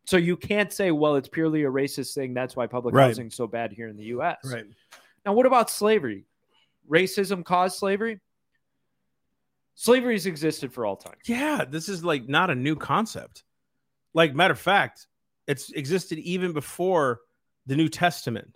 So 0.06 0.18
you 0.18 0.38
can't 0.38 0.72
say, 0.72 0.92
well, 0.92 1.16
it's 1.16 1.28
purely 1.30 1.64
a 1.64 1.70
racist 1.70 2.14
thing. 2.14 2.34
That's 2.34 2.56
why 2.56 2.68
public 2.68 2.94
Right. 2.94 3.08
housing 3.08 3.28
is 3.28 3.36
so 3.36 3.48
bad 3.48 3.72
here 3.72 3.88
in 3.88 3.98
the 3.98 4.06
U.S. 4.06 4.38
Right. 4.46 4.66
Now, 5.26 5.34
what 5.34 5.46
about 5.48 5.70
slavery? 5.72 6.26
Racism 6.90 7.44
caused 7.44 7.78
slavery. 7.80 8.20
Slavery 9.74 10.14
has 10.14 10.26
existed 10.28 10.72
for 10.72 10.86
all 10.86 10.96
time. 10.96 11.16
Yeah, 11.26 11.66
this 11.68 11.90
is 11.90 12.04
like 12.04 12.30
not 12.30 12.50
a 12.50 12.56
new 12.56 12.76
concept. 12.76 13.44
Like 14.14 14.34
matter 14.36 14.54
of 14.54 14.60
fact, 14.60 15.08
it's 15.48 15.72
existed 15.72 16.20
even 16.20 16.54
before 16.54 17.20
the 17.66 17.76
New 17.76 17.90
Testament. 17.90 18.56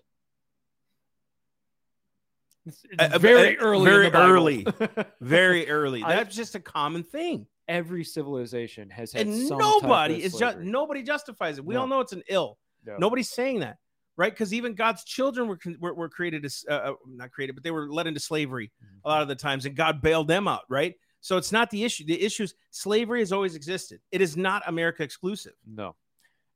It's, 2.66 2.86
it's 2.92 3.18
very 3.18 3.58
uh, 3.58 3.62
early. 3.62 3.86
very 3.86 4.06
in 4.08 4.12
the 4.12 4.18
Bible. 4.18 4.32
early. 4.34 4.68
Very 5.22 5.70
early. 5.70 6.04
That's 6.04 6.36
just 6.36 6.54
a 6.56 6.60
common 6.60 7.04
thing. 7.04 7.48
Every 7.70 8.04
civilization 8.04 8.90
has 8.90 9.14
had 9.14 9.28
And 9.28 9.48
nobody 9.48 10.24
is 10.24 10.34
just 10.34 10.58
nobody 10.58 11.04
justifies 11.04 11.58
it. 11.60 11.64
We 11.64 11.76
No. 11.76 11.82
all 11.82 11.88
know 11.88 12.00
it's 12.02 12.14
an 12.14 12.24
ill. 12.28 12.58
No. 12.84 12.98
Nobody's 12.98 13.30
saying 13.30 13.60
that, 13.60 13.78
right? 14.18 14.34
Because 14.34 14.54
even 14.54 14.74
God's 14.74 15.04
children 15.04 15.48
were, 15.48 15.60
were 15.80 15.94
were 15.94 16.10
created 16.10 16.44
as 16.46 16.66
uh, 16.68 16.74
uh, 16.74 16.94
not 17.08 17.32
created, 17.32 17.54
but 17.54 17.64
they 17.64 17.72
were 17.72 17.88
led 17.92 18.08
into 18.08 18.20
slavery 18.20 18.72
a 19.06 19.08
lot 19.08 19.22
of 19.22 19.28
the 19.28 19.36
times, 19.36 19.66
and 19.66 19.76
God 19.76 20.02
bailed 20.02 20.28
them 20.28 20.48
out, 20.48 20.64
right? 20.68 20.96
So 21.22 21.38
it's 21.38 21.52
not 21.52 21.70
the 21.70 21.84
issue. 21.84 22.06
The 22.06 22.20
issue 22.20 22.44
is 22.44 22.56
slavery 22.72 23.20
has 23.20 23.32
always 23.32 23.54
existed. 23.56 24.00
It 24.12 24.22
is 24.22 24.36
not 24.36 24.64
America 24.66 25.04
exclusive. 25.04 25.54
No. 25.66 25.96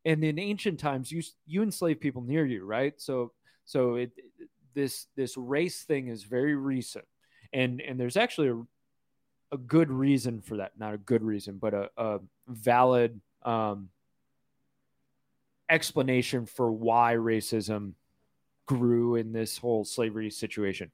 And 0.05 0.23
in 0.23 0.39
ancient 0.39 0.79
times, 0.79 1.11
you 1.11 1.21
you 1.45 1.61
enslave 1.61 1.99
people 1.99 2.23
near 2.23 2.45
you, 2.45 2.65
right? 2.65 2.99
So 2.99 3.33
so 3.65 3.95
it 3.95 4.11
this 4.73 5.05
this 5.15 5.37
race 5.37 5.83
thing 5.83 6.07
is 6.07 6.23
very 6.23 6.55
recent, 6.55 7.05
and 7.53 7.79
and 7.81 7.99
there's 7.99 8.17
actually 8.17 8.47
a, 8.49 8.63
a 9.53 9.57
good 9.57 9.91
reason 9.91 10.41
for 10.41 10.57
that. 10.57 10.71
Not 10.77 10.95
a 10.95 10.97
good 10.97 11.23
reason, 11.23 11.57
but 11.57 11.73
a, 11.75 11.89
a 11.95 12.19
valid 12.47 13.21
um, 13.43 13.89
explanation 15.69 16.47
for 16.47 16.71
why 16.71 17.13
racism 17.13 17.93
grew 18.65 19.15
in 19.15 19.31
this 19.31 19.57
whole 19.57 19.85
slavery 19.85 20.31
situation. 20.31 20.91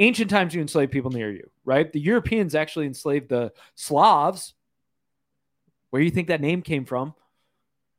Ancient 0.00 0.28
times, 0.28 0.54
you 0.54 0.60
enslaved 0.60 0.90
people 0.90 1.12
near 1.12 1.30
you, 1.30 1.48
right? 1.64 1.90
The 1.92 2.00
Europeans 2.00 2.56
actually 2.56 2.86
enslaved 2.86 3.28
the 3.28 3.52
Slavs. 3.76 4.54
Where 5.90 6.00
do 6.00 6.04
you 6.04 6.10
think 6.10 6.28
that 6.28 6.40
name 6.40 6.62
came 6.62 6.84
from? 6.84 7.14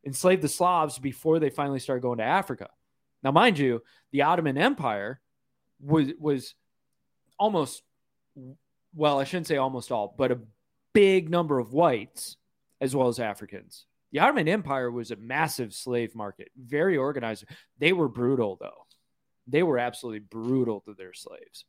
Enslaved 0.03 0.41
the 0.41 0.49
Slavs 0.49 0.99
before 0.99 1.39
they 1.39 1.49
finally 1.49 1.79
started 1.79 2.01
going 2.01 2.17
to 2.17 2.25
Africa. 2.25 2.69
Now, 3.23 3.31
mind 3.31 3.57
you, 3.57 3.81
the 4.11 4.23
Ottoman 4.23 4.57
Empire 4.57 5.21
was 5.79 6.09
was 6.19 6.53
almost 7.39 7.81
well, 8.95 9.19
I 9.19 9.25
shouldn't 9.25 9.47
say 9.47 9.57
almost 9.57 9.91
all, 9.91 10.15
but 10.17 10.31
a 10.31 10.39
big 10.93 11.29
number 11.29 11.59
of 11.59 11.73
whites 11.73 12.37
as 12.81 12.95
well 12.95 13.07
as 13.07 13.19
Africans. 13.19 13.85
The 14.11 14.19
Ottoman 14.19 14.47
Empire 14.47 14.89
was 14.89 15.11
a 15.11 15.17
massive 15.17 15.73
slave 15.73 16.15
market, 16.15 16.49
very 16.57 16.95
organized. 16.95 17.45
They 17.79 17.91
were 17.93 18.07
brutal 18.07 18.57
though. 18.59 18.85
They 19.47 19.61
were 19.61 19.77
absolutely 19.77 20.19
brutal 20.19 20.81
to 20.81 20.93
their 20.93 21.13
slaves. 21.13 21.65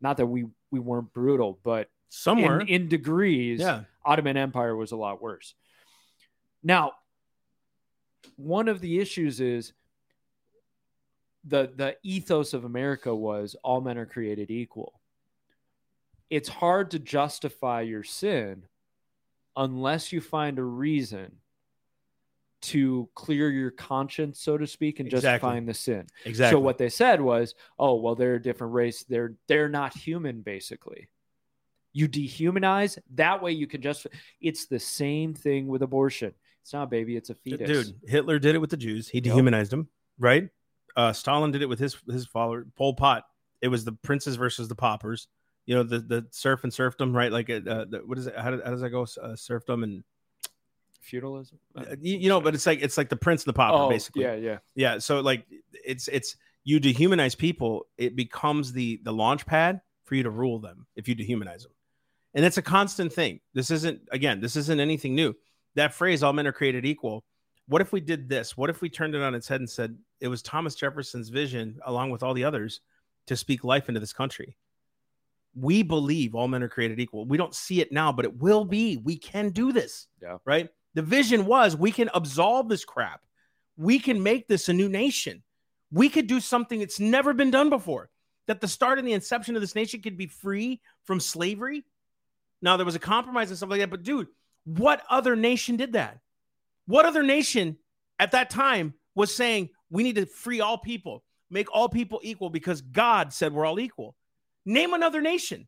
Not 0.00 0.16
that 0.16 0.26
we 0.26 0.46
we 0.70 0.80
weren't 0.80 1.12
brutal, 1.12 1.58
but 1.62 1.88
Somewhere. 2.08 2.60
in, 2.60 2.68
in 2.68 2.88
degrees, 2.88 3.60
yeah. 3.60 3.82
Ottoman 4.04 4.36
Empire 4.36 4.74
was 4.74 4.92
a 4.92 4.96
lot 4.96 5.22
worse. 5.22 5.54
Now, 6.62 6.92
one 8.36 8.68
of 8.68 8.80
the 8.80 8.98
issues 8.98 9.40
is 9.40 9.72
the 11.44 11.72
the 11.74 11.96
ethos 12.02 12.54
of 12.54 12.64
America 12.64 13.14
was 13.14 13.56
all 13.62 13.80
men 13.80 13.98
are 13.98 14.06
created 14.06 14.50
equal. 14.50 15.00
It's 16.32 16.48
hard 16.48 16.90
to 16.92 16.98
justify 16.98 17.82
your 17.82 18.02
sin 18.02 18.64
unless 19.54 20.12
you 20.12 20.22
find 20.22 20.58
a 20.58 20.64
reason 20.64 21.36
to 22.62 23.08
clear 23.14 23.50
your 23.50 23.70
conscience, 23.70 24.40
so 24.40 24.56
to 24.56 24.66
speak, 24.66 24.98
and 24.98 25.08
Exactly. 25.08 25.26
justifying 25.28 25.66
the 25.66 25.74
sin. 25.74 26.06
Exactly. 26.24 26.56
So 26.56 26.60
what 26.60 26.78
they 26.78 26.88
said 26.88 27.20
was, 27.20 27.54
"Oh, 27.78 27.96
well, 27.96 28.14
they're 28.14 28.36
a 28.36 28.42
different 28.42 28.72
race. 28.72 29.02
They're 29.04 29.34
they're 29.46 29.68
not 29.68 29.94
human, 29.94 30.40
basically." 30.40 31.10
You 31.92 32.08
dehumanize 32.08 32.98
that 33.14 33.42
way. 33.42 33.52
You 33.52 33.66
can 33.66 33.82
just. 33.82 34.06
It's 34.40 34.64
the 34.66 34.78
same 34.80 35.34
thing 35.34 35.66
with 35.66 35.82
abortion. 35.82 36.32
It's 36.62 36.72
not 36.72 36.84
a 36.84 36.86
baby. 36.86 37.14
It's 37.16 37.28
a 37.28 37.34
fetus. 37.34 37.68
Dude, 37.88 38.00
Hitler 38.08 38.38
did 38.38 38.54
it 38.54 38.58
with 38.58 38.70
the 38.70 38.78
Jews. 38.78 39.08
He 39.08 39.18
Yep. 39.18 39.24
dehumanized 39.24 39.70
them, 39.72 39.88
right? 40.18 40.48
Uh, 40.96 41.12
Stalin 41.12 41.50
did 41.50 41.60
it 41.60 41.68
with 41.68 41.78
his 41.80 41.96
his 42.08 42.24
follower, 42.26 42.64
Pol 42.76 42.94
Pot. 42.94 43.24
It 43.60 43.68
was 43.68 43.84
the 43.84 43.92
princes 43.92 44.36
versus 44.36 44.68
the 44.68 44.74
paupers. 44.74 45.28
You 45.66 45.76
know, 45.76 45.82
the 45.82 46.00
the 46.00 46.26
serf 46.30 46.64
and 46.64 46.72
serfdom, 46.72 47.14
right? 47.14 47.30
Like, 47.30 47.48
uh, 47.48 47.60
the, 47.60 48.02
what 48.04 48.18
is 48.18 48.26
it? 48.26 48.36
How, 48.36 48.50
did, 48.50 48.64
how 48.64 48.70
does 48.70 48.80
that 48.80 48.90
go? 48.90 49.06
Uh, 49.22 49.36
serfdom 49.36 49.84
and 49.84 50.02
feudalism. 51.00 51.58
uh, 51.76 51.84
you, 52.00 52.16
you 52.16 52.28
know, 52.28 52.40
but 52.40 52.54
it's 52.54 52.66
like 52.66 52.80
it's 52.82 52.96
like 52.96 53.08
the 53.08 53.16
prince 53.16 53.44
and 53.44 53.50
the 53.52 53.56
pauper, 53.56 53.76
oh, 53.76 53.88
basically. 53.88 54.22
yeah, 54.22 54.34
yeah. 54.34 54.58
yeah 54.74 54.98
so 54.98 55.20
like 55.20 55.44
it's 55.72 56.08
it's 56.08 56.36
you 56.64 56.80
dehumanize 56.80 57.36
people 57.36 57.86
it 57.98 58.16
becomes 58.16 58.72
the 58.72 59.00
the 59.04 59.12
launch 59.12 59.44
pad 59.46 59.80
for 60.04 60.14
you 60.14 60.22
to 60.22 60.30
rule 60.30 60.58
them 60.58 60.86
if 60.96 61.08
you 61.08 61.16
dehumanize 61.16 61.62
them 61.62 61.72
and 62.34 62.44
it's 62.44 62.58
a 62.58 62.62
constant 62.62 63.12
thing 63.12 63.40
this 63.54 63.70
isn't 63.70 64.00
again 64.10 64.40
this 64.40 64.56
isn't 64.56 64.80
anything 64.80 65.14
new 65.14 65.34
that 65.74 65.94
phrase 65.94 66.22
all 66.22 66.32
men 66.32 66.46
are 66.46 66.52
created 66.52 66.84
equal 66.84 67.24
what 67.66 67.80
if 67.80 67.92
we 67.92 68.00
did 68.00 68.28
this 68.28 68.56
what 68.56 68.70
if 68.70 68.80
we 68.80 68.88
turned 68.88 69.14
it 69.14 69.22
on 69.22 69.34
its 69.34 69.48
head 69.48 69.60
and 69.60 69.70
said 69.70 69.96
it 70.20 70.28
was 70.28 70.42
thomas 70.42 70.74
jefferson's 70.74 71.28
vision 71.28 71.78
along 71.84 72.10
with 72.10 72.22
all 72.22 72.34
the 72.34 72.44
others 72.44 72.80
to 73.26 73.36
speak 73.36 73.64
life 73.64 73.88
into 73.88 74.00
this 74.00 74.12
country 74.12 74.56
we 75.54 75.82
believe 75.82 76.34
all 76.34 76.48
men 76.48 76.62
are 76.62 76.68
created 76.68 76.98
equal 76.98 77.24
we 77.26 77.36
don't 77.36 77.54
see 77.54 77.80
it 77.80 77.92
now 77.92 78.10
but 78.10 78.24
it 78.24 78.36
will 78.40 78.64
be 78.64 78.96
we 78.98 79.16
can 79.16 79.50
do 79.50 79.72
this 79.72 80.06
Yeah. 80.20 80.38
right 80.44 80.68
the 80.94 81.02
vision 81.02 81.44
was 81.46 81.76
we 81.76 81.90
can 81.92 82.08
absolve 82.14 82.68
this 82.68 82.84
crap 82.84 83.20
we 83.76 83.98
can 83.98 84.22
make 84.22 84.48
this 84.48 84.68
a 84.68 84.72
new 84.72 84.88
nation. 84.88 85.42
We 85.90 86.08
could 86.08 86.26
do 86.26 86.40
something 86.40 86.78
that's 86.78 87.00
never 87.00 87.32
been 87.32 87.50
done 87.50 87.70
before. 87.70 88.10
That 88.46 88.60
the 88.60 88.68
start 88.68 88.98
and 88.98 89.06
the 89.06 89.12
inception 89.12 89.54
of 89.54 89.62
this 89.62 89.74
nation 89.74 90.02
could 90.02 90.16
be 90.16 90.26
free 90.26 90.80
from 91.04 91.20
slavery. 91.20 91.84
Now 92.60 92.76
there 92.76 92.86
was 92.86 92.94
a 92.94 93.00
compromise 93.00 93.48
and 93.48 93.56
stuff 93.56 93.70
like 93.70 93.80
that, 93.80 93.90
but 93.90 94.02
dude, 94.02 94.28
what 94.64 95.02
other 95.08 95.36
nation 95.36 95.76
did 95.76 95.94
that? 95.94 96.18
What 96.86 97.06
other 97.06 97.22
nation 97.22 97.76
at 98.18 98.32
that 98.32 98.50
time 98.50 98.94
was 99.14 99.34
saying 99.34 99.70
we 99.90 100.02
need 100.02 100.16
to 100.16 100.26
free 100.26 100.60
all 100.60 100.78
people, 100.78 101.24
make 101.50 101.72
all 101.72 101.88
people 101.88 102.20
equal 102.22 102.50
because 102.50 102.80
God 102.80 103.32
said 103.32 103.52
we're 103.52 103.66
all 103.66 103.80
equal? 103.80 104.14
Name 104.64 104.94
another 104.94 105.20
nation. 105.20 105.66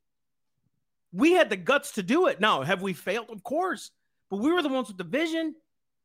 We 1.12 1.32
had 1.32 1.50
the 1.50 1.56
guts 1.56 1.92
to 1.92 2.02
do 2.02 2.26
it. 2.26 2.40
Now, 2.40 2.62
have 2.62 2.82
we 2.82 2.92
failed? 2.92 3.30
Of 3.30 3.42
course. 3.42 3.90
But 4.30 4.38
we 4.38 4.52
were 4.52 4.62
the 4.62 4.68
ones 4.68 4.88
with 4.88 4.98
the 4.98 5.04
vision, 5.04 5.54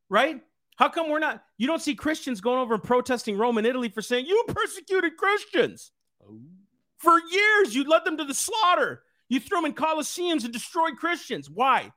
right? 0.10 0.42
How 0.76 0.88
come 0.90 1.10
we're 1.10 1.20
not? 1.20 1.44
You 1.58 1.68
don't 1.68 1.82
see 1.82 1.96
Christians 1.96 2.42
going 2.42 2.60
over 2.60 2.76
and 2.76 2.84
protesting 2.84 3.38
Rome 3.38 3.58
and 3.58 3.68
Italy 3.68 3.90
for 3.90 4.02
saying 4.02 4.26
you 4.28 4.44
persecuted 4.48 5.18
Christians 5.18 5.92
oh. 6.24 6.40
for 6.98 7.20
years. 7.32 7.76
You 7.76 7.84
led 7.84 8.06
them 8.06 8.18
to 8.18 8.24
the 8.24 8.34
slaughter. 8.34 9.04
You 9.28 9.40
threw 9.40 9.58
them 9.58 9.66
in 9.66 9.74
coliseums 9.74 10.44
and 10.44 10.54
destroyed 10.54 10.98
Christians. 10.98 11.50
Why? 11.50 11.92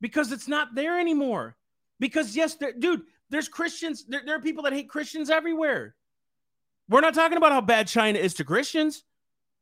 Because 0.00 0.32
it's 0.32 0.48
not 0.48 0.74
there 0.74 0.98
anymore. 0.98 1.56
Because 1.98 2.34
yes, 2.34 2.56
dude, 2.78 3.02
there's 3.28 3.48
Christians. 3.48 4.04
There, 4.08 4.22
there 4.24 4.36
are 4.36 4.40
people 4.40 4.64
that 4.64 4.72
hate 4.72 4.88
Christians 4.88 5.30
everywhere. 5.30 5.94
We're 6.88 7.00
not 7.00 7.14
talking 7.14 7.36
about 7.36 7.52
how 7.52 7.60
bad 7.60 7.86
China 7.86 8.18
is 8.18 8.34
to 8.34 8.44
Christians, 8.44 9.04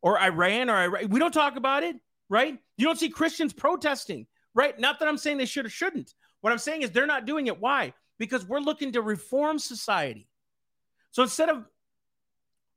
or 0.03 0.18
Iran, 0.20 0.70
or 0.70 0.76
Iraq. 0.76 1.03
We 1.09 1.18
don't 1.18 1.32
talk 1.32 1.57
about 1.57 1.82
it, 1.82 1.96
right? 2.28 2.59
You 2.76 2.86
don't 2.86 2.99
see 2.99 3.09
Christians 3.09 3.53
protesting, 3.53 4.26
right? 4.55 4.78
Not 4.78 5.01
that 5.01 5.09
I'm 5.09 5.18
saying 5.18 5.38
they 5.38 5.46
should 5.46 5.66
or 5.66 5.70
shouldn't. 5.70 6.14
What 6.40 6.53
I'm 6.53 6.59
saying 6.59 6.82
is 6.82 6.90
they're 6.90 7.07
not 7.07 7.26
doing 7.26 7.49
it. 7.49 7.61
Why? 7.61 7.92
Because 8.18 8.46
we're 8.46 8.61
looking 8.61 8.92
to 8.92 9.03
reform 9.03 9.59
society. 9.59 10.28
So 11.11 11.22
instead 11.22 11.49
of, 11.49 11.64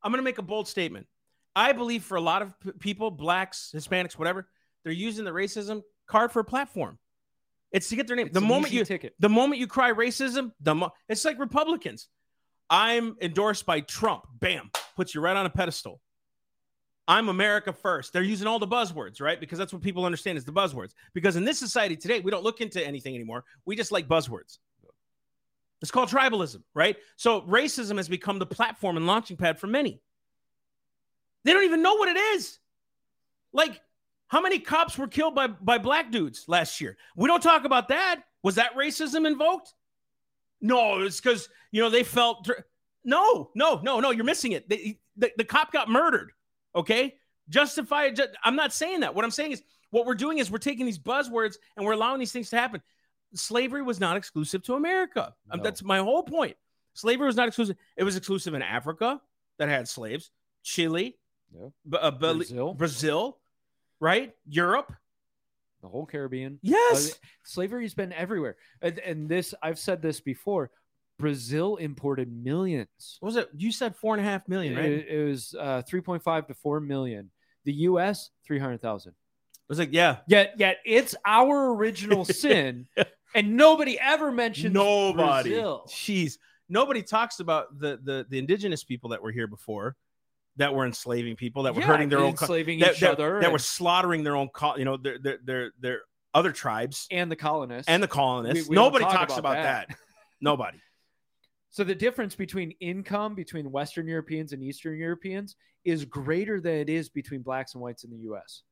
I'm 0.01 0.11
going 0.11 0.19
to 0.19 0.23
make 0.23 0.39
a 0.39 0.43
bold 0.43 0.67
statement. 0.67 1.07
I 1.55 1.73
believe 1.73 2.03
for 2.03 2.15
a 2.15 2.21
lot 2.21 2.41
of 2.41 2.59
p- 2.59 2.71
people, 2.79 3.11
blacks, 3.11 3.71
Hispanics, 3.75 4.13
whatever, 4.13 4.47
they're 4.83 4.93
using 4.93 5.25
the 5.25 5.31
racism 5.31 5.83
card 6.07 6.31
for 6.31 6.39
a 6.39 6.43
platform. 6.43 6.97
It's 7.71 7.89
to 7.89 7.95
get 7.95 8.07
their 8.07 8.15
name. 8.15 8.27
It's 8.27 8.33
the 8.33 8.41
moment 8.41 8.73
you 8.73 8.83
ticket. 8.83 9.13
the 9.19 9.29
moment 9.29 9.59
you 9.59 9.67
cry 9.67 9.91
racism, 9.91 10.51
the 10.59 10.75
mo- 10.75 10.91
it's 11.07 11.23
like 11.23 11.39
Republicans. 11.39 12.07
I'm 12.69 13.15
endorsed 13.21 13.65
by 13.65 13.81
Trump. 13.81 14.23
Bam, 14.39 14.71
puts 14.95 15.13
you 15.13 15.21
right 15.21 15.35
on 15.35 15.45
a 15.45 15.49
pedestal. 15.49 16.01
I'm 17.11 17.27
America 17.27 17.73
first. 17.73 18.13
They're 18.13 18.23
using 18.23 18.47
all 18.47 18.57
the 18.57 18.65
buzzwords, 18.67 19.19
right? 19.19 19.37
Because 19.37 19.59
that's 19.59 19.73
what 19.73 19.81
people 19.81 20.05
understand 20.05 20.37
is 20.37 20.45
the 20.45 20.53
buzzwords. 20.53 20.93
Because 21.13 21.35
in 21.35 21.43
this 21.43 21.59
society 21.59 21.97
today, 21.97 22.21
we 22.21 22.31
don't 22.31 22.41
look 22.41 22.61
into 22.61 22.81
anything 22.81 23.15
anymore. 23.15 23.43
We 23.65 23.75
just 23.75 23.91
like 23.91 24.07
buzzwords. 24.07 24.59
It's 25.81 25.91
called 25.91 26.07
tribalism, 26.07 26.61
right? 26.73 26.95
So 27.17 27.41
racism 27.41 27.97
has 27.97 28.07
become 28.07 28.39
the 28.39 28.45
platform 28.45 28.95
and 28.95 29.05
launching 29.07 29.35
pad 29.35 29.59
for 29.59 29.67
many. 29.67 29.99
They 31.43 31.51
don't 31.51 31.65
even 31.65 31.81
know 31.81 31.95
what 31.95 32.07
it 32.07 32.17
is. 32.17 32.59
Like, 33.51 33.81
how 34.29 34.39
many 34.39 34.59
cops 34.59 34.97
were 34.97 35.09
killed 35.09 35.35
by, 35.35 35.47
by 35.47 35.79
black 35.79 36.13
dudes 36.13 36.45
last 36.47 36.79
year? 36.79 36.95
We 37.17 37.27
don't 37.27 37.43
talk 37.43 37.65
about 37.65 37.89
that. 37.89 38.21
Was 38.41 38.55
that 38.55 38.73
racism 38.77 39.27
invoked? 39.27 39.73
No, 40.61 41.01
it's 41.01 41.19
because, 41.19 41.49
you 41.71 41.81
know, 41.81 41.89
they 41.89 42.03
felt. 42.03 42.49
No, 43.03 43.49
no, 43.53 43.81
no, 43.83 43.99
no, 43.99 44.11
you're 44.11 44.23
missing 44.23 44.53
it. 44.53 44.69
They, 44.69 44.99
the, 45.17 45.29
the 45.35 45.43
cop 45.43 45.73
got 45.73 45.89
murdered. 45.89 46.31
Okay. 46.75 47.15
Justify 47.49 48.05
it. 48.05 48.15
ju- 48.15 48.27
I'm 48.43 48.55
not 48.55 48.71
saying 48.73 49.01
that. 49.01 49.13
What 49.15 49.25
I'm 49.25 49.31
saying 49.31 49.51
is 49.51 49.63
what 49.89 50.05
we're 50.05 50.15
doing 50.15 50.37
is 50.37 50.49
we're 50.49 50.57
taking 50.57 50.85
these 50.85 50.99
buzzwords 50.99 51.55
and 51.75 51.85
we're 51.85 51.93
allowing 51.93 52.19
these 52.19 52.31
things 52.31 52.49
to 52.51 52.57
happen. 52.57 52.81
Slavery 53.33 53.81
was 53.81 53.99
not 53.99 54.17
exclusive 54.17 54.63
to 54.63 54.75
America. 54.75 55.33
Um, 55.49 55.61
That's 55.63 55.83
my 55.83 55.99
whole 55.99 56.23
point. 56.23 56.55
Slavery 56.93 57.25
was 57.27 57.35
not 57.35 57.47
exclusive. 57.47 57.77
It 57.97 58.03
was 58.03 58.15
exclusive 58.17 58.53
in 58.53 58.61
Africa 58.61 59.21
that 59.57 59.69
had 59.69 59.87
slaves, 59.87 60.31
Chile, 60.63 61.17
Yeah. 61.53 61.67
B- 61.89 61.97
uh, 62.01 62.11
Brazil. 62.11 62.73
Brazil, 62.73 63.37
right? 63.99 64.33
Europe. 64.45 64.93
the 65.81 65.87
whole 65.87 66.05
Caribbean. 66.05 66.59
Yes. 66.61 67.11
Uh, 67.11 67.15
slavery's 67.43 67.93
been 67.95 68.13
everywhere, 68.13 68.55
and, 68.81 68.99
and 68.99 69.27
this 69.29 69.53
I've 69.63 69.79
said 69.79 70.01
this 70.01 70.19
before. 70.19 70.69
Brazil 71.21 71.75
imported 71.77 72.31
millions. 72.31 73.17
What 73.19 73.27
was 73.27 73.35
it? 73.37 73.49
You 73.55 73.71
said 73.71 73.95
four 73.95 74.13
and 74.15 74.25
a 74.25 74.29
half 74.29 74.47
million, 74.47 74.75
right? 74.75 74.85
It 74.91 75.07
It, 75.07 75.23
was 75.25 75.55
uh, 75.57 75.81
3.5 75.89 76.47
to 76.47 76.53
4 76.53 76.79
million. 76.81 77.29
The 77.63 77.73
U.S. 77.73 78.31
300,000. 78.45 79.11
I 79.11 79.15
was 79.69 79.79
like, 79.79 79.89
yeah, 79.93 80.17
Yet, 80.27 80.55
yet 80.57 80.77
it's 80.83 81.15
our 81.25 81.73
original 81.73 82.25
sin, 82.43 82.87
and 83.33 83.55
nobody 83.55 83.97
ever 83.99 84.31
mentions 84.31 84.73
nobody. 84.73 85.51
Brazil. 85.51 85.85
Jeez, 85.87 86.33
nobody 86.67 87.01
talks 87.03 87.39
about 87.39 87.79
the 87.79 87.97
the 88.03 88.25
the 88.29 88.37
indigenous 88.37 88.83
people 88.83 89.11
that 89.11 89.21
were 89.21 89.31
here 89.31 89.47
before, 89.47 89.95
that 90.57 90.73
were 90.73 90.85
enslaving 90.85 91.37
people, 91.37 91.63
that 91.63 91.73
were 91.75 91.81
Yeah, 91.81 91.87
hurting 91.87 92.09
their 92.09 92.19
own, 92.19 92.33
co- 92.33 92.43
enslaving 92.45 92.79
that, 92.79 92.93
each 92.95 92.99
that- 92.99 93.11
other, 93.11 93.35
that 93.35 93.43
and, 93.45 93.53
were 93.53 93.59
slaughtering 93.59 94.23
their 94.25 94.35
own, 94.35 94.49
co- 94.49 94.75
you 94.75 94.83
know, 94.83 94.97
their 94.97 95.17
their 95.19 95.37
their 95.45 95.71
their 95.79 96.01
other 96.33 96.51
tribes 96.51 97.07
and 97.11 97.31
the 97.31 97.35
colonists 97.37 97.87
and 97.87 98.01
the 98.03 98.07
colonists. 98.09 98.67
We- 98.67 98.75
we 98.75 98.75
nobody 98.75 99.05
talk 99.05 99.13
talks 99.13 99.37
about 99.37 99.53
about, 99.53 99.63
that. 99.63 99.87
that. 99.89 99.97
nobody. 100.41 100.79
So 101.71 101.85
the 101.85 101.95
difference 101.95 102.35
between 102.35 102.71
income 102.81 103.33
between 103.33 103.71
Western 103.71 104.05
Europeans 104.05 104.51
and 104.51 104.61
Eastern 104.61 104.97
Europeans 104.97 105.55
is 105.85 106.03
greater 106.03 106.59
than 106.59 106.73
it 106.75 106.89
is 106.89 107.09
between 107.09 107.41
blacks 107.41 107.73
and 107.73 107.81
whites 107.81 108.03
in 108.03 108.11
the 108.11 108.17
US. 108.31 108.63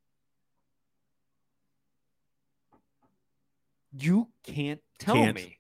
You 3.98 4.28
can't 4.44 4.82
tell 5.00 5.16
Can't. 5.16 5.36
me 5.36 5.60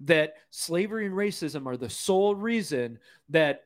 that 0.00 0.34
slavery 0.50 1.06
and 1.06 1.14
racism 1.14 1.66
are 1.66 1.76
the 1.76 1.90
sole 1.90 2.34
reason 2.34 2.98
that 3.28 3.64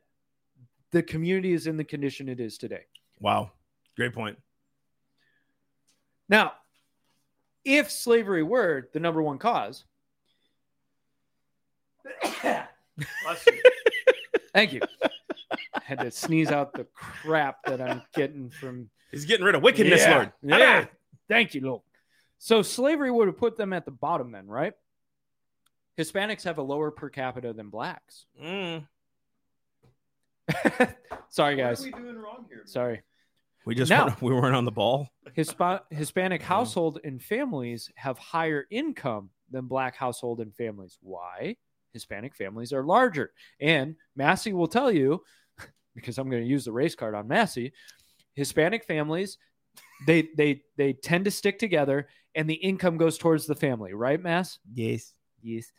the 0.91 1.01
community 1.01 1.53
is 1.53 1.67
in 1.67 1.77
the 1.77 1.83
condition 1.83 2.27
it 2.27 2.39
is 2.39 2.57
today. 2.57 2.83
Wow. 3.19 3.51
Great 3.95 4.13
point. 4.13 4.37
Now, 6.27 6.51
if 7.63 7.89
slavery 7.89 8.43
were 8.43 8.89
the 8.93 8.99
number 8.99 9.21
one 9.21 9.37
cause, 9.37 9.85
thank 14.53 14.73
you. 14.73 14.81
I 15.01 15.81
had 15.83 15.99
to 15.99 16.11
sneeze 16.11 16.51
out 16.51 16.73
the 16.73 16.85
crap 16.93 17.57
that 17.65 17.81
I'm 17.81 18.01
getting 18.15 18.49
from. 18.49 18.89
He's 19.11 19.25
getting 19.25 19.45
rid 19.45 19.55
of 19.55 19.61
wickedness, 19.63 20.01
Yeah. 20.01 20.15
Lord. 20.15 20.31
Yeah. 20.43 20.85
Thank 21.27 21.53
you, 21.55 21.61
Lord. 21.61 21.81
So 22.39 22.61
slavery 22.61 23.11
would 23.11 23.27
have 23.27 23.37
put 23.37 23.57
them 23.57 23.73
at 23.73 23.85
the 23.85 23.91
bottom 23.91 24.31
then, 24.31 24.47
right? 24.47 24.73
Hispanics 25.97 26.43
have 26.43 26.57
a 26.57 26.63
lower 26.63 26.91
per 26.91 27.09
capita 27.09 27.53
than 27.53 27.69
blacks. 27.69 28.25
Mm. 28.43 28.87
Sorry, 31.29 31.55
What 31.55 31.63
are 31.63 31.67
guys. 31.69 31.83
we 31.83 31.91
doing 31.91 32.17
wrong 32.17 32.45
here? 32.49 32.63
Sorry. 32.65 33.01
We 33.65 33.75
just 33.75 33.89
Now- 33.89 34.07
weren't, 34.07 34.21
we 34.21 34.33
weren't 34.33 34.55
on 34.55 34.65
the 34.65 34.71
ball. 34.71 35.09
Hispa- 35.37 35.81
Hispanic 35.89 36.41
household 36.41 36.99
and 37.03 37.21
families 37.21 37.89
have 37.95 38.17
higher 38.17 38.65
income 38.69 39.29
than 39.51 39.67
black 39.67 39.95
household 39.95 40.41
and 40.41 40.53
families. 40.53 40.97
Why? 41.01 41.55
Hispanic 41.93 42.35
families 42.35 42.73
are 42.73 42.83
larger. 42.83 43.31
And 43.61 43.95
Massey 44.15 44.51
will 44.51 44.67
tell 44.67 44.91
you, 44.91 45.23
because 45.95 46.17
I'm 46.17 46.29
going 46.29 46.43
to 46.43 46.49
use 46.49 46.65
the 46.65 46.71
race 46.71 46.95
card 46.95 47.15
on 47.15 47.27
Massey, 47.27 47.73
Hispanic 48.33 48.83
families, 48.85 49.37
they 50.05 50.29
they 50.35 50.61
they 50.77 50.93
tend 50.93 51.25
to 51.25 51.31
stick 51.31 51.59
together 51.59 52.07
and 52.35 52.49
the 52.49 52.55
income 52.55 52.97
goes 52.97 53.17
towards 53.17 53.45
the 53.45 53.55
family, 53.55 53.93
right, 53.93 54.21
Mass? 54.21 54.59
Yes. 54.73 55.13
Yes. 55.41 55.71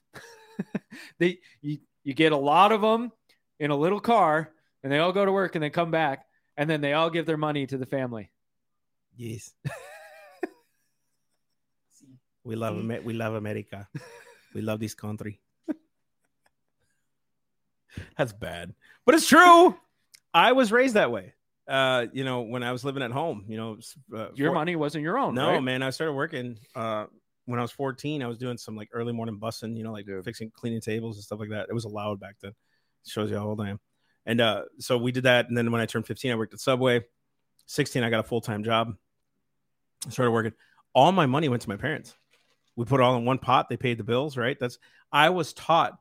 they 1.19 1.39
you, 1.61 1.79
you 2.05 2.15
get 2.15 2.33
a 2.33 2.37
lot 2.37 2.73
of 2.73 2.81
them 2.81 3.13
in 3.59 3.71
a 3.71 3.77
little 3.77 4.01
car 4.01 4.53
and 4.83 4.93
they 4.93 4.99
all 4.99 5.13
go 5.13 5.25
to 5.25 5.33
work 5.33 5.55
and 5.57 5.65
they 5.65 5.71
come 5.71 5.91
back 5.91 6.25
and 6.57 6.71
then 6.71 6.81
they 6.81 6.93
all 6.93 7.11
give 7.11 7.27
their 7.27 7.37
money 7.37 7.67
to 7.67 7.77
the 7.77 7.87
family. 7.87 8.31
Yes. 9.17 9.53
we 12.45 12.57
love 12.57 12.77
we 13.05 13.13
love 13.15 13.35
America. 13.35 13.89
We 14.55 14.61
love 14.61 14.79
this 14.79 14.95
country. 14.95 15.41
That's 18.19 18.33
bad, 18.33 18.75
but 19.07 19.15
it's 19.15 19.27
true. 19.29 19.77
I 20.33 20.53
was 20.53 20.73
raised 20.73 20.95
that 20.95 21.11
way. 21.11 21.33
Uh, 21.67 22.07
you 22.13 22.25
know, 22.25 22.43
when 22.43 22.63
I 22.63 22.73
was 22.73 22.85
living 22.85 23.03
at 23.03 23.11
home, 23.11 23.45
you 23.49 23.57
know, 23.57 23.79
uh, 24.15 24.29
Your 24.35 24.51
for- 24.51 24.55
money 24.55 24.77
wasn't 24.77 25.03
your 25.03 25.17
own. 25.19 25.35
No, 25.35 25.53
right? 25.53 25.63
man. 25.63 25.83
I 25.83 25.91
started 25.91 26.13
working 26.13 26.59
uh 26.75 27.07
when 27.47 27.59
I 27.59 27.63
was 27.63 27.71
14. 27.73 28.23
I 28.23 28.27
was 28.27 28.39
doing 28.39 28.59
some 28.59 28.77
like 28.77 28.89
early 28.93 29.13
morning 29.13 29.39
bussing, 29.39 29.77
you 29.77 29.83
know, 29.85 29.93
like 29.93 30.07
Dude. 30.07 30.25
fixing 30.25 30.51
cleaning 30.51 30.81
tables 30.81 31.17
and 31.17 31.25
stuff 31.25 31.41
like 31.41 31.51
that. 31.51 31.67
It 31.71 31.73
was 31.75 31.85
allowed 31.85 32.21
back 32.21 32.37
then. 32.43 32.53
Shows 33.07 33.31
you 33.31 33.37
how 33.37 33.47
old 33.47 33.61
I 33.61 33.71
am. 33.71 33.81
And 34.27 34.41
uh 34.41 34.63
so 34.79 34.99
we 34.99 35.13
did 35.13 35.25
that. 35.25 35.49
And 35.49 35.57
then 35.57 35.71
when 35.73 35.81
I 35.81 35.87
turned 35.87 36.07
15, 36.07 36.33
I 36.33 36.35
worked 36.35 36.55
at 36.55 36.61
Subway. 36.61 37.05
16, 37.67 38.03
I 38.03 38.11
got 38.11 38.21
a 38.21 38.25
full-time 38.25 38.63
job. 38.63 38.95
I 40.07 40.11
started 40.11 40.33
working. 40.33 40.53
All 40.95 41.13
my 41.13 41.27
money 41.27 41.49
went 41.49 41.63
to 41.63 41.69
my 41.69 41.77
parents. 41.77 42.15
We 42.77 42.85
put 42.85 43.01
it 43.01 43.03
all 43.03 43.17
in 43.17 43.25
one 43.25 43.39
pot. 43.39 43.69
They 43.71 43.77
paid 43.79 43.99
the 43.99 44.05
bills, 44.05 44.37
right? 44.37 44.59
That's 44.59 44.79
I 45.11 45.31
was 45.31 45.53
taught 45.55 45.99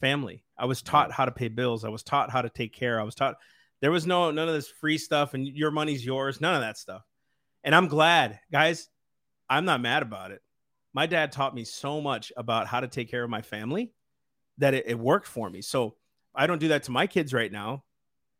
family. 0.00 0.44
I 0.58 0.66
was 0.66 0.82
taught 0.82 1.12
how 1.12 1.24
to 1.24 1.32
pay 1.32 1.48
bills. 1.48 1.84
I 1.84 1.88
was 1.88 2.02
taught 2.02 2.30
how 2.30 2.42
to 2.42 2.48
take 2.48 2.72
care. 2.74 3.00
I 3.00 3.04
was 3.04 3.14
taught 3.14 3.36
there 3.80 3.90
was 3.90 4.06
no 4.06 4.30
none 4.30 4.48
of 4.48 4.54
this 4.54 4.68
free 4.68 4.98
stuff 4.98 5.34
and 5.34 5.46
your 5.46 5.70
money's 5.70 6.04
yours. 6.04 6.40
None 6.40 6.54
of 6.54 6.60
that 6.60 6.78
stuff. 6.78 7.02
And 7.64 7.74
I'm 7.74 7.88
glad, 7.88 8.38
guys. 8.50 8.88
I'm 9.48 9.64
not 9.64 9.80
mad 9.80 10.02
about 10.02 10.32
it. 10.32 10.40
My 10.92 11.06
dad 11.06 11.30
taught 11.30 11.54
me 11.54 11.64
so 11.64 12.00
much 12.00 12.32
about 12.36 12.66
how 12.66 12.80
to 12.80 12.88
take 12.88 13.10
care 13.10 13.22
of 13.22 13.30
my 13.30 13.42
family 13.42 13.92
that 14.58 14.74
it, 14.74 14.84
it 14.88 14.98
worked 14.98 15.28
for 15.28 15.48
me. 15.48 15.62
So 15.62 15.94
I 16.34 16.46
don't 16.46 16.58
do 16.58 16.68
that 16.68 16.84
to 16.84 16.90
my 16.90 17.06
kids 17.06 17.32
right 17.32 17.52
now, 17.52 17.84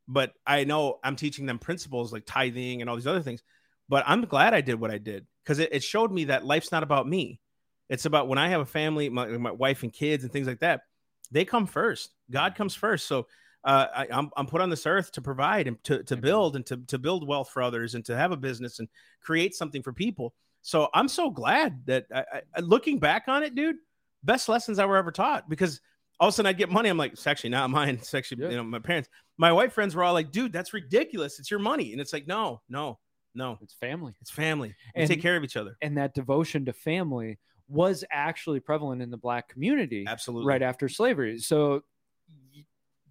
but 0.08 0.32
I 0.46 0.64
know 0.64 0.98
I'm 1.04 1.16
teaching 1.16 1.46
them 1.46 1.58
principles 1.58 2.12
like 2.12 2.24
tithing 2.26 2.80
and 2.80 2.90
all 2.90 2.96
these 2.96 3.06
other 3.06 3.22
things. 3.22 3.42
But 3.88 4.04
I'm 4.06 4.22
glad 4.22 4.54
I 4.54 4.62
did 4.62 4.80
what 4.80 4.90
I 4.90 4.98
did 4.98 5.26
because 5.44 5.58
it, 5.58 5.68
it 5.72 5.84
showed 5.84 6.10
me 6.10 6.24
that 6.24 6.44
life's 6.44 6.72
not 6.72 6.82
about 6.82 7.08
me. 7.08 7.40
It's 7.88 8.04
about 8.04 8.26
when 8.26 8.38
I 8.38 8.48
have 8.48 8.60
a 8.60 8.66
family, 8.66 9.08
my, 9.08 9.26
my 9.26 9.52
wife 9.52 9.82
and 9.82 9.92
kids 9.92 10.24
and 10.24 10.32
things 10.32 10.48
like 10.48 10.60
that. 10.60 10.80
They 11.30 11.44
come 11.44 11.66
first. 11.66 12.10
God 12.30 12.54
comes 12.54 12.74
first. 12.74 13.06
So 13.06 13.26
uh, 13.64 13.86
I, 13.94 14.06
I'm, 14.12 14.30
I'm 14.36 14.46
put 14.46 14.60
on 14.60 14.70
this 14.70 14.86
earth 14.86 15.10
to 15.12 15.20
provide 15.20 15.66
and 15.66 15.82
to, 15.84 16.02
to 16.04 16.16
build 16.16 16.56
and 16.56 16.64
to, 16.66 16.76
to 16.88 16.98
build 16.98 17.26
wealth 17.26 17.50
for 17.50 17.62
others 17.62 17.94
and 17.94 18.04
to 18.04 18.16
have 18.16 18.32
a 18.32 18.36
business 18.36 18.78
and 18.78 18.88
create 19.20 19.54
something 19.54 19.82
for 19.82 19.92
people. 19.92 20.34
So 20.62 20.88
I'm 20.94 21.08
so 21.08 21.30
glad 21.30 21.84
that 21.86 22.06
I, 22.14 22.24
I, 22.56 22.60
looking 22.60 22.98
back 22.98 23.24
on 23.28 23.42
it, 23.42 23.54
dude, 23.54 23.76
best 24.22 24.48
lessons 24.48 24.78
I 24.78 24.84
were 24.86 24.96
ever 24.96 25.12
taught 25.12 25.48
because 25.48 25.80
all 26.18 26.28
of 26.28 26.32
a 26.32 26.36
sudden 26.36 26.48
I'd 26.48 26.58
get 26.58 26.70
money. 26.70 26.88
I'm 26.88 26.96
like, 26.96 27.12
it's 27.12 27.26
actually 27.26 27.50
not 27.50 27.70
mine. 27.70 27.94
It's 28.00 28.14
actually, 28.14 28.42
Yeah. 28.44 28.50
you 28.50 28.56
know, 28.56 28.64
my 28.64 28.78
parents, 28.78 29.08
my 29.36 29.52
white 29.52 29.72
friends 29.72 29.94
were 29.94 30.02
all 30.04 30.14
like, 30.14 30.32
dude, 30.32 30.52
that's 30.52 30.72
ridiculous. 30.72 31.38
It's 31.38 31.50
your 31.50 31.60
money. 31.60 31.92
And 31.92 32.00
it's 32.00 32.12
like, 32.12 32.26
no, 32.26 32.62
no, 32.68 32.98
no, 33.34 33.58
It's 33.62 33.74
family. 33.74 34.14
it's 34.20 34.30
family. 34.30 34.74
We 34.94 35.02
And- 35.02 35.10
take 35.10 35.20
care 35.22 35.36
of 35.36 35.44
each 35.44 35.56
other. 35.56 35.76
And 35.82 35.98
that 35.98 36.14
devotion 36.14 36.64
to 36.66 36.72
family 36.72 37.38
was 37.68 38.04
actually 38.10 38.60
prevalent 38.60 39.02
in 39.02 39.10
the 39.10 39.16
black 39.16 39.48
community 39.48 40.04
Absolutely. 40.06 40.48
right 40.48 40.62
after 40.62 40.88
slavery. 40.88 41.38
So 41.38 41.82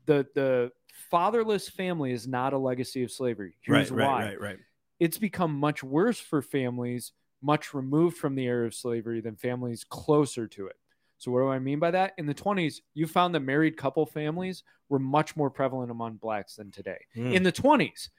the 0.05 0.25
the 0.35 0.71
fatherless 1.09 1.69
family 1.69 2.11
is 2.11 2.27
not 2.27 2.53
a 2.53 2.57
legacy 2.57 3.03
of 3.03 3.11
slavery. 3.11 3.55
Here's 3.61 3.91
right, 3.91 4.07
right, 4.07 4.25
right, 4.25 4.41
right. 4.41 4.59
It's 4.99 5.17
become 5.17 5.53
much 5.53 5.83
worse 5.83 6.19
for 6.19 6.41
families 6.41 7.11
much 7.45 7.73
removed 7.73 8.17
from 8.17 8.35
the 8.35 8.45
era 8.45 8.65
of 8.65 8.73
slavery 8.73 9.21
than 9.21 9.35
families 9.35 9.83
closer 9.83 10.47
to 10.47 10.67
it. 10.67 10.75
So 11.17 11.31
what 11.31 11.39
do 11.39 11.47
I 11.47 11.59
mean 11.59 11.79
by 11.79 11.91
that? 11.91 12.13
In 12.17 12.25
the 12.25 12.33
20s, 12.33 12.81
you 12.93 13.07
found 13.07 13.33
that 13.35 13.41
married 13.41 13.77
couple 13.77 14.05
families 14.05 14.63
were 14.89 14.99
much 14.99 15.35
more 15.35 15.49
prevalent 15.49 15.91
among 15.91 16.15
blacks 16.15 16.55
than 16.55 16.71
today. 16.71 16.97
Mm. 17.15 17.33
in 17.33 17.43
the 17.43 17.51
20s. 17.51 18.09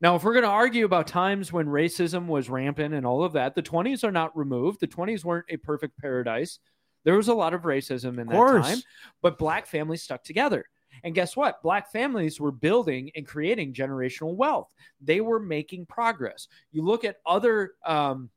Now, 0.00 0.16
if 0.16 0.24
we're 0.24 0.32
going 0.32 0.44
to 0.44 0.48
argue 0.48 0.86
about 0.86 1.06
times 1.06 1.52
when 1.52 1.66
racism 1.66 2.26
was 2.26 2.48
rampant 2.48 2.94
and 2.94 3.04
all 3.04 3.22
of 3.22 3.34
that, 3.34 3.54
the 3.54 3.62
20s 3.62 4.02
are 4.02 4.12
not 4.12 4.36
removed. 4.36 4.80
The 4.80 4.86
20s 4.86 5.24
weren't 5.24 5.46
a 5.50 5.58
perfect 5.58 5.98
paradise. 5.98 6.58
There 7.04 7.16
was 7.16 7.28
a 7.28 7.34
lot 7.34 7.54
of 7.54 7.62
racism 7.62 8.18
in 8.18 8.20
Of 8.20 8.28
that 8.28 8.62
time, 8.62 8.78
but 9.22 9.38
black 9.38 9.66
families 9.66 10.02
stuck 10.02 10.22
together. 10.24 10.66
And 11.04 11.14
guess 11.14 11.36
what? 11.36 11.62
Black 11.62 11.90
families 11.92 12.40
were 12.40 12.50
building 12.50 13.10
and 13.14 13.26
creating 13.26 13.74
generational 13.74 14.34
wealth. 14.34 14.72
They 15.00 15.20
were 15.20 15.40
making 15.40 15.86
progress. 15.86 16.48
You 16.72 16.82
look 16.82 17.04
at 17.04 17.18
other 17.24 17.72
um, 17.84 18.30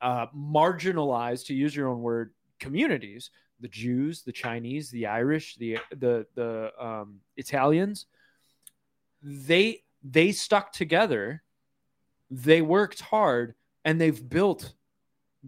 uh, 0.00 0.26
marginalized, 0.36 1.46
to 1.46 1.54
use 1.54 1.76
your 1.76 1.88
own 1.88 2.00
word, 2.00 2.32
communities: 2.58 3.30
the 3.60 3.68
Jews, 3.68 4.22
the 4.22 4.32
Chinese, 4.32 4.90
the 4.90 5.06
Irish, 5.06 5.56
the 5.56 5.78
the 5.90 6.26
the 6.34 6.72
um, 6.82 7.20
Italians. 7.36 8.06
They 9.22 9.82
they 10.02 10.32
stuck 10.32 10.72
together. 10.72 11.42
They 12.30 12.62
worked 12.62 13.00
hard, 13.00 13.54
and 13.84 14.00
they've 14.00 14.28
built 14.28 14.72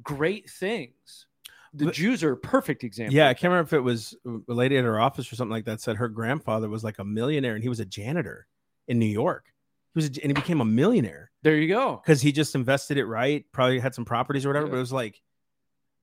great 0.03 0.51
things. 0.51 1.27
The 1.75 1.87
But- 1.87 1.95
Jews 1.95 2.23
are 2.23 2.33
a 2.33 2.37
perfect 2.37 2.85
example. 2.85 3.15
Yeah, 3.15 3.29
I 3.29 3.35
can't 3.35 3.51
remember 3.51 3.69
if 3.69 3.73
it 3.73 3.81
was 3.81 4.15
a 4.27 4.53
lady 4.53 4.77
at 4.77 4.85
her 4.85 5.01
office 5.01 5.33
or 5.33 5.37
something 5.37 5.53
like 5.53 5.65
that 5.65 5.81
said 5.81 5.97
her 5.97 6.09
grandfather 6.09 6.69
was 6.69 6.85
like 6.85 6.99
a 6.99 7.05
millionaire 7.05 7.55
and 7.55 7.63
he 7.63 7.69
was 7.71 7.81
a 7.81 7.85
janitor 7.87 8.47
in 8.89 8.99
New 8.99 9.07
York. 9.07 9.47
He 9.95 9.99
was, 9.99 10.07
a, 10.07 10.23
and 10.23 10.31
he 10.31 10.33
became 10.35 10.61
a 10.61 10.65
millionaire 10.67 11.31
There 11.43 11.57
you 11.57 11.69
go. 11.69 12.01
because 12.05 12.21
he 12.21 12.31
just 12.33 12.55
invested 12.55 12.99
it 12.99 13.05
right. 13.07 13.45
Probably 13.53 13.79
had 13.79 13.95
some 13.95 14.05
properties 14.05 14.45
or 14.45 14.49
whatever. 14.51 14.67
Yeah. 14.67 14.71
But 14.73 14.77
it 14.79 14.81
was 14.81 14.93
like 14.93 15.23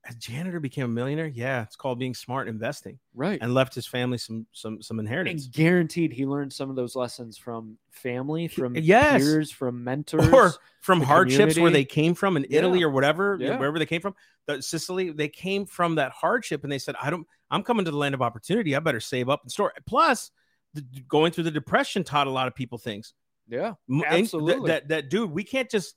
a 0.09 0.13
janitor 0.13 0.59
became 0.59 0.85
a 0.85 0.87
millionaire. 0.87 1.27
Yeah, 1.27 1.63
it's 1.63 1.75
called 1.75 1.99
being 1.99 2.13
smart 2.13 2.47
investing, 2.47 2.99
Right. 3.13 3.37
and 3.41 3.53
left 3.53 3.75
his 3.75 3.85
family 3.85 4.17
some 4.17 4.47
some 4.53 4.81
some 4.81 4.99
inheritance. 4.99 5.45
and 5.45 5.53
guaranteed 5.53 6.13
he 6.13 6.25
learned 6.25 6.53
some 6.53 6.69
of 6.69 6.75
those 6.75 6.95
lessons 6.95 7.37
from 7.37 7.77
family, 7.91 8.47
from 8.47 8.75
yes. 8.75 9.21
peers, 9.21 9.51
from 9.51 9.83
mentors. 9.83 10.27
or 10.29 10.53
from 10.81 11.01
hardships 11.01 11.57
where 11.59 11.69
they 11.71 11.83
came 11.83 12.13
from 12.15 12.37
in 12.37 12.45
Italy 12.49 12.81
or 12.81 12.89
whatever, 12.89 13.37
Yeah. 13.39 13.57
wherever 13.57 13.77
they 13.77 13.85
came 13.85 13.99
from, 14.01 14.15
the, 14.47 14.61
Sicily, 14.61 15.11
they 15.11 15.27
came 15.27 15.65
from 15.65 15.95
that 15.95 16.11
hardship 16.13 16.63
and 16.63 16.71
they 16.71 16.79
said, 16.79 16.95
I 17.01 17.09
don't, 17.09 17.27
I'm 17.51 17.63
coming 17.63 17.83
to 17.85 17.91
the 17.91 17.97
land 17.97 18.15
of 18.15 18.21
opportunity. 18.21 18.75
I 18.75 18.79
better 18.79 19.01
save 19.01 19.27
up 19.27 19.41
and 19.43 19.51
store. 19.51 19.73
Plus, 19.85 20.31
the, 20.73 20.81
going 21.09 21.33
through 21.33 21.43
the 21.43 21.51
depression 21.51 22.03
taught 22.05 22.27
a 22.27 22.31
lot 22.31 22.47
of 22.47 22.55
people 22.55 22.77
things. 22.77 23.13
yeah, 23.49 23.73
and 23.89 24.05
Absolutely. 24.05 24.69
That, 24.69 24.87
that, 24.87 25.09
dude, 25.09 25.31
we 25.31 25.43
can't 25.43 25.69
just, 25.69 25.95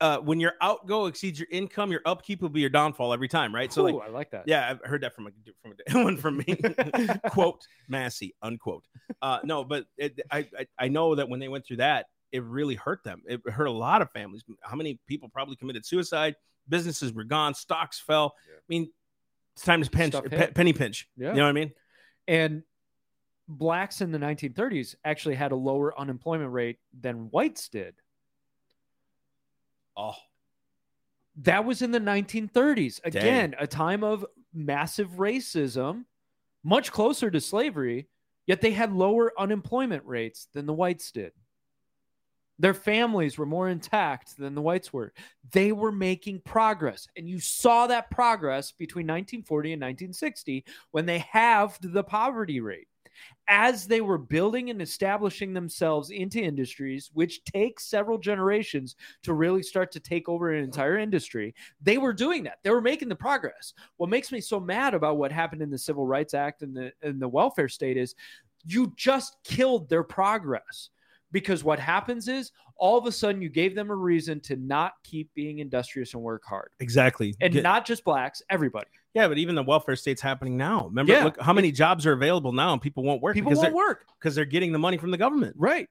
uh, 0.00 0.18
when 0.18 0.38
your 0.38 0.52
outgo 0.60 1.06
exceeds 1.06 1.38
your 1.38 1.48
income, 1.50 1.90
your 1.90 2.02
upkeep 2.06 2.40
will 2.40 2.48
be 2.48 2.60
your 2.60 2.70
downfall 2.70 3.12
every 3.12 3.28
time, 3.28 3.54
right? 3.54 3.72
So, 3.72 3.82
like, 3.82 3.96
I 4.06 4.10
like 4.10 4.30
that. 4.30 4.44
yeah, 4.46 4.68
I've 4.70 4.88
heard 4.88 5.02
that 5.02 5.14
from 5.14 5.26
a 5.26 5.30
from 5.62 5.74
a 5.88 6.04
one 6.04 6.16
from 6.16 6.38
me. 6.38 6.56
Quote 7.30 7.66
Massey, 7.88 8.34
unquote. 8.42 8.84
Uh, 9.20 9.38
no, 9.44 9.64
but 9.64 9.86
it, 9.96 10.20
I, 10.30 10.46
I 10.58 10.66
I 10.78 10.88
know 10.88 11.14
that 11.16 11.28
when 11.28 11.40
they 11.40 11.48
went 11.48 11.66
through 11.66 11.78
that, 11.78 12.06
it 12.32 12.44
really 12.44 12.74
hurt 12.76 13.02
them. 13.04 13.22
It 13.26 13.40
hurt 13.48 13.66
a 13.66 13.72
lot 13.72 14.02
of 14.02 14.10
families. 14.12 14.44
How 14.62 14.76
many 14.76 15.00
people 15.06 15.28
probably 15.28 15.56
committed 15.56 15.84
suicide? 15.84 16.36
Businesses 16.68 17.12
were 17.12 17.24
gone. 17.24 17.54
Stocks 17.54 17.98
fell. 17.98 18.34
Yeah. 18.48 18.56
I 18.56 18.64
mean, 18.68 18.90
it's 19.56 19.64
time 19.64 19.82
to 19.82 19.90
pinch, 19.90 20.14
pe- 20.30 20.52
penny 20.52 20.72
pinch. 20.72 21.08
Yeah. 21.16 21.30
You 21.30 21.38
know 21.38 21.44
what 21.44 21.48
I 21.48 21.52
mean? 21.52 21.72
And 22.28 22.62
blacks 23.48 24.02
in 24.02 24.12
the 24.12 24.18
1930s 24.18 24.94
actually 25.04 25.34
had 25.34 25.52
a 25.52 25.56
lower 25.56 25.98
unemployment 25.98 26.52
rate 26.52 26.78
than 27.00 27.30
whites 27.30 27.68
did. 27.68 27.94
Oh, 29.98 30.14
That 31.42 31.64
was 31.64 31.82
in 31.82 31.90
the 31.90 32.00
1930s. 32.00 33.00
Again, 33.04 33.54
a 33.58 33.66
time 33.66 34.04
of 34.04 34.24
massive 34.54 35.10
racism, 35.18 36.04
much 36.62 36.92
closer 36.92 37.30
to 37.30 37.40
slavery, 37.40 38.08
yet 38.46 38.60
they 38.60 38.70
had 38.70 38.92
lower 38.92 39.32
unemployment 39.38 40.04
rates 40.06 40.46
than 40.52 40.66
the 40.66 40.72
whites 40.72 41.10
did. 41.10 41.32
Their 42.60 42.74
families 42.74 43.38
were 43.38 43.46
more 43.46 43.68
intact 43.68 44.36
than 44.36 44.54
the 44.54 44.62
whites 44.62 44.92
were. 44.92 45.12
They 45.52 45.70
were 45.70 45.92
making 45.92 46.40
progress. 46.40 47.06
And 47.16 47.28
you 47.28 47.38
saw 47.38 47.86
that 47.86 48.10
progress 48.10 48.72
between 48.72 49.06
1940 49.06 49.72
and 49.74 49.82
1960 49.82 50.64
when 50.90 51.06
they 51.06 51.18
halved 51.18 51.92
the 51.92 52.02
poverty 52.02 52.60
rate. 52.60 52.88
As 53.48 53.86
they 53.86 54.00
were 54.00 54.18
building 54.18 54.70
and 54.70 54.82
establishing 54.82 55.52
themselves 55.54 56.10
into 56.10 56.40
industries, 56.40 57.10
which 57.14 57.42
take 57.44 57.80
several 57.80 58.18
generations 58.18 58.96
to 59.22 59.32
really 59.32 59.62
start 59.62 59.90
to 59.92 60.00
take 60.00 60.28
over 60.28 60.52
an 60.52 60.62
entire 60.62 60.98
industry, 60.98 61.54
they 61.80 61.98
were 61.98 62.12
doing 62.12 62.42
that. 62.44 62.58
They 62.62 62.70
were 62.70 62.80
making 62.80 63.08
the 63.08 63.16
progress. 63.16 63.72
What 63.96 64.10
makes 64.10 64.30
me 64.30 64.40
so 64.40 64.60
mad 64.60 64.94
about 64.94 65.16
what 65.16 65.32
happened 65.32 65.62
in 65.62 65.70
the 65.70 65.78
Civil 65.78 66.06
Rights 66.06 66.34
Act 66.34 66.62
and 66.62 66.76
the, 66.76 66.92
and 67.02 67.20
the 67.20 67.28
welfare 67.28 67.68
state 67.68 67.96
is 67.96 68.14
you 68.64 68.92
just 68.96 69.36
killed 69.44 69.88
their 69.88 70.02
progress 70.02 70.90
because 71.32 71.62
what 71.64 71.78
happens 71.78 72.28
is 72.28 72.52
all 72.76 72.96
of 72.96 73.06
a 73.06 73.12
sudden 73.12 73.42
you 73.42 73.48
gave 73.48 73.74
them 73.74 73.90
a 73.90 73.94
reason 73.94 74.40
to 74.40 74.56
not 74.56 74.92
keep 75.04 75.28
being 75.34 75.58
industrious 75.58 76.14
and 76.14 76.22
work 76.22 76.42
hard. 76.44 76.70
Exactly. 76.80 77.34
And 77.40 77.52
Get- 77.52 77.62
not 77.62 77.84
just 77.84 78.04
blacks, 78.04 78.40
everybody. 78.48 78.86
yeah, 79.14 79.26
but 79.28 79.36
even 79.38 79.54
the 79.54 79.62
welfare 79.62 79.96
state's 79.96 80.22
happening 80.22 80.56
now. 80.56 80.86
Remember, 80.86 81.12
Yeah. 81.12 81.24
look 81.24 81.40
how 81.40 81.52
many 81.52 81.72
jobs 81.72 82.06
are 82.06 82.12
available 82.12 82.52
now 82.52 82.72
and 82.72 82.80
people 82.80 83.02
won't 83.02 83.20
work 83.20 83.34
People 83.34 83.50
because 83.50 83.62
won't 83.64 83.74
work. 83.74 84.06
because 84.18 84.34
they're 84.34 84.44
getting 84.44 84.72
the 84.72 84.78
money 84.78 84.96
from 84.96 85.10
the 85.10 85.18
government. 85.18 85.56
Right. 85.58 85.88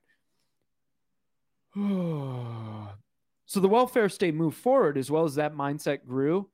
so 1.75 3.59
the 3.59 3.67
welfare 3.67 4.09
state 4.09 4.33
moved 4.33 4.57
forward 4.57 4.97
as 4.97 5.11
well 5.11 5.23
as 5.25 5.35
that 5.35 5.53
mindset 5.53 6.05
grew 6.05 6.49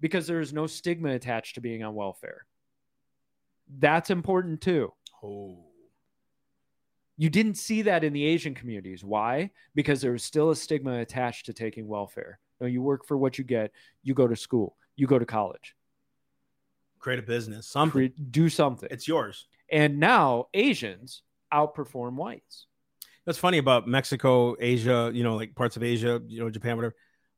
because 0.00 0.26
there 0.26 0.40
is 0.40 0.52
no 0.52 0.66
stigma 0.66 1.10
attached 1.10 1.54
to 1.54 1.60
being 1.60 1.82
on 1.84 1.94
welfare. 1.94 2.46
That's 3.78 4.10
important 4.10 4.60
too. 4.60 4.92
Oh. 5.22 5.58
You 7.16 7.30
didn't 7.30 7.54
see 7.54 7.82
that 7.82 8.02
in 8.02 8.12
the 8.12 8.24
Asian 8.24 8.54
communities. 8.54 9.04
Why? 9.04 9.50
Because 9.74 10.00
there 10.00 10.12
was 10.12 10.24
still 10.24 10.50
a 10.50 10.56
stigma 10.56 10.98
attached 11.00 11.46
to 11.46 11.52
taking 11.52 11.86
welfare. 11.86 12.38
No, 12.60 12.66
you 12.66 12.82
work 12.82 13.06
for 13.06 13.16
what 13.16 13.38
you 13.38 13.44
get. 13.44 13.70
You 14.02 14.14
go 14.14 14.26
to 14.26 14.34
school. 14.36 14.76
You 14.96 15.06
go 15.06 15.18
to 15.18 15.26
college. 15.26 15.74
Create 16.98 17.18
a 17.18 17.22
business. 17.22 17.68
Something. 17.68 18.12
Do 18.30 18.48
something. 18.48 18.88
It's 18.90 19.06
yours. 19.06 19.46
and 19.70 19.98
now 19.98 20.46
Asians 20.54 21.22
outperform 21.52 22.14
whites. 22.14 22.66
That's 23.26 23.38
funny 23.38 23.58
about 23.58 23.86
Mexico, 23.88 24.54
Asia, 24.60 25.10
you 25.14 25.22
know, 25.22 25.36
like 25.36 25.54
parts 25.54 25.76
of 25.76 25.82
Asia, 25.82 26.20
you 26.26 26.40
know, 26.40 26.50
Japan, 26.50 26.76
whatever. 26.76 26.94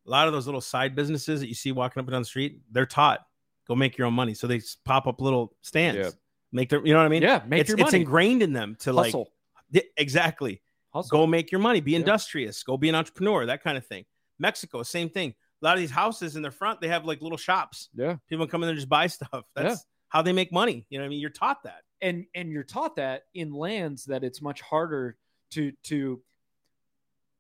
A 0.07 0.11
lot 0.11 0.27
of 0.27 0.33
those 0.33 0.47
little 0.47 0.61
side 0.61 0.95
businesses 0.97 1.41
that 1.41 1.49
you 1.49 1.55
see 1.55 1.71
walking 1.73 2.01
up 2.01 2.07
and 2.07 2.13
down 2.13 2.23
the 2.23 2.27
street, 2.27 2.61
they're 2.73 2.87
taught 2.87 3.21
go 3.69 3.75
make 3.75 3.99
your 3.99 4.07
own 4.07 4.15
money. 4.15 4.33
So 4.35 4.47
they 4.47 4.61
pop 4.85 5.07
up 5.09 5.21
little 5.21 5.53
stands, 5.63 5.99
Yeah. 5.99 6.11
make 6.53 6.69
their, 6.71 6.85
you 6.87 6.93
know 6.93 7.01
what 7.01 7.07
I 7.07 7.09
mean? 7.09 7.23
yeah, 7.23 7.43
make 7.47 7.63
it's, 7.63 7.71
your 7.71 7.79
it's 7.81 7.93
ingrained 7.93 8.43
in 8.43 8.53
them 8.53 8.77
to 8.81 8.93
like, 8.93 9.07
Hustle. 9.07 9.29
Yeah, 9.29 9.36
exactly. 9.97 10.63
Hustle. 10.93 11.19
Go 11.19 11.27
make 11.27 11.51
your 11.53 11.61
money, 11.61 11.81
be 11.81 11.93
Yeah. 11.93 11.99
industrious, 11.99 12.63
go 12.63 12.77
be 12.77 12.89
an 12.89 12.95
entrepreneur, 12.95 13.47
that 13.47 13.63
kind 13.63 13.77
of 13.77 13.87
thing. 13.87 14.05
Mexico, 14.39 14.83
same 14.83 15.09
thing. 15.11 15.35
A 15.63 15.65
lot 15.65 15.75
of 15.75 15.81
these 15.81 15.91
houses 15.91 16.37
in 16.37 16.43
the 16.43 16.51
front, 16.51 16.81
they 16.81 16.89
have 16.89 17.05
like 17.05 17.21
little 17.23 17.39
shops. 17.39 17.89
Yeah. 17.95 18.17
People 18.29 18.47
come 18.47 18.63
in 18.63 18.67
there 18.67 18.73
and 18.73 18.79
just 18.79 18.89
buy 18.89 19.07
stuff. 19.07 19.45
That's 19.55 19.85
how 20.09 20.23
they 20.23 20.33
make 20.33 20.53
money. 20.53 20.87
You 20.91 20.99
know 20.99 21.05
what 21.05 21.07
I 21.07 21.11
mean? 21.11 21.21
You're 21.21 21.31
taught 21.31 21.63
that. 21.65 21.83
and 22.03 22.27
and 22.35 22.51
you're 22.53 22.63
taught 22.63 22.97
that 22.97 23.23
in 23.35 23.53
lands 23.53 24.05
that 24.05 24.23
it's 24.23 24.43
much 24.43 24.61
harder 24.61 25.17
to 25.53 25.73
to 25.85 26.21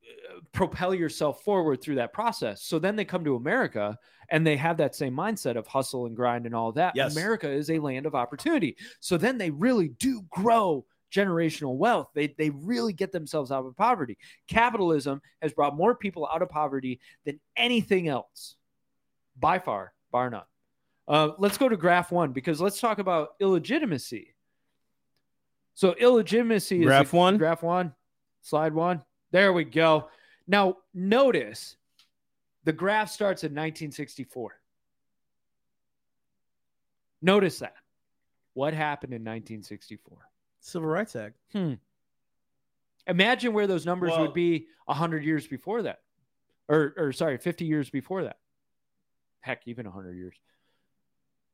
uh, 0.05 0.41
propel 0.53 0.95
yourself 0.95 1.43
forward 1.43 1.83
through 1.83 1.97
that 1.97 2.13
process 2.15 2.63
so 2.63 2.79
then 2.79 2.97
they 2.97 3.05
come 3.05 3.25
to 3.25 3.35
america 3.37 3.99
and 4.31 4.47
they 4.47 4.57
have 4.57 4.77
that 4.79 4.95
same 4.95 5.15
mindset 5.15 5.57
of 5.57 5.67
hustle 5.67 6.07
and 6.07 6.17
grind 6.17 6.47
and 6.47 6.55
all 6.55 6.73
that 6.73 6.93
Yes. 6.97 7.15
america 7.15 7.51
is 7.51 7.69
a 7.71 7.79
land 7.81 8.07
of 8.07 8.15
opportunity 8.15 8.77
so 9.01 9.17
then 9.19 9.37
they 9.37 9.51
really 9.51 9.89
do 9.89 10.23
grow 10.31 10.87
generational 11.17 11.77
wealth 11.77 12.09
they 12.15 12.29
they 12.39 12.51
really 12.51 12.93
get 12.93 13.13
themselves 13.13 13.51
out 13.51 13.65
of 13.65 13.77
poverty 13.77 14.19
capitalism 14.49 15.21
has 15.41 15.53
brought 15.53 15.77
more 15.77 15.95
people 15.95 16.29
out 16.33 16.43
of 16.43 16.49
poverty 16.49 17.01
than 17.25 17.41
anything 17.57 18.09
else 18.09 18.57
by 19.39 19.59
far 19.59 19.93
bar 20.13 20.29
none 20.31 20.43
uh, 21.09 21.31
let's 21.39 21.57
go 21.57 21.69
to 21.69 21.77
graph 21.77 22.11
one 22.11 22.33
because 22.33 22.61
let's 22.61 22.81
talk 22.81 22.99
about 22.99 23.31
illegitimacy 23.41 24.35
so 25.77 25.93
illegitimacy 25.93 26.81
is 26.81 26.87
Graph 26.87 27.13
a- 27.13 27.17
one? 27.17 27.37
Graph 27.37 27.63
one. 27.63 27.95
Slide 28.41 28.73
one. 28.73 29.03
There 29.31 29.53
we 29.53 29.65
go. 29.65 30.09
Now 30.49 30.79
notice 30.95 31.77
the 32.65 32.73
graph 32.73 33.11
starts 33.11 33.45
in 33.45 33.51
1964. 33.53 34.59
Notice 37.21 37.59
that. 37.59 37.75
What 38.55 38.73
happened 38.73 39.13
in 39.13 39.21
1964? 39.21 40.17
Civil 40.67 40.89
Rights 40.89 41.15
Act. 41.15 41.37
Hmm. 41.53 41.75
Imagine 43.07 43.53
where 43.53 43.67
those 43.69 43.87
numbers 43.87 44.11
Well- 44.11 44.23
would 44.23 44.35
be 44.35 44.67
100 44.87 45.25
years 45.25 45.47
before 45.47 45.83
that. 45.83 46.03
Or, 46.69 46.93
or 46.97 47.13
sorry, 47.13 47.39
50 47.39 47.65
years 47.65 47.89
before 47.89 48.25
that. 48.25 48.39
Heck, 49.41 49.69
even 49.69 49.87
100 49.87 50.15
years. 50.15 50.35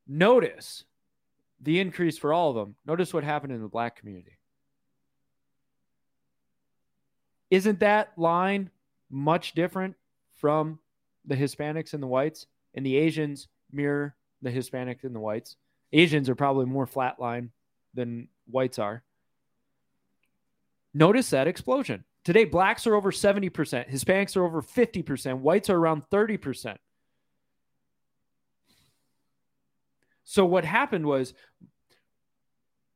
Notice 0.06 0.84
the 1.60 1.78
increase 1.78 2.16
for 2.16 2.32
all 2.32 2.48
of 2.50 2.56
them. 2.56 2.76
Notice 2.86 3.12
what 3.12 3.22
happened 3.22 3.52
in 3.52 3.60
the 3.60 3.68
black 3.68 3.96
community. 3.96 4.38
Isn't 7.50 7.80
that 7.80 8.16
line 8.16 8.70
much 9.10 9.52
different 9.52 9.94
from 10.38 10.78
the 11.26 11.36
Hispanics 11.36 11.92
and 11.92 12.02
the 12.02 12.06
whites? 12.06 12.46
And 12.74 12.86
the 12.86 12.96
Asians 12.96 13.48
mirror 13.70 14.16
the 14.40 14.50
Hispanics 14.50 15.04
and 15.04 15.14
the 15.14 15.20
whites. 15.20 15.56
Asians 15.92 16.30
are 16.30 16.34
probably 16.34 16.64
more 16.64 16.86
flat 16.86 17.20
line 17.20 17.50
than 17.94 18.28
whites 18.50 18.78
are. 18.78 19.02
Notice 20.94 21.30
that 21.30 21.48
explosion. 21.48 22.04
Today, 22.24 22.44
blacks 22.44 22.86
are 22.86 22.94
over 22.94 23.10
70%, 23.10 23.90
Hispanics 23.90 24.36
are 24.36 24.44
over 24.44 24.62
50%, 24.62 25.38
whites 25.38 25.70
are 25.70 25.76
around 25.76 26.04
30%. 26.10 26.76
So 30.24 30.46
what 30.46 30.64
happened 30.64 31.04
was 31.04 31.34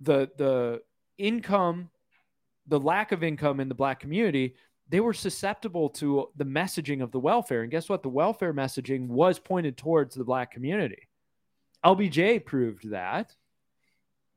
the 0.01 0.31
the 0.37 0.81
income, 1.19 1.91
the 2.67 2.81
lack 2.81 3.13
of 3.13 3.23
income 3.23 3.61
in 3.61 3.69
the 3.69 3.75
black 3.75 4.01
community, 4.01 4.55
they 4.89 5.01
were 5.01 5.13
susceptible 5.13 5.89
to 5.91 6.29
the 6.37 6.45
messaging 6.45 7.03
of 7.03 7.11
the 7.11 7.19
welfare. 7.19 7.63
And 7.63 7.71
guess 7.71 7.89
what? 7.89 8.03
The 8.03 8.09
welfare 8.09 8.55
messaging 8.55 9.09
was 9.09 9.39
pointed 9.39 9.77
towards 9.77 10.15
the 10.15 10.25
black 10.25 10.53
community. 10.53 11.09
LBJ 11.85 12.45
proved 12.45 12.91
that. 12.91 13.35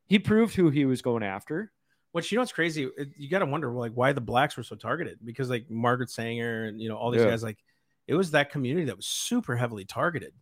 He 0.10 0.20
proved 0.20 0.56
who 0.56 0.70
he 0.70 0.84
was 0.86 1.02
going 1.02 1.24
after. 1.24 1.72
Which 2.12 2.32
you 2.32 2.38
know 2.38 2.42
what's 2.42 2.52
crazy? 2.52 2.90
You 3.18 3.30
got 3.30 3.40
to 3.40 3.46
wonder 3.46 3.72
like 3.72 3.92
why 3.94 4.14
the 4.14 4.22
blacks 4.22 4.58
were 4.58 4.64
so 4.64 4.76
targeted 4.76 5.20
because 5.24 5.48
like 5.50 5.70
Margaret 5.70 6.10
Sanger 6.10 6.66
and 6.66 6.82
you 6.82 6.90
know 6.90 6.98
all 6.98 7.12
these 7.12 7.22
Yeah. 7.22 7.30
guys 7.30 7.44
like 7.44 7.60
it 8.08 8.16
was 8.16 8.32
that 8.32 8.50
community 8.52 8.88
that 8.88 8.98
was 8.98 9.06
super 9.06 9.56
heavily 9.56 9.86
targeted. 9.86 10.34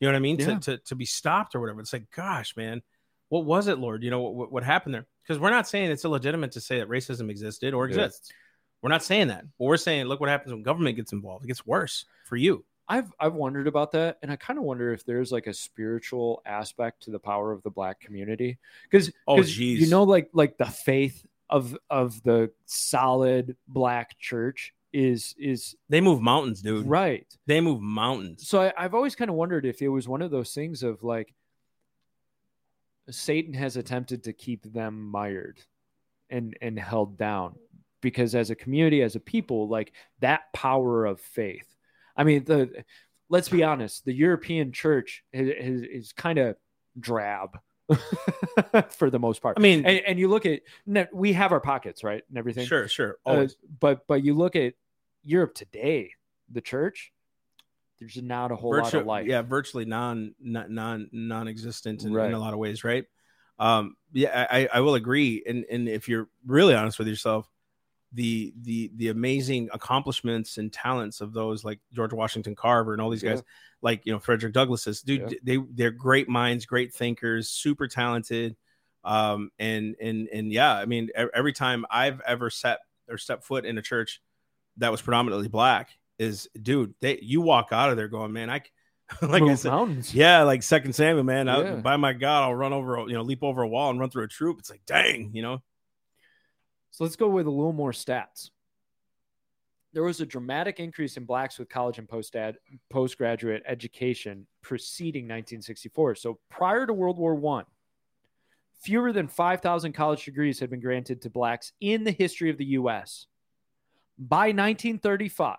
You 0.00 0.08
know 0.08 0.12
what 0.12 0.16
I 0.16 0.20
mean? 0.20 0.38
Yeah. 0.38 0.46
To, 0.46 0.60
to 0.60 0.78
to 0.78 0.94
be 0.94 1.04
stopped 1.04 1.54
or 1.54 1.60
whatever. 1.60 1.80
It's 1.80 1.92
like, 1.92 2.10
gosh, 2.16 2.56
man, 2.56 2.80
what 3.28 3.44
was 3.44 3.68
it, 3.68 3.78
Lord? 3.78 4.02
You 4.02 4.10
know 4.10 4.22
what 4.22 4.50
what 4.50 4.64
happened 4.64 4.94
there? 4.94 5.06
Because 5.22 5.38
we're 5.38 5.50
not 5.50 5.68
saying 5.68 5.90
it's 5.90 6.06
illegitimate 6.06 6.52
to 6.52 6.60
say 6.62 6.78
that 6.78 6.88
racism 6.88 7.28
existed 7.30 7.74
or 7.74 7.86
Yeah. 7.86 7.96
exists. 7.96 8.32
We're 8.80 8.88
not 8.88 9.04
saying 9.04 9.28
that. 9.28 9.44
But 9.58 9.66
we're 9.66 9.76
saying, 9.76 10.06
look 10.06 10.20
what 10.20 10.30
happens 10.30 10.54
when 10.54 10.62
government 10.62 10.96
gets 10.96 11.12
involved. 11.12 11.44
It 11.44 11.48
gets 11.48 11.66
worse 11.66 12.06
for 12.24 12.36
you. 12.36 12.64
I've 12.90 13.12
I've 13.20 13.34
wondered 13.34 13.68
about 13.68 13.92
that, 13.92 14.18
and 14.20 14.32
I 14.32 14.36
kind 14.36 14.58
of 14.58 14.64
wonder 14.64 14.92
if 14.92 15.04
there's 15.04 15.30
like 15.30 15.46
a 15.46 15.54
spiritual 15.54 16.42
aspect 16.44 17.04
to 17.04 17.12
the 17.12 17.20
power 17.20 17.52
of 17.52 17.62
the 17.62 17.70
black 17.70 18.00
community, 18.00 18.58
because 18.90 19.12
Oh, 19.28 19.36
you 19.36 19.44
geez. 19.44 19.90
know, 19.90 20.02
like 20.02 20.28
like 20.32 20.58
the 20.58 20.66
faith 20.66 21.24
of 21.48 21.76
of 21.88 22.20
the 22.24 22.50
solid 22.66 23.56
black 23.68 24.18
church 24.18 24.74
is 24.92 25.36
is 25.38 25.76
They 25.88 26.00
move 26.00 26.20
mountains, 26.20 26.62
dude. 26.62 26.84
right. 26.86 27.26
They 27.46 27.60
move 27.60 27.80
mountains. 27.80 28.48
So 28.48 28.60
I, 28.62 28.72
I've 28.76 28.94
always 28.94 29.14
kind 29.14 29.30
of 29.30 29.36
wondered 29.36 29.64
if 29.64 29.80
it 29.82 29.88
was 29.88 30.08
one 30.08 30.20
of 30.20 30.32
those 30.32 30.52
things 30.52 30.82
of 30.82 31.04
like 31.04 31.32
Satan 33.08 33.54
has 33.54 33.76
attempted 33.76 34.24
to 34.24 34.32
keep 34.32 34.64
them 34.64 35.10
mired 35.10 35.60
and 36.28 36.56
and 36.60 36.76
held 36.78 37.16
down 37.16 37.56
because 38.00 38.34
as 38.34 38.50
a 38.50 38.56
community, 38.56 39.02
as 39.02 39.14
a 39.14 39.20
people, 39.20 39.68
like 39.68 39.92
that 40.18 40.52
power 40.52 41.06
of 41.06 41.20
faith. 41.20 41.66
I 42.20 42.24
mean, 42.24 42.44
the 42.44 42.84
let's 43.30 43.48
be 43.48 43.62
honest, 43.62 44.04
the 44.04 44.12
European 44.12 44.72
church 44.72 45.24
is, 45.32 45.48
is, 45.48 45.82
is 45.82 46.12
kind 46.12 46.38
of 46.38 46.56
drab 46.98 47.58
for 48.90 49.08
the 49.08 49.18
most 49.18 49.40
part. 49.40 49.56
I 49.58 49.62
mean, 49.62 49.86
and, 49.86 50.02
and 50.06 50.18
you 50.18 50.28
look 50.28 50.44
at 50.44 50.60
we 51.14 51.32
have 51.32 51.52
our 51.52 51.60
pockets, 51.60 52.04
right, 52.04 52.22
and 52.28 52.36
everything. 52.36 52.66
sure, 52.66 52.88
sure. 52.88 53.16
Uh, 53.24 53.46
but 53.80 54.06
but 54.06 54.22
you 54.22 54.34
look 54.34 54.54
at 54.54 54.74
Europe 55.24 55.54
today, 55.54 56.10
the 56.52 56.60
church, 56.60 57.10
there's 57.98 58.20
not 58.20 58.52
a 58.52 58.56
whole 58.56 58.76
lot 58.76 58.92
of 58.92 59.06
life. 59.06 59.26
Yeah, 59.26 59.40
virtually 59.40 59.86
non 59.86 60.34
non 60.38 60.74
non 60.74 61.08
non-existent 61.10 62.04
in, 62.04 62.12
Right. 62.12 62.28
in 62.28 62.34
a 62.34 62.38
lot 62.38 62.52
of 62.52 62.58
ways, 62.58 62.84
right? 62.84 63.06
Um, 63.58 63.96
yeah, 64.12 64.46
I, 64.50 64.68
I 64.74 64.80
will 64.80 64.94
agree. 64.94 65.42
And 65.48 65.64
and 65.70 65.88
if 65.88 66.06
you're 66.06 66.28
really 66.46 66.74
honest 66.74 66.98
with 66.98 67.08
yourself, 67.08 67.50
the 68.12 68.52
the 68.62 68.90
the 68.96 69.08
amazing 69.08 69.68
accomplishments 69.72 70.58
and 70.58 70.72
talents 70.72 71.20
of 71.20 71.32
those 71.32 71.64
like 71.64 71.78
George 71.92 72.12
Washington 72.12 72.54
Carver 72.54 72.92
and 72.92 73.00
all 73.00 73.10
these 73.10 73.22
Yeah. 73.22 73.34
guys, 73.34 73.42
like 73.82 74.04
you 74.04 74.12
know 74.12 74.18
Frederick 74.18 74.52
Douglass's, 74.52 75.02
dude, 75.02 75.30
Yeah. 75.32 75.38
they 75.42 75.58
they're 75.72 75.90
great 75.90 76.28
minds, 76.28 76.66
great 76.66 76.92
thinkers, 76.92 77.48
super 77.50 77.86
talented. 77.88 78.56
Um, 79.04 79.50
and 79.58 79.94
and 80.00 80.28
and 80.32 80.52
yeah, 80.52 80.74
I 80.74 80.86
mean, 80.86 81.10
every 81.16 81.52
time 81.52 81.86
I've 81.90 82.20
ever 82.26 82.50
set 82.50 82.80
or 83.08 83.16
stepped 83.16 83.44
foot 83.44 83.64
in 83.64 83.78
a 83.78 83.82
church, 83.82 84.20
that 84.78 84.90
was 84.90 85.00
predominantly 85.02 85.48
black 85.48 85.90
is 86.18 86.48
dude 86.60 86.94
they 87.00 87.18
you 87.22 87.40
walk 87.40 87.68
out 87.72 87.90
of 87.90 87.96
there 87.96 88.06
going 88.08 88.30
man 88.32 88.50
I 88.50 88.60
like 89.22 89.42
i 89.42 89.54
said 89.54 89.70
mountains. 89.70 90.14
yeah 90.14 90.42
like 90.42 90.62
second 90.62 90.92
samuel 90.94 91.24
man 91.24 91.48
I, 91.48 91.76
by 91.76 91.96
my 91.96 92.12
god 92.12 92.42
i'll 92.44 92.54
run 92.54 92.72
over 92.74 92.98
you 93.08 93.14
know 93.14 93.22
leap 93.22 93.42
over 93.42 93.62
a 93.62 93.68
wall 93.68 93.88
and 93.90 93.98
run 93.98 94.10
through 94.10 94.24
a 94.24 94.28
troop 94.28 94.58
it's 94.58 94.68
like 94.70 94.82
dang 94.86 95.30
you 95.32 95.40
know 95.40 95.62
So 96.90 97.04
let's 97.04 97.16
go 97.16 97.28
with 97.28 97.46
a 97.46 97.50
little 97.50 97.72
more 97.72 97.92
stats. 97.92 98.50
There 99.92 100.02
was 100.02 100.20
a 100.20 100.26
dramatic 100.26 100.78
increase 100.78 101.16
in 101.16 101.24
blacks 101.24 101.58
with 101.58 101.68
college 101.68 101.98
and 101.98 102.08
post 102.08 102.36
postgraduate 102.90 103.62
education 103.66 104.46
preceding 104.62 105.24
1964. 105.24 106.14
So 106.14 106.38
prior 106.48 106.86
to 106.86 106.92
World 106.92 107.18
War 107.18 107.34
One, 107.34 107.64
fewer 108.82 109.12
than 109.12 109.28
5,000 109.28 109.92
college 109.92 110.24
degrees 110.24 110.60
had 110.60 110.70
been 110.70 110.80
granted 110.80 111.22
to 111.22 111.30
blacks 111.30 111.72
in 111.80 112.04
the 112.04 112.12
history 112.12 112.50
of 112.50 112.58
the 112.58 112.66
U.S. 112.66 113.26
By 114.18 114.48
1935, 114.48 115.56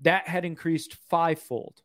that 0.00 0.28
had 0.28 0.44
increased 0.44 0.96
fivefold. 1.08 1.82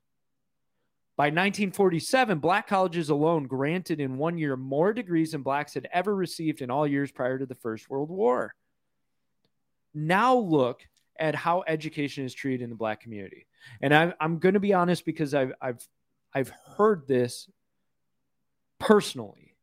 By 1.17 1.25
1947, 1.25 2.39
black 2.39 2.67
colleges 2.67 3.09
alone 3.09 3.45
granted 3.45 3.99
in 3.99 4.17
one 4.17 4.37
year 4.37 4.57
more 4.57 4.93
degrees 4.93 5.33
than 5.33 5.43
blacks 5.43 5.73
had 5.73 5.87
ever 5.93 6.15
received 6.15 6.61
in 6.61 6.71
all 6.71 6.87
years 6.87 7.11
prior 7.11 7.37
to 7.37 7.45
the 7.45 7.55
First 7.55 7.89
World 7.89 8.09
War. 8.09 8.55
Now 9.93 10.35
look 10.35 10.81
at 11.19 11.35
how 11.35 11.63
education 11.67 12.25
is 12.25 12.33
treated 12.33 12.63
in 12.63 12.69
the 12.69 12.75
black 12.75 13.01
community. 13.01 13.45
And 13.81 13.93
I'm, 13.93 14.13
I'm 14.19 14.39
going 14.39 14.53
to 14.53 14.59
be 14.59 14.73
honest 14.73 15.05
because 15.05 15.33
I've, 15.33 15.53
I've, 15.61 15.87
I've 16.33 16.51
heard 16.77 17.07
this 17.07 17.49
personally. 18.79 19.55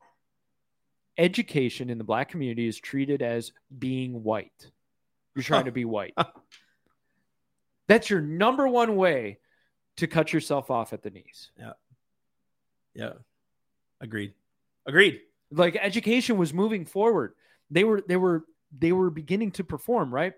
Education 1.16 1.90
in 1.90 1.98
the 1.98 2.04
black 2.04 2.28
community 2.28 2.68
is 2.68 2.78
treated 2.78 3.22
as 3.22 3.52
being 3.76 4.22
white. 4.22 4.70
You're 5.34 5.42
trying 5.42 5.64
to 5.64 5.72
be 5.72 5.84
white. 5.84 6.14
That's 7.88 8.08
your 8.08 8.20
number 8.20 8.68
one 8.68 8.94
way 8.96 9.38
to 9.96 10.06
cut 10.06 10.32
yourself 10.32 10.70
off 10.70 10.92
at 10.92 11.02
the 11.02 11.10
knees. 11.10 11.50
yeah 11.58 11.72
Yeah. 12.94 13.12
agreed 14.00 14.34
agreed 14.86 15.20
Like 15.50 15.76
education 15.80 16.36
was 16.36 16.54
moving 16.54 16.84
forward. 16.84 17.32
They 17.70 17.82
were 17.82 18.02
they 18.06 18.16
were 18.16 18.44
they 18.76 18.92
were 18.92 19.10
beginning 19.10 19.52
to 19.52 19.64
perform, 19.64 20.12
right? 20.12 20.34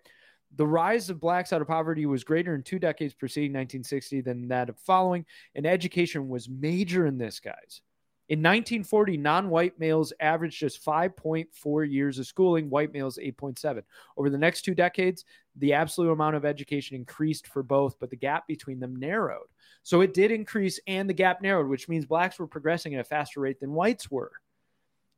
The 0.57 0.67
rise 0.67 1.11
of 1.11 1.21
blacks 1.21 1.53
out 1.53 1.61
of 1.61 1.69
poverty 1.69 2.07
was 2.07 2.25
greater 2.25 2.55
in 2.55 2.63
two 2.63 2.79
decades 2.79 3.15
preceding 3.15 3.53
1960 3.53 4.21
than 4.23 4.49
that 4.49 4.69
of 4.69 4.79
following, 4.79 5.25
and 5.55 5.67
education 5.67 6.29
was 6.29 6.49
major 6.49 7.07
in 7.07 7.19
this, 7.19 7.41
guys. 7.41 7.83
In 8.29 8.39
1940, 8.39 9.17
non-white 9.17 9.81
males 9.81 10.13
averaged 10.21 10.61
just 10.61 10.85
5.4 10.85 11.91
years 11.91 12.17
of 12.21 12.27
schooling, 12.27 12.71
white 12.71 12.93
males 12.93 13.19
8.7. 13.21 13.83
Over 14.17 14.31
the 14.31 14.39
next 14.39 14.63
two 14.63 14.75
decades, 14.75 15.25
the 15.57 15.73
absolute 15.73 16.13
amount 16.13 16.37
of 16.37 16.45
education 16.45 16.95
increased 16.95 17.49
for 17.49 17.65
both, 17.65 17.99
but 17.99 18.09
the 18.09 18.15
gap 18.15 18.47
between 18.47 18.79
them 18.79 18.95
narrowed. 18.95 19.49
So 19.83 20.01
it 20.01 20.15
did 20.15 20.31
increase 20.31 20.79
and 20.87 21.09
the 21.09 21.15
gap 21.15 21.43
narrowed, 21.43 21.69
which 21.69 21.89
means 21.89 22.07
blacks 22.07 22.39
were 22.39 22.47
progressing 22.47 22.95
at 22.95 23.01
a 23.01 23.05
faster 23.05 23.41
rate 23.41 23.59
than 23.59 23.73
whites 23.73 24.09
were. 24.13 24.31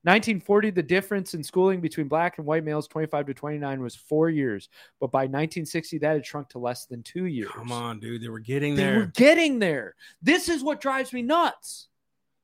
1940, 0.04 0.70
the 0.70 0.82
difference 0.82 1.34
in 1.34 1.44
schooling 1.44 1.80
between 1.80 2.08
black 2.08 2.38
and 2.38 2.46
white 2.46 2.64
males, 2.64 2.88
25 2.88 3.26
to 3.26 3.34
29, 3.34 3.80
was 3.80 3.94
four 3.94 4.28
years. 4.30 4.68
But 5.00 5.12
by 5.12 5.22
1960, 5.22 5.98
that 5.98 6.14
had 6.14 6.26
shrunk 6.26 6.48
to 6.50 6.58
less 6.58 6.86
than 6.86 7.02
two 7.02 7.26
years. 7.26 7.50
come 7.54 7.70
on 7.70 8.00
dude 8.00 8.20
they 8.20 8.28
were 8.28 8.40
getting 8.40 8.74
They 8.74 8.82
there 8.82 8.92
They 8.92 8.98
were 8.98 9.12
getting 9.14 9.58
there. 9.60 9.94
This 10.20 10.48
is 10.48 10.64
what 10.64 10.80
drives 10.80 11.12
me 11.12 11.22
nuts. 11.22 11.88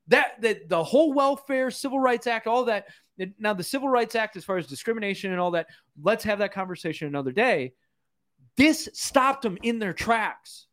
That, 0.07 0.41
that 0.41 0.69
the 0.69 0.83
whole 0.83 1.13
welfare, 1.13 1.71
Civil 1.71 2.01
Rights 2.01 2.27
Act, 2.27 2.47
all 2.47 2.65
that. 2.67 2.87
Now, 3.39 3.53
the 3.53 3.65
Civil 3.65 3.89
Rights 3.89 4.15
Act, 4.15 4.37
as 4.37 4.45
far 4.45 4.57
as 4.57 4.67
discrimination 4.69 5.33
and 5.33 5.41
all 5.41 5.51
that, 5.51 5.67
let's 6.01 6.23
have 6.25 6.39
that 6.39 6.53
conversation 6.53 7.09
another 7.09 7.33
day. 7.33 7.73
This 8.57 8.89
stopped 8.93 9.43
them 9.43 9.59
in 9.63 9.81
their 9.81 9.93
tracks. 9.93 10.67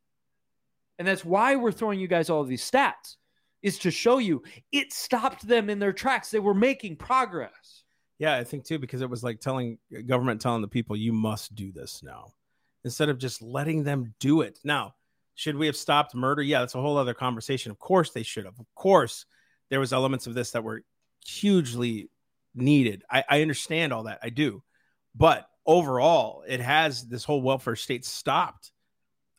And 0.98 1.08
that's 1.08 1.26
why 1.26 1.56
we're 1.56 1.72
throwing 1.72 2.00
you 2.00 2.08
guys 2.08 2.30
all 2.30 2.42
of 2.42 2.48
these 2.48 2.70
stats, 2.70 3.18
is 3.66 3.80
to 3.80 3.90
show 3.90 4.20
you 4.20 4.44
it 4.72 4.94
stopped 4.94 5.48
them 5.48 5.72
in 5.72 5.80
their 5.80 5.92
tracks. 5.92 6.30
They 6.30 6.40
were 6.40 6.54
making 6.54 6.98
progress. 6.98 7.84
Yeah, 8.20 8.36
I 8.36 8.44
think 8.44 8.64
too, 8.64 8.78
because 8.78 9.02
it 9.02 9.10
was 9.10 9.24
like 9.24 9.42
telling 9.42 9.80
uh, 9.94 10.02
government 10.02 10.40
telling 10.40 10.62
the 10.62 10.68
people 10.68 10.96
you 10.96 11.12
must 11.12 11.56
do 11.56 11.72
this 11.72 12.04
now 12.04 12.34
instead 12.84 13.10
of 13.10 13.18
just 13.18 13.42
letting 13.42 13.84
them 13.84 14.14
do 14.20 14.42
it. 14.42 14.60
Now, 14.64 14.94
should 15.34 15.56
we 15.58 15.66
have 15.66 15.76
stopped 15.76 16.14
murder? 16.14 16.44
Yeah, 16.44 16.60
that's 16.60 16.76
a 16.76 16.82
whole 16.82 16.96
other 16.96 17.16
conversation. 17.16 17.72
Of 17.72 17.80
course 17.80 18.12
they 18.12 18.22
should 18.22 18.46
have. 18.46 18.60
Of 18.60 18.68
course, 18.76 19.26
there 19.70 19.80
was 19.80 19.92
elements 19.92 20.28
of 20.28 20.36
this 20.36 20.52
that 20.52 20.64
were 20.64 20.84
hugely 21.26 22.10
needed. 22.54 23.04
I, 23.10 23.24
I 23.28 23.42
understand 23.42 23.92
all 23.92 24.04
that. 24.04 24.20
I 24.22 24.30
do. 24.30 24.62
But 25.16 25.50
overall, 25.66 26.44
it 26.48 26.62
has 26.62 27.08
this 27.08 27.24
whole 27.24 27.42
welfare 27.42 27.76
state 27.76 28.06
stopped. 28.06 28.72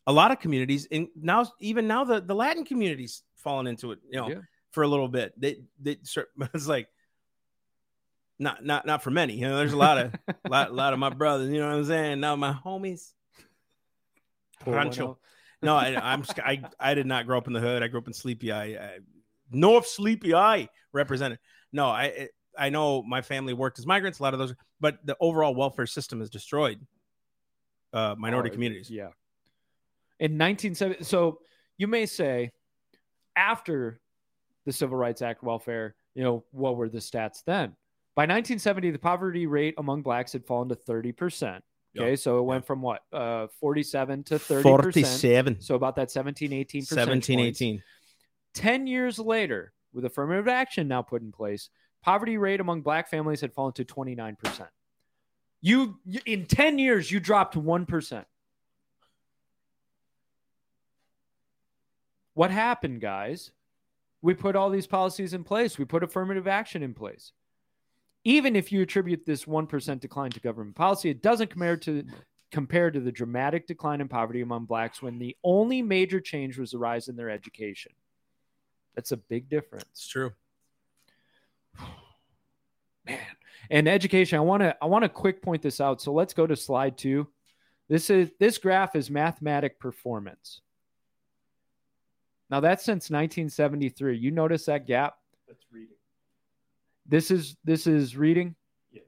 A 0.08 0.12
lot 0.12 0.32
of 0.32 0.40
communities, 0.40 0.86
and 0.90 1.08
now 1.16 1.46
even 1.60 1.86
now 1.86 2.04
the, 2.04 2.20
the 2.20 2.34
Latin 2.34 2.64
communities 2.64 3.22
fallen 3.46 3.68
into 3.68 3.92
it, 3.92 4.00
you 4.10 4.18
know, 4.20 4.28
Yeah. 4.28 4.40
for 4.72 4.82
a 4.82 4.88
little 4.88 5.06
bit. 5.06 5.32
They 5.40 5.60
they 5.80 5.98
start- 6.02 6.30
it's 6.52 6.66
like 6.66 6.88
not 8.40 8.64
not 8.64 8.84
not 8.86 9.02
for 9.04 9.12
many. 9.12 9.34
You 9.34 9.46
know, 9.48 9.56
there's 9.56 9.72
a 9.72 9.76
lot 9.76 9.98
of 9.98 10.12
lot, 10.48 10.74
lot 10.74 10.92
of 10.92 10.98
my 10.98 11.10
brothers. 11.10 11.50
You 11.52 11.60
know 11.60 11.68
what 11.68 11.76
I'm 11.76 11.84
saying? 11.84 12.18
Now 12.20 12.34
my 12.34 12.52
homies. 12.52 13.12
Rancho. 14.66 15.18
No, 15.62 15.74
I, 15.74 15.96
I'm 16.12 16.22
I 16.44 16.62
I 16.78 16.92
did 16.94 17.06
not 17.06 17.24
grow 17.26 17.38
up 17.38 17.46
in 17.46 17.54
the 17.54 17.60
hood. 17.60 17.82
I 17.82 17.88
grew 17.88 17.98
up 17.98 18.06
in 18.06 18.12
Sleepy 18.12 18.52
Eye. 18.52 18.74
I, 18.74 18.98
North 19.50 19.86
Sleepy 19.86 20.34
Eye 20.34 20.68
represented. 20.92 21.38
No, 21.72 21.86
I 21.86 22.28
I 22.56 22.68
know 22.68 23.02
my 23.02 23.22
family 23.22 23.54
worked 23.54 23.78
as 23.78 23.86
migrants. 23.86 24.18
A 24.18 24.22
lot 24.22 24.34
of 24.34 24.38
those, 24.38 24.54
but 24.80 24.98
the 25.06 25.16
overall 25.18 25.54
welfare 25.54 25.86
system 25.86 26.20
is 26.20 26.28
destroyed. 26.28 26.78
Uh, 27.92 28.14
minority 28.18 28.50
Oh, 28.50 28.52
communities. 28.52 28.90
Yeah. 28.90 29.08
In 30.20 30.36
1970, 30.38 31.04
so 31.04 31.40
you 31.78 31.86
may 31.86 32.04
say 32.04 32.52
after 33.36 34.00
the 34.64 34.72
Civil 34.72 34.96
Rights 34.96 35.22
Act 35.22 35.42
welfare, 35.42 35.94
you 36.14 36.22
know, 36.24 36.44
what 36.50 36.76
were 36.76 36.88
the 36.88 36.98
stats 36.98 37.44
then? 37.44 37.76
By 38.14 38.22
1970, 38.22 38.90
the 38.92 38.98
poverty 38.98 39.46
rate 39.46 39.74
among 39.78 40.02
blacks 40.02 40.32
had 40.32 40.44
fallen 40.46 40.68
to 40.70 40.74
30%. 40.74 41.12
Okay. 41.98 42.10
Yeah. 42.10 42.14
So 42.16 42.38
it 42.38 42.42
went 42.42 42.66
from 42.66 42.82
what? 42.82 43.02
Uh, 43.12 43.46
47 43.60 44.24
to 44.24 44.34
30%. 44.38 44.62
47, 44.62 45.60
So 45.60 45.74
about 45.74 45.96
that 45.96 46.10
17, 46.10 46.52
18 46.52 46.82
17, 46.82 47.40
18. 47.40 47.82
10 48.54 48.86
years 48.86 49.18
later, 49.18 49.72
with 49.92 50.04
affirmative 50.06 50.48
action 50.48 50.88
now 50.88 51.02
put 51.02 51.22
in 51.22 51.30
place, 51.30 51.68
poverty 52.02 52.38
rate 52.38 52.60
among 52.60 52.80
black 52.82 53.08
families 53.10 53.40
had 53.40 53.52
fallen 53.52 53.72
to 53.74 53.84
29%. 53.84 54.66
You 55.60 55.98
you- 56.04 56.20
in 56.26 56.46
10 56.46 56.78
years 56.78 57.10
you 57.10 57.20
dropped 57.20 57.54
1%. 57.56 58.24
What 62.36 62.50
happened, 62.50 63.00
guys? 63.00 63.50
We 64.20 64.34
put 64.34 64.56
all 64.56 64.68
these 64.68 64.86
policies 64.86 65.32
in 65.32 65.42
place. 65.42 65.78
We 65.78 65.86
put 65.86 66.02
affirmative 66.02 66.46
action 66.46 66.82
in 66.82 66.92
place. 66.92 67.32
Even 68.24 68.54
if 68.54 68.70
you 68.70 68.82
attribute 68.82 69.24
this 69.24 69.46
1% 69.46 70.00
decline 70.00 70.32
to 70.32 70.40
government 70.40 70.76
policy, 70.76 71.08
it 71.08 71.22
doesn't 71.22 71.48
compare 71.48 71.78
to 71.78 72.04
compare 72.50 72.90
to 72.90 73.00
the 73.00 73.10
dramatic 73.10 73.66
decline 73.66 74.02
in 74.02 74.08
poverty 74.08 74.42
among 74.42 74.66
blacks 74.66 75.00
when 75.00 75.18
the 75.18 75.34
only 75.42 75.80
major 75.80 76.20
change 76.20 76.58
was 76.58 76.72
the 76.72 76.78
rise 76.78 77.08
in 77.08 77.16
their 77.16 77.30
education. 77.30 77.92
That's 78.94 79.12
a 79.12 79.16
big 79.16 79.48
difference. 79.48 79.86
It's 79.92 80.06
true. 80.06 80.32
man 83.06 83.18
and 83.70 83.88
education 83.88 84.38
i 84.38 84.40
want 84.40 84.62
to 84.62 84.76
i 84.80 84.86
want 84.86 85.02
to 85.02 85.08
quick 85.08 85.42
point 85.42 85.62
this 85.62 85.80
out 85.80 86.00
so 86.00 86.12
let's 86.12 86.34
go 86.34 86.46
to 86.46 86.56
slide 86.56 86.96
two 86.96 87.26
this 87.88 88.10
is 88.10 88.30
this 88.38 88.58
graph 88.58 88.94
is 88.94 89.10
mathematic 89.10 89.78
performance 89.78 90.60
now 92.50 92.60
that's 92.60 92.84
since 92.84 93.10
1973 93.10 94.18
you 94.18 94.30
notice 94.30 94.66
that 94.66 94.86
gap? 94.86 95.14
That's 95.48 95.64
reading. 95.70 95.96
this 97.06 97.30
is 97.30 97.56
this 97.64 97.86
is 97.86 98.16
reading? 98.16 98.54
Yeah. 98.90 99.02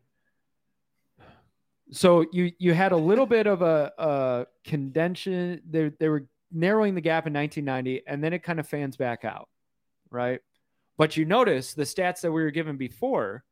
so 1.91 2.25
you 2.33 2.53
you 2.59 2.75
had 2.75 2.93
a 2.93 2.97
little 2.97 3.27
bit 3.27 3.47
of 3.47 3.63
a, 3.63 3.93
a 3.99 4.47
condension. 4.65 5.61
They, 5.69 5.91
they 5.99 6.09
were 6.09 6.27
narrowing 6.53 6.95
the 6.95 7.01
gap 7.01 7.27
in 7.27 7.33
1990 7.35 8.07
and 8.07 8.25
then 8.25 8.33
it 8.33 8.43
kind 8.43 8.59
of 8.59 8.67
fans 8.67 8.97
back 8.97 9.25
out 9.25 9.49
right? 10.11 10.41
But 10.97 11.17
you 11.17 11.25
notice 11.25 11.75
the 11.75 11.85
stats 11.85 12.21
that 12.23 12.33
we 12.33 12.43
were 12.43 12.51
given 12.51 12.77
before 12.77 13.45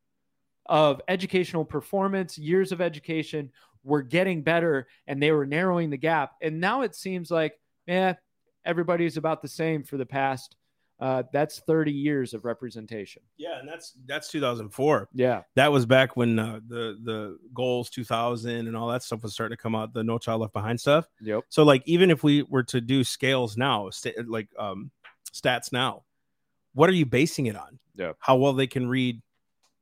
of 0.67 1.01
educational 1.07 1.65
performance 1.65 2.37
years 2.37 2.73
of 2.73 2.81
education 2.81 3.51
were 3.85 4.03
getting 4.03 4.43
better 4.43 4.89
and 5.07 5.23
they 5.23 5.31
were 5.31 5.47
narrowing 5.47 5.91
the 5.91 5.97
gap. 5.97 6.33
And 6.43 6.61
now 6.61 6.83
it 6.83 6.95
seems 6.95 7.31
like 7.31 7.59
yeah 7.87 8.15
everybody's 8.67 9.17
about 9.17 9.41
the 9.43 9.49
same 9.49 9.83
for 9.83 9.97
the 9.97 10.05
past 10.07 10.57
uh, 10.99 11.23
that's 11.31 11.59
30 11.61 11.93
years 11.93 12.33
of 12.33 12.47
representation 12.47 13.21
Yeah, 13.37 13.59
and 13.59 13.69
that's 13.69 13.93
that's 14.07 14.31
2004. 14.31 15.09
yeah 15.13 15.43
That 15.55 15.71
was 15.71 15.85
back 15.85 16.17
when 16.17 16.39
uh, 16.39 16.61
the 16.67 16.97
the 17.05 17.39
goals 17.53 17.91
2000 17.91 18.51
and 18.67 18.75
all 18.77 18.89
that 18.89 19.03
stuff 19.03 19.23
was 19.23 19.35
starting 19.35 19.55
to 19.57 19.63
come 19.63 19.75
out. 19.75 19.93
The 19.93 20.03
No 20.03 20.17
Child 20.19 20.41
Left 20.41 20.53
Behind 20.55 20.81
stuff. 20.81 21.07
yep 21.21 21.45
So 21.51 21.65
like 21.65 21.83
even 21.85 22.11
if 22.11 22.23
we 22.25 22.45
were 22.45 22.63
to 22.65 22.81
do 22.81 23.05
scales 23.05 23.59
now, 23.59 23.91
sta- 23.91 24.15
like 24.27 24.49
um 24.59 24.91
stats 25.35 25.71
now, 25.71 26.05
what 26.73 26.89
are 26.89 26.95
you 26.95 27.05
basing 27.05 27.45
it 27.45 27.57
on? 27.57 27.79
Yeah. 27.95 28.13
How 28.19 28.37
well 28.37 28.55
they 28.55 28.67
can 28.67 28.89
read, 28.89 29.21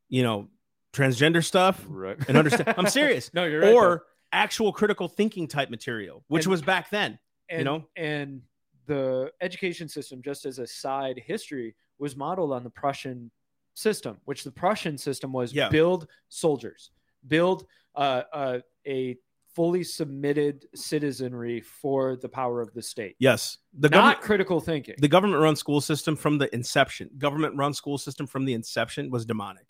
you 0.09 0.25
know, 0.25 0.49
transgender 0.93 1.45
stuff 1.45 1.85
right 1.89 2.17
and 2.27 2.37
understand. 2.37 2.75
I'm 2.77 2.89
serious. 2.89 3.33
no 3.35 3.45
you're 3.45 3.61
right 3.61 3.73
or 3.73 4.05
actual 4.33 4.73
critical 4.73 5.07
thinking 5.07 5.47
type 5.47 5.71
material, 5.71 6.25
which 6.27 6.47
And- 6.47 6.51
was 6.51 6.61
back 6.63 6.91
then. 6.91 7.21
and, 7.49 7.65
know? 7.65 7.85
and 7.95 8.43
the 8.87 9.31
education 9.41 9.89
system 9.89 10.21
just 10.23 10.45
as 10.47 10.59
a 10.59 10.67
side 10.67 11.21
history 11.25 11.75
was 11.99 12.17
modeled 12.17 12.53
on 12.53 12.65
the 12.65 12.71
prussian 12.71 13.31
system 13.75 14.19
which 14.25 14.45
the 14.45 14.51
prussian 14.51 14.97
system 14.99 15.33
was 15.33 15.53
Yeah. 15.53 15.69
build 15.69 16.07
soldiers 16.29 16.91
build 17.27 17.67
uh, 17.97 18.23
uh, 18.33 18.59
a 18.87 19.17
fully 19.55 19.85
submitted 19.85 20.67
citizenry 20.75 21.61
for 21.61 22.17
the 22.17 22.29
power 22.29 22.61
of 22.61 22.73
the 22.75 22.83
state 22.83 23.17
Yes, 23.19 23.59
the 23.79 23.89
not 23.89 23.93
government. 23.95 24.21
critical 24.21 24.61
thinking 24.61 24.95
The 24.99 25.09
government 25.09 25.41
run 25.41 25.57
school 25.57 25.81
system 25.81 26.17
from 26.17 26.39
the 26.39 26.53
inception, 26.55 27.11
government 27.19 27.57
run 27.57 27.73
school 27.73 27.99
system 27.99 28.27
from 28.27 28.45
the 28.45 28.55
inception 28.55 29.11
was 29.11 29.25
demonic 29.25 29.67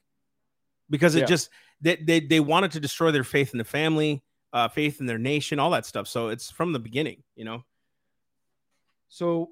because 0.90 1.14
it 1.14 1.20
Yeah. 1.20 1.26
just 1.26 1.50
they, 1.80 1.96
they 1.96 2.20
they 2.20 2.40
wanted 2.40 2.72
to 2.72 2.80
destroy 2.80 3.10
their 3.10 3.24
faith 3.24 3.52
in 3.52 3.58
the 3.58 3.64
family, 3.64 4.22
uh, 4.52 4.68
faith 4.68 5.00
in 5.00 5.06
their 5.06 5.18
nation, 5.18 5.58
all 5.58 5.70
that 5.70 5.84
stuff. 5.86 6.08
So 6.08 6.28
it's 6.28 6.50
from 6.50 6.72
the 6.72 6.78
beginning, 6.78 7.22
you 7.36 7.44
know. 7.44 7.64
So 9.14 9.50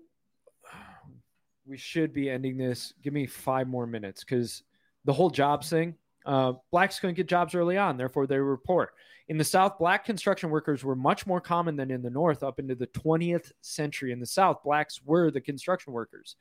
we 1.66 1.76
should 1.76 2.12
be 2.12 2.28
ending 2.28 2.56
this. 2.56 2.94
Give 3.02 3.12
me 3.12 3.26
five 3.26 3.68
more 3.68 3.86
minutes 3.86 4.24
because 4.24 4.64
the 5.04 5.12
whole 5.12 5.30
jobs 5.30 5.70
thing, 5.70 5.94
uh, 6.26 6.54
blacks 6.72 6.98
couldn't 6.98 7.14
get 7.14 7.28
jobs 7.28 7.54
early 7.54 7.78
on, 7.78 7.96
therefore 7.96 8.26
they 8.26 8.40
were 8.40 8.56
poor. 8.56 8.90
In 9.28 9.38
the 9.38 9.44
South, 9.44 9.78
black 9.78 10.04
construction 10.04 10.50
workers 10.50 10.82
were 10.84 10.96
much 10.96 11.26
more 11.26 11.40
common 11.40 11.76
than 11.76 11.92
in 11.92 12.02
the 12.02 12.10
North 12.10 12.42
up 12.42 12.58
into 12.58 12.74
the 12.74 12.88
20th 12.88 13.52
century. 13.60 14.10
In 14.10 14.18
the 14.18 14.26
South, 14.26 14.64
blacks 14.64 15.00
were 15.04 15.30
the 15.30 15.40
construction 15.40 15.92
workers. 15.92 16.34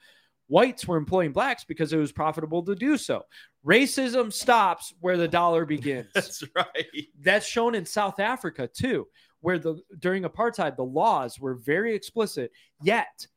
Whites 0.47 0.87
were 0.87 0.97
employing 0.97 1.31
blacks 1.31 1.63
because 1.63 1.93
it 1.93 1.97
was 1.97 2.11
profitable 2.11 2.63
to 2.63 2.75
do 2.75 2.97
so. 2.97 3.23
Racism 3.65 4.33
stops 4.33 4.93
where 4.99 5.15
the 5.15 5.27
dollar 5.27 5.65
begins 5.65 6.07
That's 6.13 6.43
right. 6.55 7.07
that's 7.21 7.45
shown 7.45 7.75
in 7.75 7.85
South 7.85 8.19
Africa 8.19 8.67
too, 8.67 9.07
where 9.41 9.59
the 9.59 9.81
during 9.99 10.23
apartheid 10.23 10.75
the 10.75 10.83
laws 10.83 11.39
were 11.39 11.55
very 11.55 11.93
explicit, 11.93 12.51
yet 12.81 13.27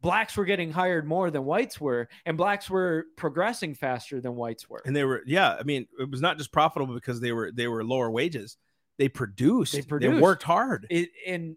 blacks 0.00 0.36
were 0.36 0.44
getting 0.44 0.70
hired 0.70 1.06
more 1.06 1.30
than 1.30 1.44
whites 1.44 1.80
were, 1.80 2.08
and 2.26 2.36
blacks 2.36 2.70
were 2.70 3.06
progressing 3.16 3.74
faster 3.74 4.20
than 4.20 4.36
whites 4.36 4.68
were. 4.68 4.82
And 4.84 4.94
they 4.94 5.04
were, 5.04 5.22
yeah. 5.26 5.56
I 5.58 5.62
mean, 5.64 5.86
it 5.98 6.10
was 6.10 6.20
not 6.20 6.38
just 6.38 6.52
profitable 6.52 6.94
because 6.94 7.20
they 7.20 7.32
were 7.32 7.50
they 7.50 7.66
were 7.66 7.82
lower 7.82 8.10
wages. 8.10 8.56
They 8.98 9.08
produced. 9.08 9.72
They 9.72 9.82
produced. 9.82 10.14
They, 10.14 10.20
worked 10.20 10.44
hard. 10.44 10.86
It, 10.90 11.08
and 11.26 11.56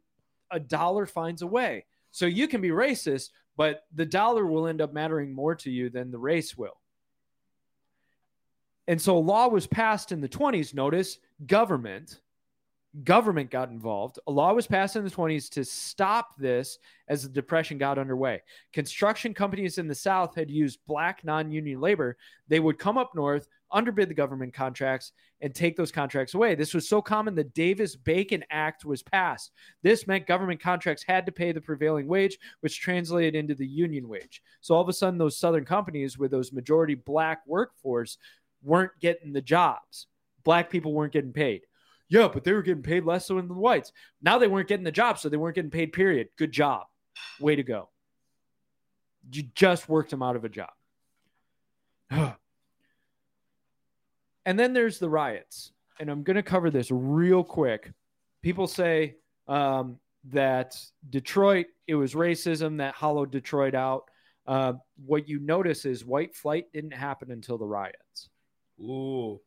a 0.50 0.60
dollar 0.60 1.06
finds 1.06 1.42
a 1.44 1.48
way. 1.48 1.86
So 2.12 2.26
you 2.26 2.48
can 2.48 2.62
be 2.62 2.70
racist, 2.70 3.30
but 3.58 3.84
the 3.94 4.06
dollar 4.06 4.46
will 4.46 4.68
end 4.68 4.82
up 4.82 4.94
mattering 4.94 5.34
more 5.34 5.54
to 5.56 5.70
you 5.70 5.90
than 5.90 6.10
the 6.10 6.18
race 6.18 6.58
will. 6.58 6.80
And 8.88 9.00
so 9.00 9.18
a 9.18 9.20
law 9.20 9.50
was 9.50 9.68
passed 9.68 10.12
in 10.12 10.22
the 10.22 10.30
20s. 10.30 10.74
Notice 10.74 11.20
government, 11.46 12.22
government 13.04 13.52
got 13.52 13.70
involved. 13.70 14.20
A 14.28 14.32
law 14.32 14.54
was 14.54 14.68
passed 14.68 14.96
in 14.96 15.04
the 15.04 15.10
20s 15.10 15.50
to 15.52 15.64
stop 15.64 16.36
this 16.38 16.80
as 17.08 17.24
the 17.24 17.30
depression 17.30 17.78
got 17.78 17.98
underway. 17.98 18.42
Construction 18.74 19.34
companies 19.34 19.78
in 19.78 19.88
the 19.88 19.96
South 19.96 20.36
had 20.36 20.50
used 20.50 20.80
black 20.88 21.24
non-union 21.24 21.80
labor. 21.80 22.18
They 22.48 22.60
would 22.60 22.80
come 22.80 22.98
up 22.98 23.14
north, 23.16 23.48
underbid 23.72 24.10
the 24.10 24.14
government 24.14 24.54
contracts, 24.54 25.12
and 25.42 25.54
take 25.54 25.76
those 25.76 25.92
contracts 25.92 26.34
away. 26.34 26.56
This 26.56 26.74
was 26.74 26.88
so 26.88 27.02
common 27.02 27.36
the 27.36 27.44
Davis-Bacon 27.44 28.44
Act 28.50 28.86
was 28.86 29.04
passed. 29.04 29.52
This 29.84 30.08
meant 30.08 30.26
government 30.26 30.62
contracts 30.62 31.04
had 31.04 31.26
to 31.26 31.32
pay 31.32 31.52
the 31.52 31.62
prevailing 31.62 32.08
wage, 32.08 32.38
which 32.62 32.80
translated 32.80 33.36
into 33.36 33.54
the 33.54 33.68
union 33.68 34.08
wage. 34.08 34.42
So 34.62 34.76
all 34.76 34.82
of 34.82 34.90
a 34.90 34.94
sudden, 34.94 35.20
those 35.20 35.38
southern 35.38 35.66
companies 35.66 36.18
with 36.18 36.32
those 36.32 36.54
majority 36.54 36.96
black 36.96 37.42
workforce 37.46 38.18
weren't 38.64 38.92
getting 39.00 39.34
the 39.34 39.42
jobs. 39.42 40.08
Black 40.44 40.70
people 40.70 40.94
weren't 40.94 41.14
getting 41.14 41.34
paid. 41.34 41.62
Yeah, 42.10 42.30
but 42.34 42.44
they 42.44 42.54
were 42.54 42.62
getting 42.62 42.84
paid 42.84 43.04
less 43.04 43.28
than 43.28 43.48
the 43.48 43.54
whites. 43.54 43.92
Now 44.22 44.38
they 44.38 44.48
weren't 44.48 44.70
getting 44.70 44.86
the 44.86 44.92
job, 44.92 45.20
so 45.20 45.30
they 45.30 45.38
weren't 45.38 45.56
getting 45.56 45.72
paid, 45.72 45.92
period. 45.92 46.30
Good 46.38 46.52
job. 46.52 46.88
Way 47.40 47.56
to 47.56 47.64
go. 47.64 47.90
You 49.32 49.44
just 49.56 49.90
worked 49.90 50.12
them 50.12 50.24
out 50.24 50.38
of 50.38 50.46
a 50.46 50.50
job. 50.50 50.70
and 54.46 54.58
then 54.58 54.74
there's 54.74 55.00
the 55.00 55.10
riots. 55.10 55.74
And 56.00 56.10
I'm 56.10 56.24
going 56.24 56.36
to 56.36 56.44
cover 56.44 56.70
this 56.70 56.92
real 56.92 57.44
quick. 57.44 57.92
People 58.42 58.68
say 58.68 59.16
um, 59.48 60.00
that 60.32 60.78
Detroit, 61.10 61.66
it 61.88 61.96
was 61.96 62.14
racism 62.14 62.78
that 62.78 62.94
hollowed 62.94 63.32
Detroit 63.32 63.76
out. 63.76 64.06
Uh, 64.46 64.74
what 65.06 65.28
you 65.28 65.40
notice 65.40 65.84
is 65.84 66.06
white 66.06 66.34
flight 66.34 66.72
didn't 66.72 66.94
happen 66.94 67.32
until 67.32 67.58
the 67.58 67.66
riots. 67.66 68.30
Ooh. 68.80 69.42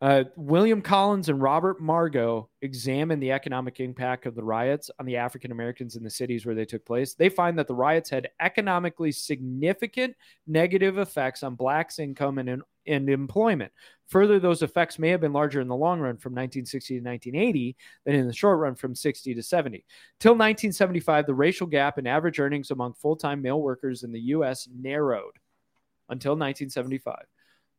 Uh, 0.00 0.24
William 0.34 0.80
Collins 0.80 1.28
and 1.28 1.42
Robert 1.42 1.78
Margo 1.78 2.48
examined 2.62 3.22
the 3.22 3.32
economic 3.32 3.80
impact 3.80 4.24
of 4.24 4.34
the 4.34 4.42
riots 4.42 4.90
on 4.98 5.04
the 5.04 5.18
African 5.18 5.52
Americans 5.52 5.94
in 5.94 6.02
the 6.02 6.08
cities 6.08 6.46
where 6.46 6.54
they 6.54 6.64
took 6.64 6.86
place. 6.86 7.12
They 7.12 7.28
find 7.28 7.58
that 7.58 7.66
the 7.66 7.74
riots 7.74 8.08
had 8.08 8.30
economically 8.40 9.12
significant 9.12 10.16
negative 10.46 10.96
effects 10.96 11.42
on 11.42 11.54
blacks' 11.54 11.98
income 11.98 12.38
and, 12.38 12.62
and 12.86 13.10
employment. 13.10 13.72
Further, 14.08 14.40
those 14.40 14.62
effects 14.62 14.98
may 14.98 15.10
have 15.10 15.20
been 15.20 15.34
larger 15.34 15.60
in 15.60 15.68
the 15.68 15.76
long 15.76 16.00
run 16.00 16.16
from 16.16 16.32
1960 16.32 16.94
to 16.94 17.04
1980 17.06 17.76
than 18.06 18.14
in 18.14 18.26
the 18.26 18.32
short 18.32 18.58
run 18.58 18.74
from 18.74 18.94
60 18.94 19.34
to 19.34 19.42
70. 19.42 19.84
Till 20.18 20.32
1975, 20.32 21.26
the 21.26 21.34
racial 21.34 21.66
gap 21.66 21.98
in 21.98 22.06
average 22.06 22.40
earnings 22.40 22.70
among 22.70 22.94
full 22.94 23.16
time 23.16 23.42
male 23.42 23.60
workers 23.60 24.02
in 24.02 24.12
the 24.12 24.20
U.S. 24.20 24.66
narrowed 24.74 25.36
until 26.08 26.32
1975. 26.32 27.26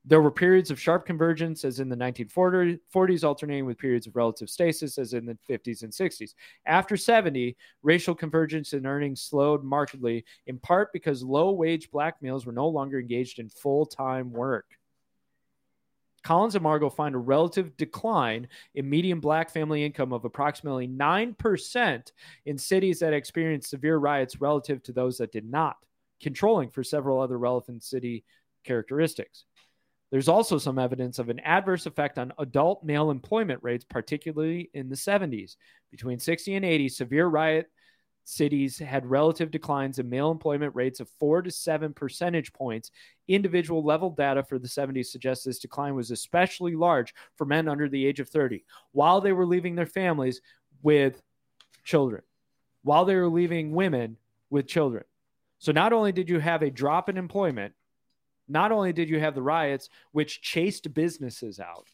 There 0.03 0.21
were 0.21 0.31
periods 0.31 0.71
of 0.71 0.79
sharp 0.81 1.05
convergence, 1.05 1.63
as 1.63 1.79
in 1.79 1.87
the 1.87 1.95
1940s, 1.95 3.23
alternating 3.23 3.65
with 3.65 3.77
periods 3.77 4.07
of 4.07 4.15
relative 4.15 4.49
stasis, 4.49 4.97
as 4.97 5.13
in 5.13 5.25
the 5.27 5.37
50s 5.47 5.83
and 5.83 5.91
60s. 5.91 6.33
After 6.65 6.97
70, 6.97 7.55
racial 7.83 8.15
convergence 8.15 8.73
in 8.73 8.87
earnings 8.87 9.21
slowed 9.21 9.63
markedly, 9.63 10.25
in 10.47 10.57
part 10.57 10.91
because 10.91 11.21
low 11.21 11.51
wage 11.51 11.91
black 11.91 12.19
males 12.21 12.47
were 12.47 12.51
no 12.51 12.67
longer 12.67 12.99
engaged 12.99 13.37
in 13.37 13.47
full 13.47 13.85
time 13.85 14.31
work. 14.31 14.65
Collins 16.23 16.55
and 16.55 16.63
Margo 16.63 16.89
find 16.89 17.15
a 17.15 17.19
relative 17.19 17.75
decline 17.77 18.47
in 18.75 18.89
median 18.89 19.19
black 19.19 19.49
family 19.49 19.83
income 19.83 20.13
of 20.13 20.25
approximately 20.25 20.87
9% 20.87 22.11
in 22.45 22.57
cities 22.57 22.99
that 22.99 23.13
experienced 23.13 23.69
severe 23.69 23.97
riots 23.97 24.41
relative 24.41 24.81
to 24.83 24.91
those 24.91 25.17
that 25.17 25.31
did 25.31 25.49
not, 25.49 25.77
controlling 26.21 26.69
for 26.69 26.83
several 26.83 27.19
other 27.19 27.37
relevant 27.37 27.83
city 27.83 28.23
characteristics. 28.63 29.45
There's 30.11 30.27
also 30.27 30.57
some 30.57 30.77
evidence 30.77 31.19
of 31.19 31.29
an 31.29 31.39
adverse 31.39 31.85
effect 31.85 32.19
on 32.19 32.33
adult 32.37 32.83
male 32.83 33.11
employment 33.11 33.61
rates, 33.63 33.85
particularly 33.85 34.69
in 34.73 34.89
the 34.89 34.95
70s. 34.95 35.55
Between 35.89 36.19
60 36.19 36.55
and 36.55 36.65
80, 36.65 36.89
severe 36.89 37.27
riot 37.27 37.69
cities 38.25 38.77
had 38.77 39.05
relative 39.05 39.51
declines 39.51 39.99
in 39.99 40.09
male 40.09 40.29
employment 40.29 40.75
rates 40.75 40.99
of 40.99 41.09
four 41.19 41.41
to 41.41 41.49
seven 41.49 41.93
percentage 41.93 42.51
points. 42.53 42.91
Individual 43.27 43.83
level 43.83 44.09
data 44.09 44.43
for 44.43 44.59
the 44.59 44.67
70s 44.67 45.07
suggests 45.07 45.45
this 45.45 45.59
decline 45.59 45.95
was 45.95 46.11
especially 46.11 46.75
large 46.75 47.13
for 47.37 47.45
men 47.45 47.67
under 47.67 47.87
the 47.87 48.05
age 48.05 48.19
of 48.19 48.29
30, 48.29 48.63
while 48.91 49.21
they 49.21 49.31
were 49.31 49.45
leaving 49.45 49.75
their 49.75 49.85
families 49.85 50.41
with 50.83 51.21
children, 51.83 52.21
while 52.83 53.05
they 53.05 53.15
were 53.15 53.29
leaving 53.29 53.71
women 53.71 54.17
with 54.49 54.67
children. 54.67 55.03
So 55.59 55.71
not 55.71 55.93
only 55.93 56.11
did 56.11 56.27
you 56.27 56.39
have 56.39 56.63
a 56.63 56.71
drop 56.71 57.07
in 57.07 57.17
employment, 57.17 57.73
not 58.51 58.71
only 58.71 58.93
did 58.93 59.09
you 59.09 59.19
have 59.19 59.35
the 59.35 59.41
riots, 59.41 59.89
which 60.11 60.41
chased 60.41 60.93
businesses 60.93 61.59
out, 61.59 61.87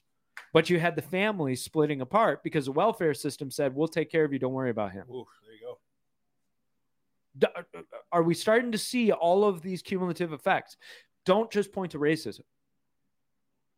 but 0.54 0.70
you 0.70 0.80
had 0.80 0.96
the 0.96 1.02
families 1.02 1.64
splitting 1.64 2.02
apart 2.02 2.44
because 2.44 2.66
the 2.66 2.72
welfare 2.72 3.14
system 3.14 3.52
said, 3.52 3.76
We'll 3.76 3.88
take 3.88 4.12
care 4.12 4.24
of 4.24 4.34
you. 4.34 4.40
Don't 4.40 4.54
worry 4.54 4.70
about 4.70 4.92
him. 4.92 5.06
Ooh, 5.10 5.26
there 5.46 5.56
you 5.56 5.62
go. 5.62 7.52
Uh, 7.56 7.64
uh, 7.78 7.82
are 8.12 8.24
we 8.24 8.34
starting 8.34 8.72
to 8.72 8.78
see 8.78 9.12
all 9.12 9.44
of 9.46 9.62
these 9.62 9.82
cumulative 9.82 10.34
effects? 10.34 10.78
Don't 11.26 11.52
just 11.52 11.72
point 11.72 11.92
to 11.92 12.00
racism. 12.00 12.42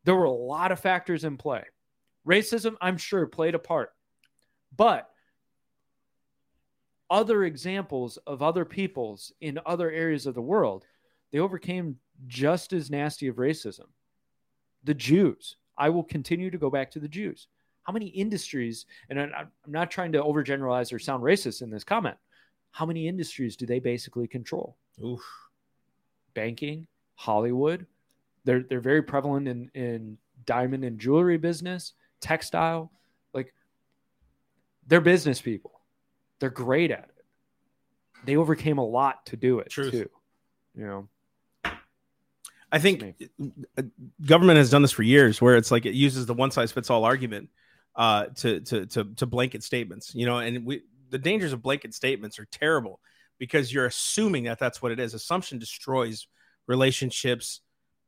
There 0.04 0.14
were 0.14 0.24
a 0.24 0.30
lot 0.30 0.72
of 0.72 0.80
factors 0.80 1.24
in 1.24 1.36
play. 1.36 1.64
Racism, 2.26 2.76
I'm 2.80 2.96
sure, 2.96 3.26
played 3.26 3.54
a 3.54 3.58
part, 3.58 3.92
but 4.74 5.10
other 7.10 7.44
examples 7.44 8.18
of 8.26 8.40
other 8.40 8.64
peoples 8.64 9.32
in 9.40 9.58
other 9.66 9.90
areas 9.90 10.26
of 10.26 10.34
the 10.34 10.40
world, 10.40 10.86
they 11.32 11.40
overcame 11.40 11.96
just 12.26 12.72
as 12.72 12.90
nasty 12.90 13.28
of 13.28 13.36
racism. 13.36 13.86
The 14.84 14.94
Jews. 14.94 15.56
I 15.78 15.88
will 15.88 16.04
continue 16.04 16.50
to 16.50 16.58
go 16.58 16.70
back 16.70 16.90
to 16.92 17.00
the 17.00 17.08
Jews. 17.08 17.46
How 17.84 17.92
many 17.92 18.06
industries, 18.06 18.84
and 19.08 19.18
I'm 19.18 19.48
not 19.66 19.90
trying 19.90 20.12
to 20.12 20.22
overgeneralize 20.22 20.92
or 20.92 20.98
sound 20.98 21.22
racist 21.22 21.62
in 21.62 21.70
this 21.70 21.84
comment, 21.84 22.16
how 22.70 22.86
many 22.86 23.08
industries 23.08 23.56
do 23.56 23.66
they 23.66 23.80
basically 23.80 24.28
control? 24.28 24.76
Oof. 25.02 25.22
Banking, 26.34 26.86
Hollywood. 27.14 27.86
They're 28.44 28.62
they're 28.62 28.80
very 28.80 29.02
prevalent 29.02 29.48
in 29.48 29.70
in 29.74 30.18
diamond 30.44 30.84
and 30.84 30.98
jewelry 30.98 31.38
business, 31.38 31.94
textile. 32.20 32.92
Like 33.34 33.52
they're 34.86 35.00
business 35.00 35.40
people. 35.40 35.80
They're 36.38 36.50
great 36.50 36.90
at 36.90 37.10
it. 37.16 37.24
They 38.24 38.36
overcame 38.36 38.78
a 38.78 38.86
lot 38.86 39.26
to 39.26 39.36
do 39.36 39.58
it 39.60 39.70
Truth. 39.70 39.92
too. 39.92 40.10
You 40.76 40.86
know. 40.86 41.08
I 42.72 42.78
think 42.78 43.04
uh, 43.78 43.82
government 44.24 44.58
has 44.58 44.70
done 44.70 44.82
this 44.82 44.92
for 44.92 45.02
years, 45.02 45.40
where 45.40 45.56
it's 45.56 45.70
like 45.70 45.86
it 45.86 45.94
uses 45.94 46.26
the 46.26 46.34
one 46.34 46.50
size 46.50 46.72
fits 46.72 46.90
all 46.90 47.04
argument. 47.04 47.50
uh, 47.96 48.26
to 48.36 48.60
to 48.60 48.86
to 48.86 49.04
to 49.16 49.26
blanket 49.26 49.62
statements. 49.62 50.14
You 50.14 50.26
know, 50.26 50.38
and 50.38 50.64
we 50.64 50.82
the 51.10 51.18
dangers 51.18 51.52
of 51.52 51.62
blanket 51.62 51.94
statements 51.94 52.38
are 52.38 52.46
terrible 52.46 53.00
because 53.38 53.72
you're 53.72 53.86
assuming 53.86 54.44
that 54.44 54.58
that's 54.58 54.80
what 54.82 54.92
it 54.92 55.00
is. 55.00 55.14
Assumption 55.14 55.58
destroys 55.58 56.28
relationships, 56.66 57.60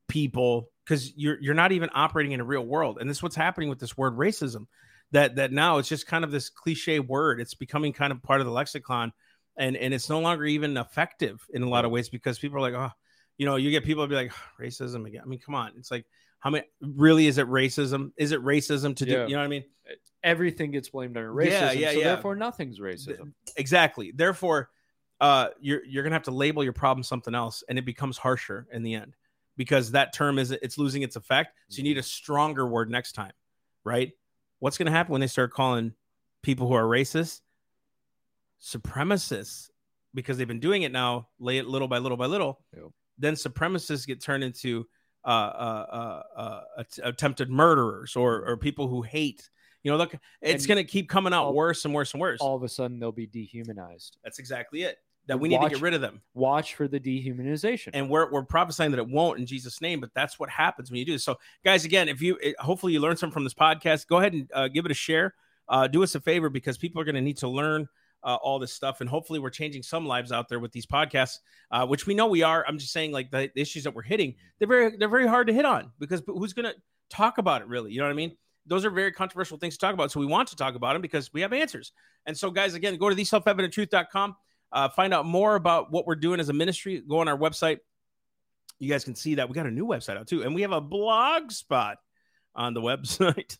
people, 0.07 0.69
because 0.85 1.13
you're 1.15 1.39
you're 1.41 1.53
not 1.53 1.71
even 1.71 1.89
operating 1.93 2.31
in 2.31 2.39
a 2.39 2.45
real 2.45 2.65
world. 2.65 2.97
And 2.99 3.09
this 3.09 3.17
is 3.17 3.23
what's 3.23 3.35
happening 3.35 3.69
with 3.69 3.79
this 3.79 3.97
word 3.97 4.17
racism. 4.17 4.67
That 5.11 5.35
that 5.35 5.51
now 5.51 5.77
it's 5.77 5.89
just 5.89 6.07
kind 6.07 6.23
of 6.23 6.31
this 6.31 6.49
cliche 6.49 6.99
word. 6.99 7.39
It's 7.39 7.53
becoming 7.53 7.93
kind 7.93 8.11
of 8.11 8.23
part 8.23 8.41
of 8.41 8.47
the 8.47 8.53
lexicon, 8.53 9.13
and 9.57 9.75
and 9.77 9.93
it's 9.93 10.09
no 10.09 10.19
longer 10.19 10.45
even 10.45 10.77
effective 10.77 11.45
in 11.53 11.61
a 11.61 11.69
lot 11.69 11.85
of 11.85 11.91
ways 11.91 12.09
because 12.09 12.39
people 12.39 12.57
are 12.57 12.61
like, 12.61 12.73
oh, 12.73 12.91
you 13.37 13.45
know, 13.45 13.55
you 13.55 13.71
get 13.71 13.83
people 13.83 14.05
be 14.07 14.15
like 14.15 14.31
racism 14.59 15.05
again. 15.05 15.21
I 15.23 15.27
mean, 15.27 15.39
come 15.39 15.55
on, 15.55 15.71
it's 15.77 15.91
like 15.91 16.05
how 16.39 16.49
many 16.49 16.65
really 16.81 17.27
is 17.27 17.37
it 17.37 17.47
racism? 17.47 18.11
Is 18.17 18.31
it 18.31 18.43
racism 18.43 18.95
to 18.97 19.05
do? 19.05 19.11
Yeah. 19.11 19.27
You 19.27 19.33
know 19.33 19.39
what 19.39 19.45
I 19.45 19.49
mean? 19.49 19.63
Everything 20.23 20.71
gets 20.71 20.89
blamed 20.89 21.17
on 21.17 21.23
racism. 21.23 21.49
Yeah, 21.49 21.71
yeah, 21.71 21.91
so 21.91 21.97
yeah. 21.99 22.03
therefore 22.03 22.35
nothing's 22.35 22.79
racism. 22.79 23.33
Exactly. 23.57 24.11
Therefore, 24.15 24.69
uh, 25.21 25.49
you're 25.59 25.83
you're 25.85 26.03
gonna 26.03 26.15
have 26.15 26.23
to 26.23 26.31
label 26.31 26.63
your 26.63 26.73
problem 26.73 27.03
something 27.03 27.35
else, 27.35 27.63
and 27.69 27.77
it 27.77 27.85
becomes 27.85 28.17
harsher 28.17 28.67
in 28.71 28.83
the 28.83 28.95
end 28.95 29.15
because 29.57 29.91
that 29.91 30.13
term 30.13 30.39
is 30.39 30.51
it's 30.51 30.77
losing 30.77 31.01
its 31.01 31.15
effect. 31.15 31.57
So 31.69 31.77
you 31.77 31.83
need 31.83 31.97
a 31.97 32.03
stronger 32.03 32.67
word 32.67 32.89
next 32.89 33.13
time, 33.13 33.33
right? 33.83 34.11
What's 34.59 34.77
gonna 34.77 34.91
happen 34.91 35.11
when 35.11 35.21
they 35.21 35.27
start 35.27 35.51
calling 35.51 35.93
people 36.41 36.67
who 36.67 36.73
are 36.73 36.83
racist 36.83 37.41
supremacists 38.61 39.69
because 40.13 40.37
they've 40.37 40.47
been 40.47 40.59
doing 40.59 40.83
it 40.83 40.91
now, 40.91 41.27
lay 41.39 41.57
it 41.57 41.67
little 41.67 41.87
by 41.87 41.97
little 41.97 42.17
by 42.17 42.25
little. 42.25 42.59
Yep. 42.75 42.91
Then 43.17 43.33
supremacists 43.35 44.07
get 44.07 44.21
turned 44.21 44.43
into 44.43 44.87
uh, 45.25 45.27
uh, 45.27 46.21
uh, 46.37 46.39
uh, 46.39 46.61
att- 46.79 46.99
attempted 47.03 47.49
murderers 47.49 48.15
or 48.15 48.43
or 48.47 48.57
people 48.57 48.87
who 48.87 49.01
hate. 49.01 49.49
You 49.83 49.91
know, 49.91 49.97
look, 49.97 50.15
it's 50.41 50.65
going 50.65 50.77
to 50.77 50.89
keep 50.89 51.09
coming 51.09 51.33
out 51.33 51.45
all- 51.45 51.53
worse 51.53 51.85
and 51.85 51.93
worse 51.93 52.13
and 52.13 52.21
worse. 52.21 52.39
All 52.41 52.55
of 52.55 52.63
a 52.63 52.69
sudden 52.69 52.99
they'll 52.99 53.11
be 53.11 53.27
dehumanized. 53.27 54.17
That's 54.23 54.39
exactly 54.39 54.83
it. 54.83 54.97
That 55.27 55.39
we 55.39 55.47
need 55.47 55.61
to 55.61 55.69
get 55.69 55.81
rid 55.81 55.93
of 55.93 56.01
them. 56.01 56.21
Watch 56.33 56.75
for 56.75 56.87
the 56.89 56.99
dehumanization. 56.99 57.91
And 57.93 58.09
we're, 58.09 58.29
we're 58.29 58.43
prophesying 58.43 58.91
that 58.91 58.99
it 58.99 59.07
won't 59.07 59.39
in 59.39 59.45
Jesus' 59.45 59.79
name, 59.79 60.01
but 60.01 60.09
that's 60.13 60.37
what 60.37 60.49
happens 60.49 60.91
when 60.91 60.99
you 60.99 61.05
do 61.05 61.13
this. 61.13 61.23
So, 61.23 61.37
guys, 61.63 61.85
again, 61.85 62.09
if 62.09 62.21
you 62.21 62.37
it- 62.41 62.59
hopefully 62.59 62.91
you 62.91 62.99
learned 62.99 63.19
something 63.19 63.33
from 63.33 63.45
this 63.45 63.53
podcast, 63.53 64.07
go 64.07 64.17
ahead 64.17 64.33
and 64.33 64.49
uh, 64.53 64.67
give 64.67 64.85
it 64.85 64.91
a 64.91 64.95
share. 64.95 65.33
Uh, 65.69 65.87
do 65.87 66.03
us 66.03 66.13
a 66.15 66.19
favor 66.19 66.49
because 66.49 66.77
people 66.77 67.01
are 67.01 67.05
going 67.05 67.15
to 67.15 67.21
need 67.21 67.37
to 67.37 67.47
learn 67.47 67.87
uh, 68.23 68.35
all 68.41 68.59
this 68.59 68.73
stuff, 68.73 69.01
and 69.01 69.09
hopefully 69.09 69.39
we're 69.39 69.49
changing 69.49 69.83
some 69.83 70.05
lives 70.05 70.31
out 70.31 70.49
there 70.49 70.59
with 70.59 70.71
these 70.71 70.85
podcasts, 70.85 71.39
uh, 71.71 71.85
which 71.85 72.05
we 72.07 72.13
know 72.13 72.27
we 72.27 72.43
are. 72.43 72.65
I'm 72.67 72.77
just 72.77 72.93
saying, 72.93 73.11
like 73.11 73.31
the, 73.31 73.51
issues 73.59 73.83
that 73.83 73.93
we're 73.93 74.03
hitting, 74.03 74.35
they're 74.59 74.67
very 74.67 74.95
they're 74.97 75.09
very 75.09 75.27
hard 75.27 75.47
to 75.47 75.53
hit 75.53 75.65
on 75.65 75.91
because 75.99 76.21
who's 76.25 76.53
going 76.53 76.65
to 76.65 76.75
talk 77.09 77.37
about 77.37 77.61
it 77.61 77.67
really? 77.67 77.91
You 77.91 77.99
know 77.99 78.05
what 78.05 78.11
I 78.11 78.15
mean? 78.15 78.35
Those 78.65 78.85
are 78.85 78.89
very 78.89 79.11
controversial 79.11 79.57
things 79.57 79.75
to 79.75 79.79
talk 79.79 79.93
about, 79.93 80.11
so 80.11 80.19
we 80.19 80.25
want 80.25 80.47
to 80.49 80.55
talk 80.55 80.75
about 80.75 80.93
them 80.93 81.01
because 81.01 81.33
we 81.33 81.41
have 81.41 81.51
answers. 81.51 81.91
And 82.25 82.37
so, 82.37 82.49
guys, 82.49 82.75
again, 82.75 82.95
go 82.97 83.09
to 83.09 83.15
the 83.15 83.25
self-evidenttruth.com. 83.25 84.35
Uh, 84.71 84.89
find 84.89 85.13
out 85.13 85.25
more 85.25 85.55
about 85.55 85.91
what 85.91 86.07
we're 86.07 86.15
doing 86.15 86.39
as 86.39 86.49
a 86.49 86.53
ministry. 86.53 87.03
Go 87.07 87.19
on 87.19 87.27
our 87.27 87.37
website. 87.37 87.79
You 88.79 88.89
guys 88.89 89.03
can 89.03 89.15
see 89.15 89.35
that 89.35 89.49
we 89.49 89.53
got 89.53 89.65
a 89.65 89.71
new 89.71 89.85
website 89.85 90.17
out 90.17 90.27
too, 90.27 90.43
and 90.43 90.55
we 90.55 90.61
have 90.61 90.71
a 90.71 90.81
blog 90.81 91.51
spot 91.51 91.97
on 92.55 92.73
the 92.73 92.81
website. 92.81 93.57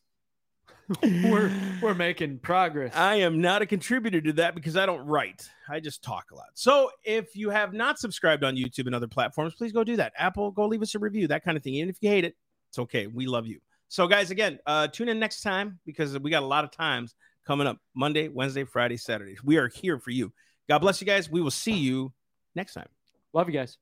we're 1.03 1.51
we're 1.81 1.93
making 1.93 2.39
progress. 2.39 2.93
I 2.95 3.15
am 3.15 3.41
not 3.41 3.61
a 3.61 3.65
contributor 3.65 4.19
to 4.21 4.33
that 4.33 4.55
because 4.55 4.75
I 4.75 4.85
don't 4.85 5.05
write. 5.05 5.49
I 5.69 5.79
just 5.79 6.03
talk 6.03 6.31
a 6.31 6.35
lot. 6.35 6.49
So 6.53 6.91
if 7.03 7.35
you 7.35 7.49
have 7.49 7.73
not 7.73 7.99
subscribed 7.99 8.43
on 8.43 8.55
YouTube 8.55 8.85
and 8.87 8.95
other 8.95 9.07
platforms, 9.07 9.55
please 9.55 9.71
go 9.71 9.83
do 9.83 9.95
that. 9.97 10.13
Apple, 10.17 10.51
go 10.51 10.67
leave 10.67 10.81
us 10.81 10.93
a 10.95 10.99
review, 10.99 11.27
that 11.27 11.43
kind 11.43 11.55
of 11.55 11.63
thing. 11.63 11.75
Even 11.75 11.89
if 11.89 11.97
you 12.01 12.09
hate 12.09 12.25
it, 12.25 12.35
it's 12.69 12.79
okay. 12.79 13.07
We 13.07 13.25
love 13.27 13.47
you. 13.47 13.59
So 13.87 14.07
guys, 14.07 14.31
again, 14.31 14.59
uh, 14.65 14.87
tune 14.87 15.07
in 15.07 15.19
next 15.19 15.41
time 15.41 15.79
because 15.85 16.17
we 16.19 16.31
got 16.31 16.43
a 16.43 16.47
lot 16.47 16.63
of 16.63 16.71
times 16.71 17.15
coming 17.45 17.67
up 17.67 17.77
Monday, 17.95 18.27
Wednesday, 18.27 18.63
Friday, 18.63 18.97
Saturday. 18.97 19.37
We 19.43 19.57
are 19.57 19.67
here 19.67 19.99
for 19.99 20.11
you. 20.11 20.33
God 20.67 20.79
bless 20.79 20.99
you 20.99 21.07
guys. 21.07 21.29
We 21.29 21.41
will 21.41 21.51
see 21.51 21.73
you 21.73 22.11
next 22.55 22.73
time. 22.73 22.87
Love 23.33 23.47
you 23.47 23.53
guys. 23.53 23.77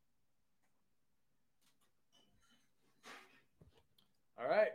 All 4.40 4.50
right. 4.50 4.72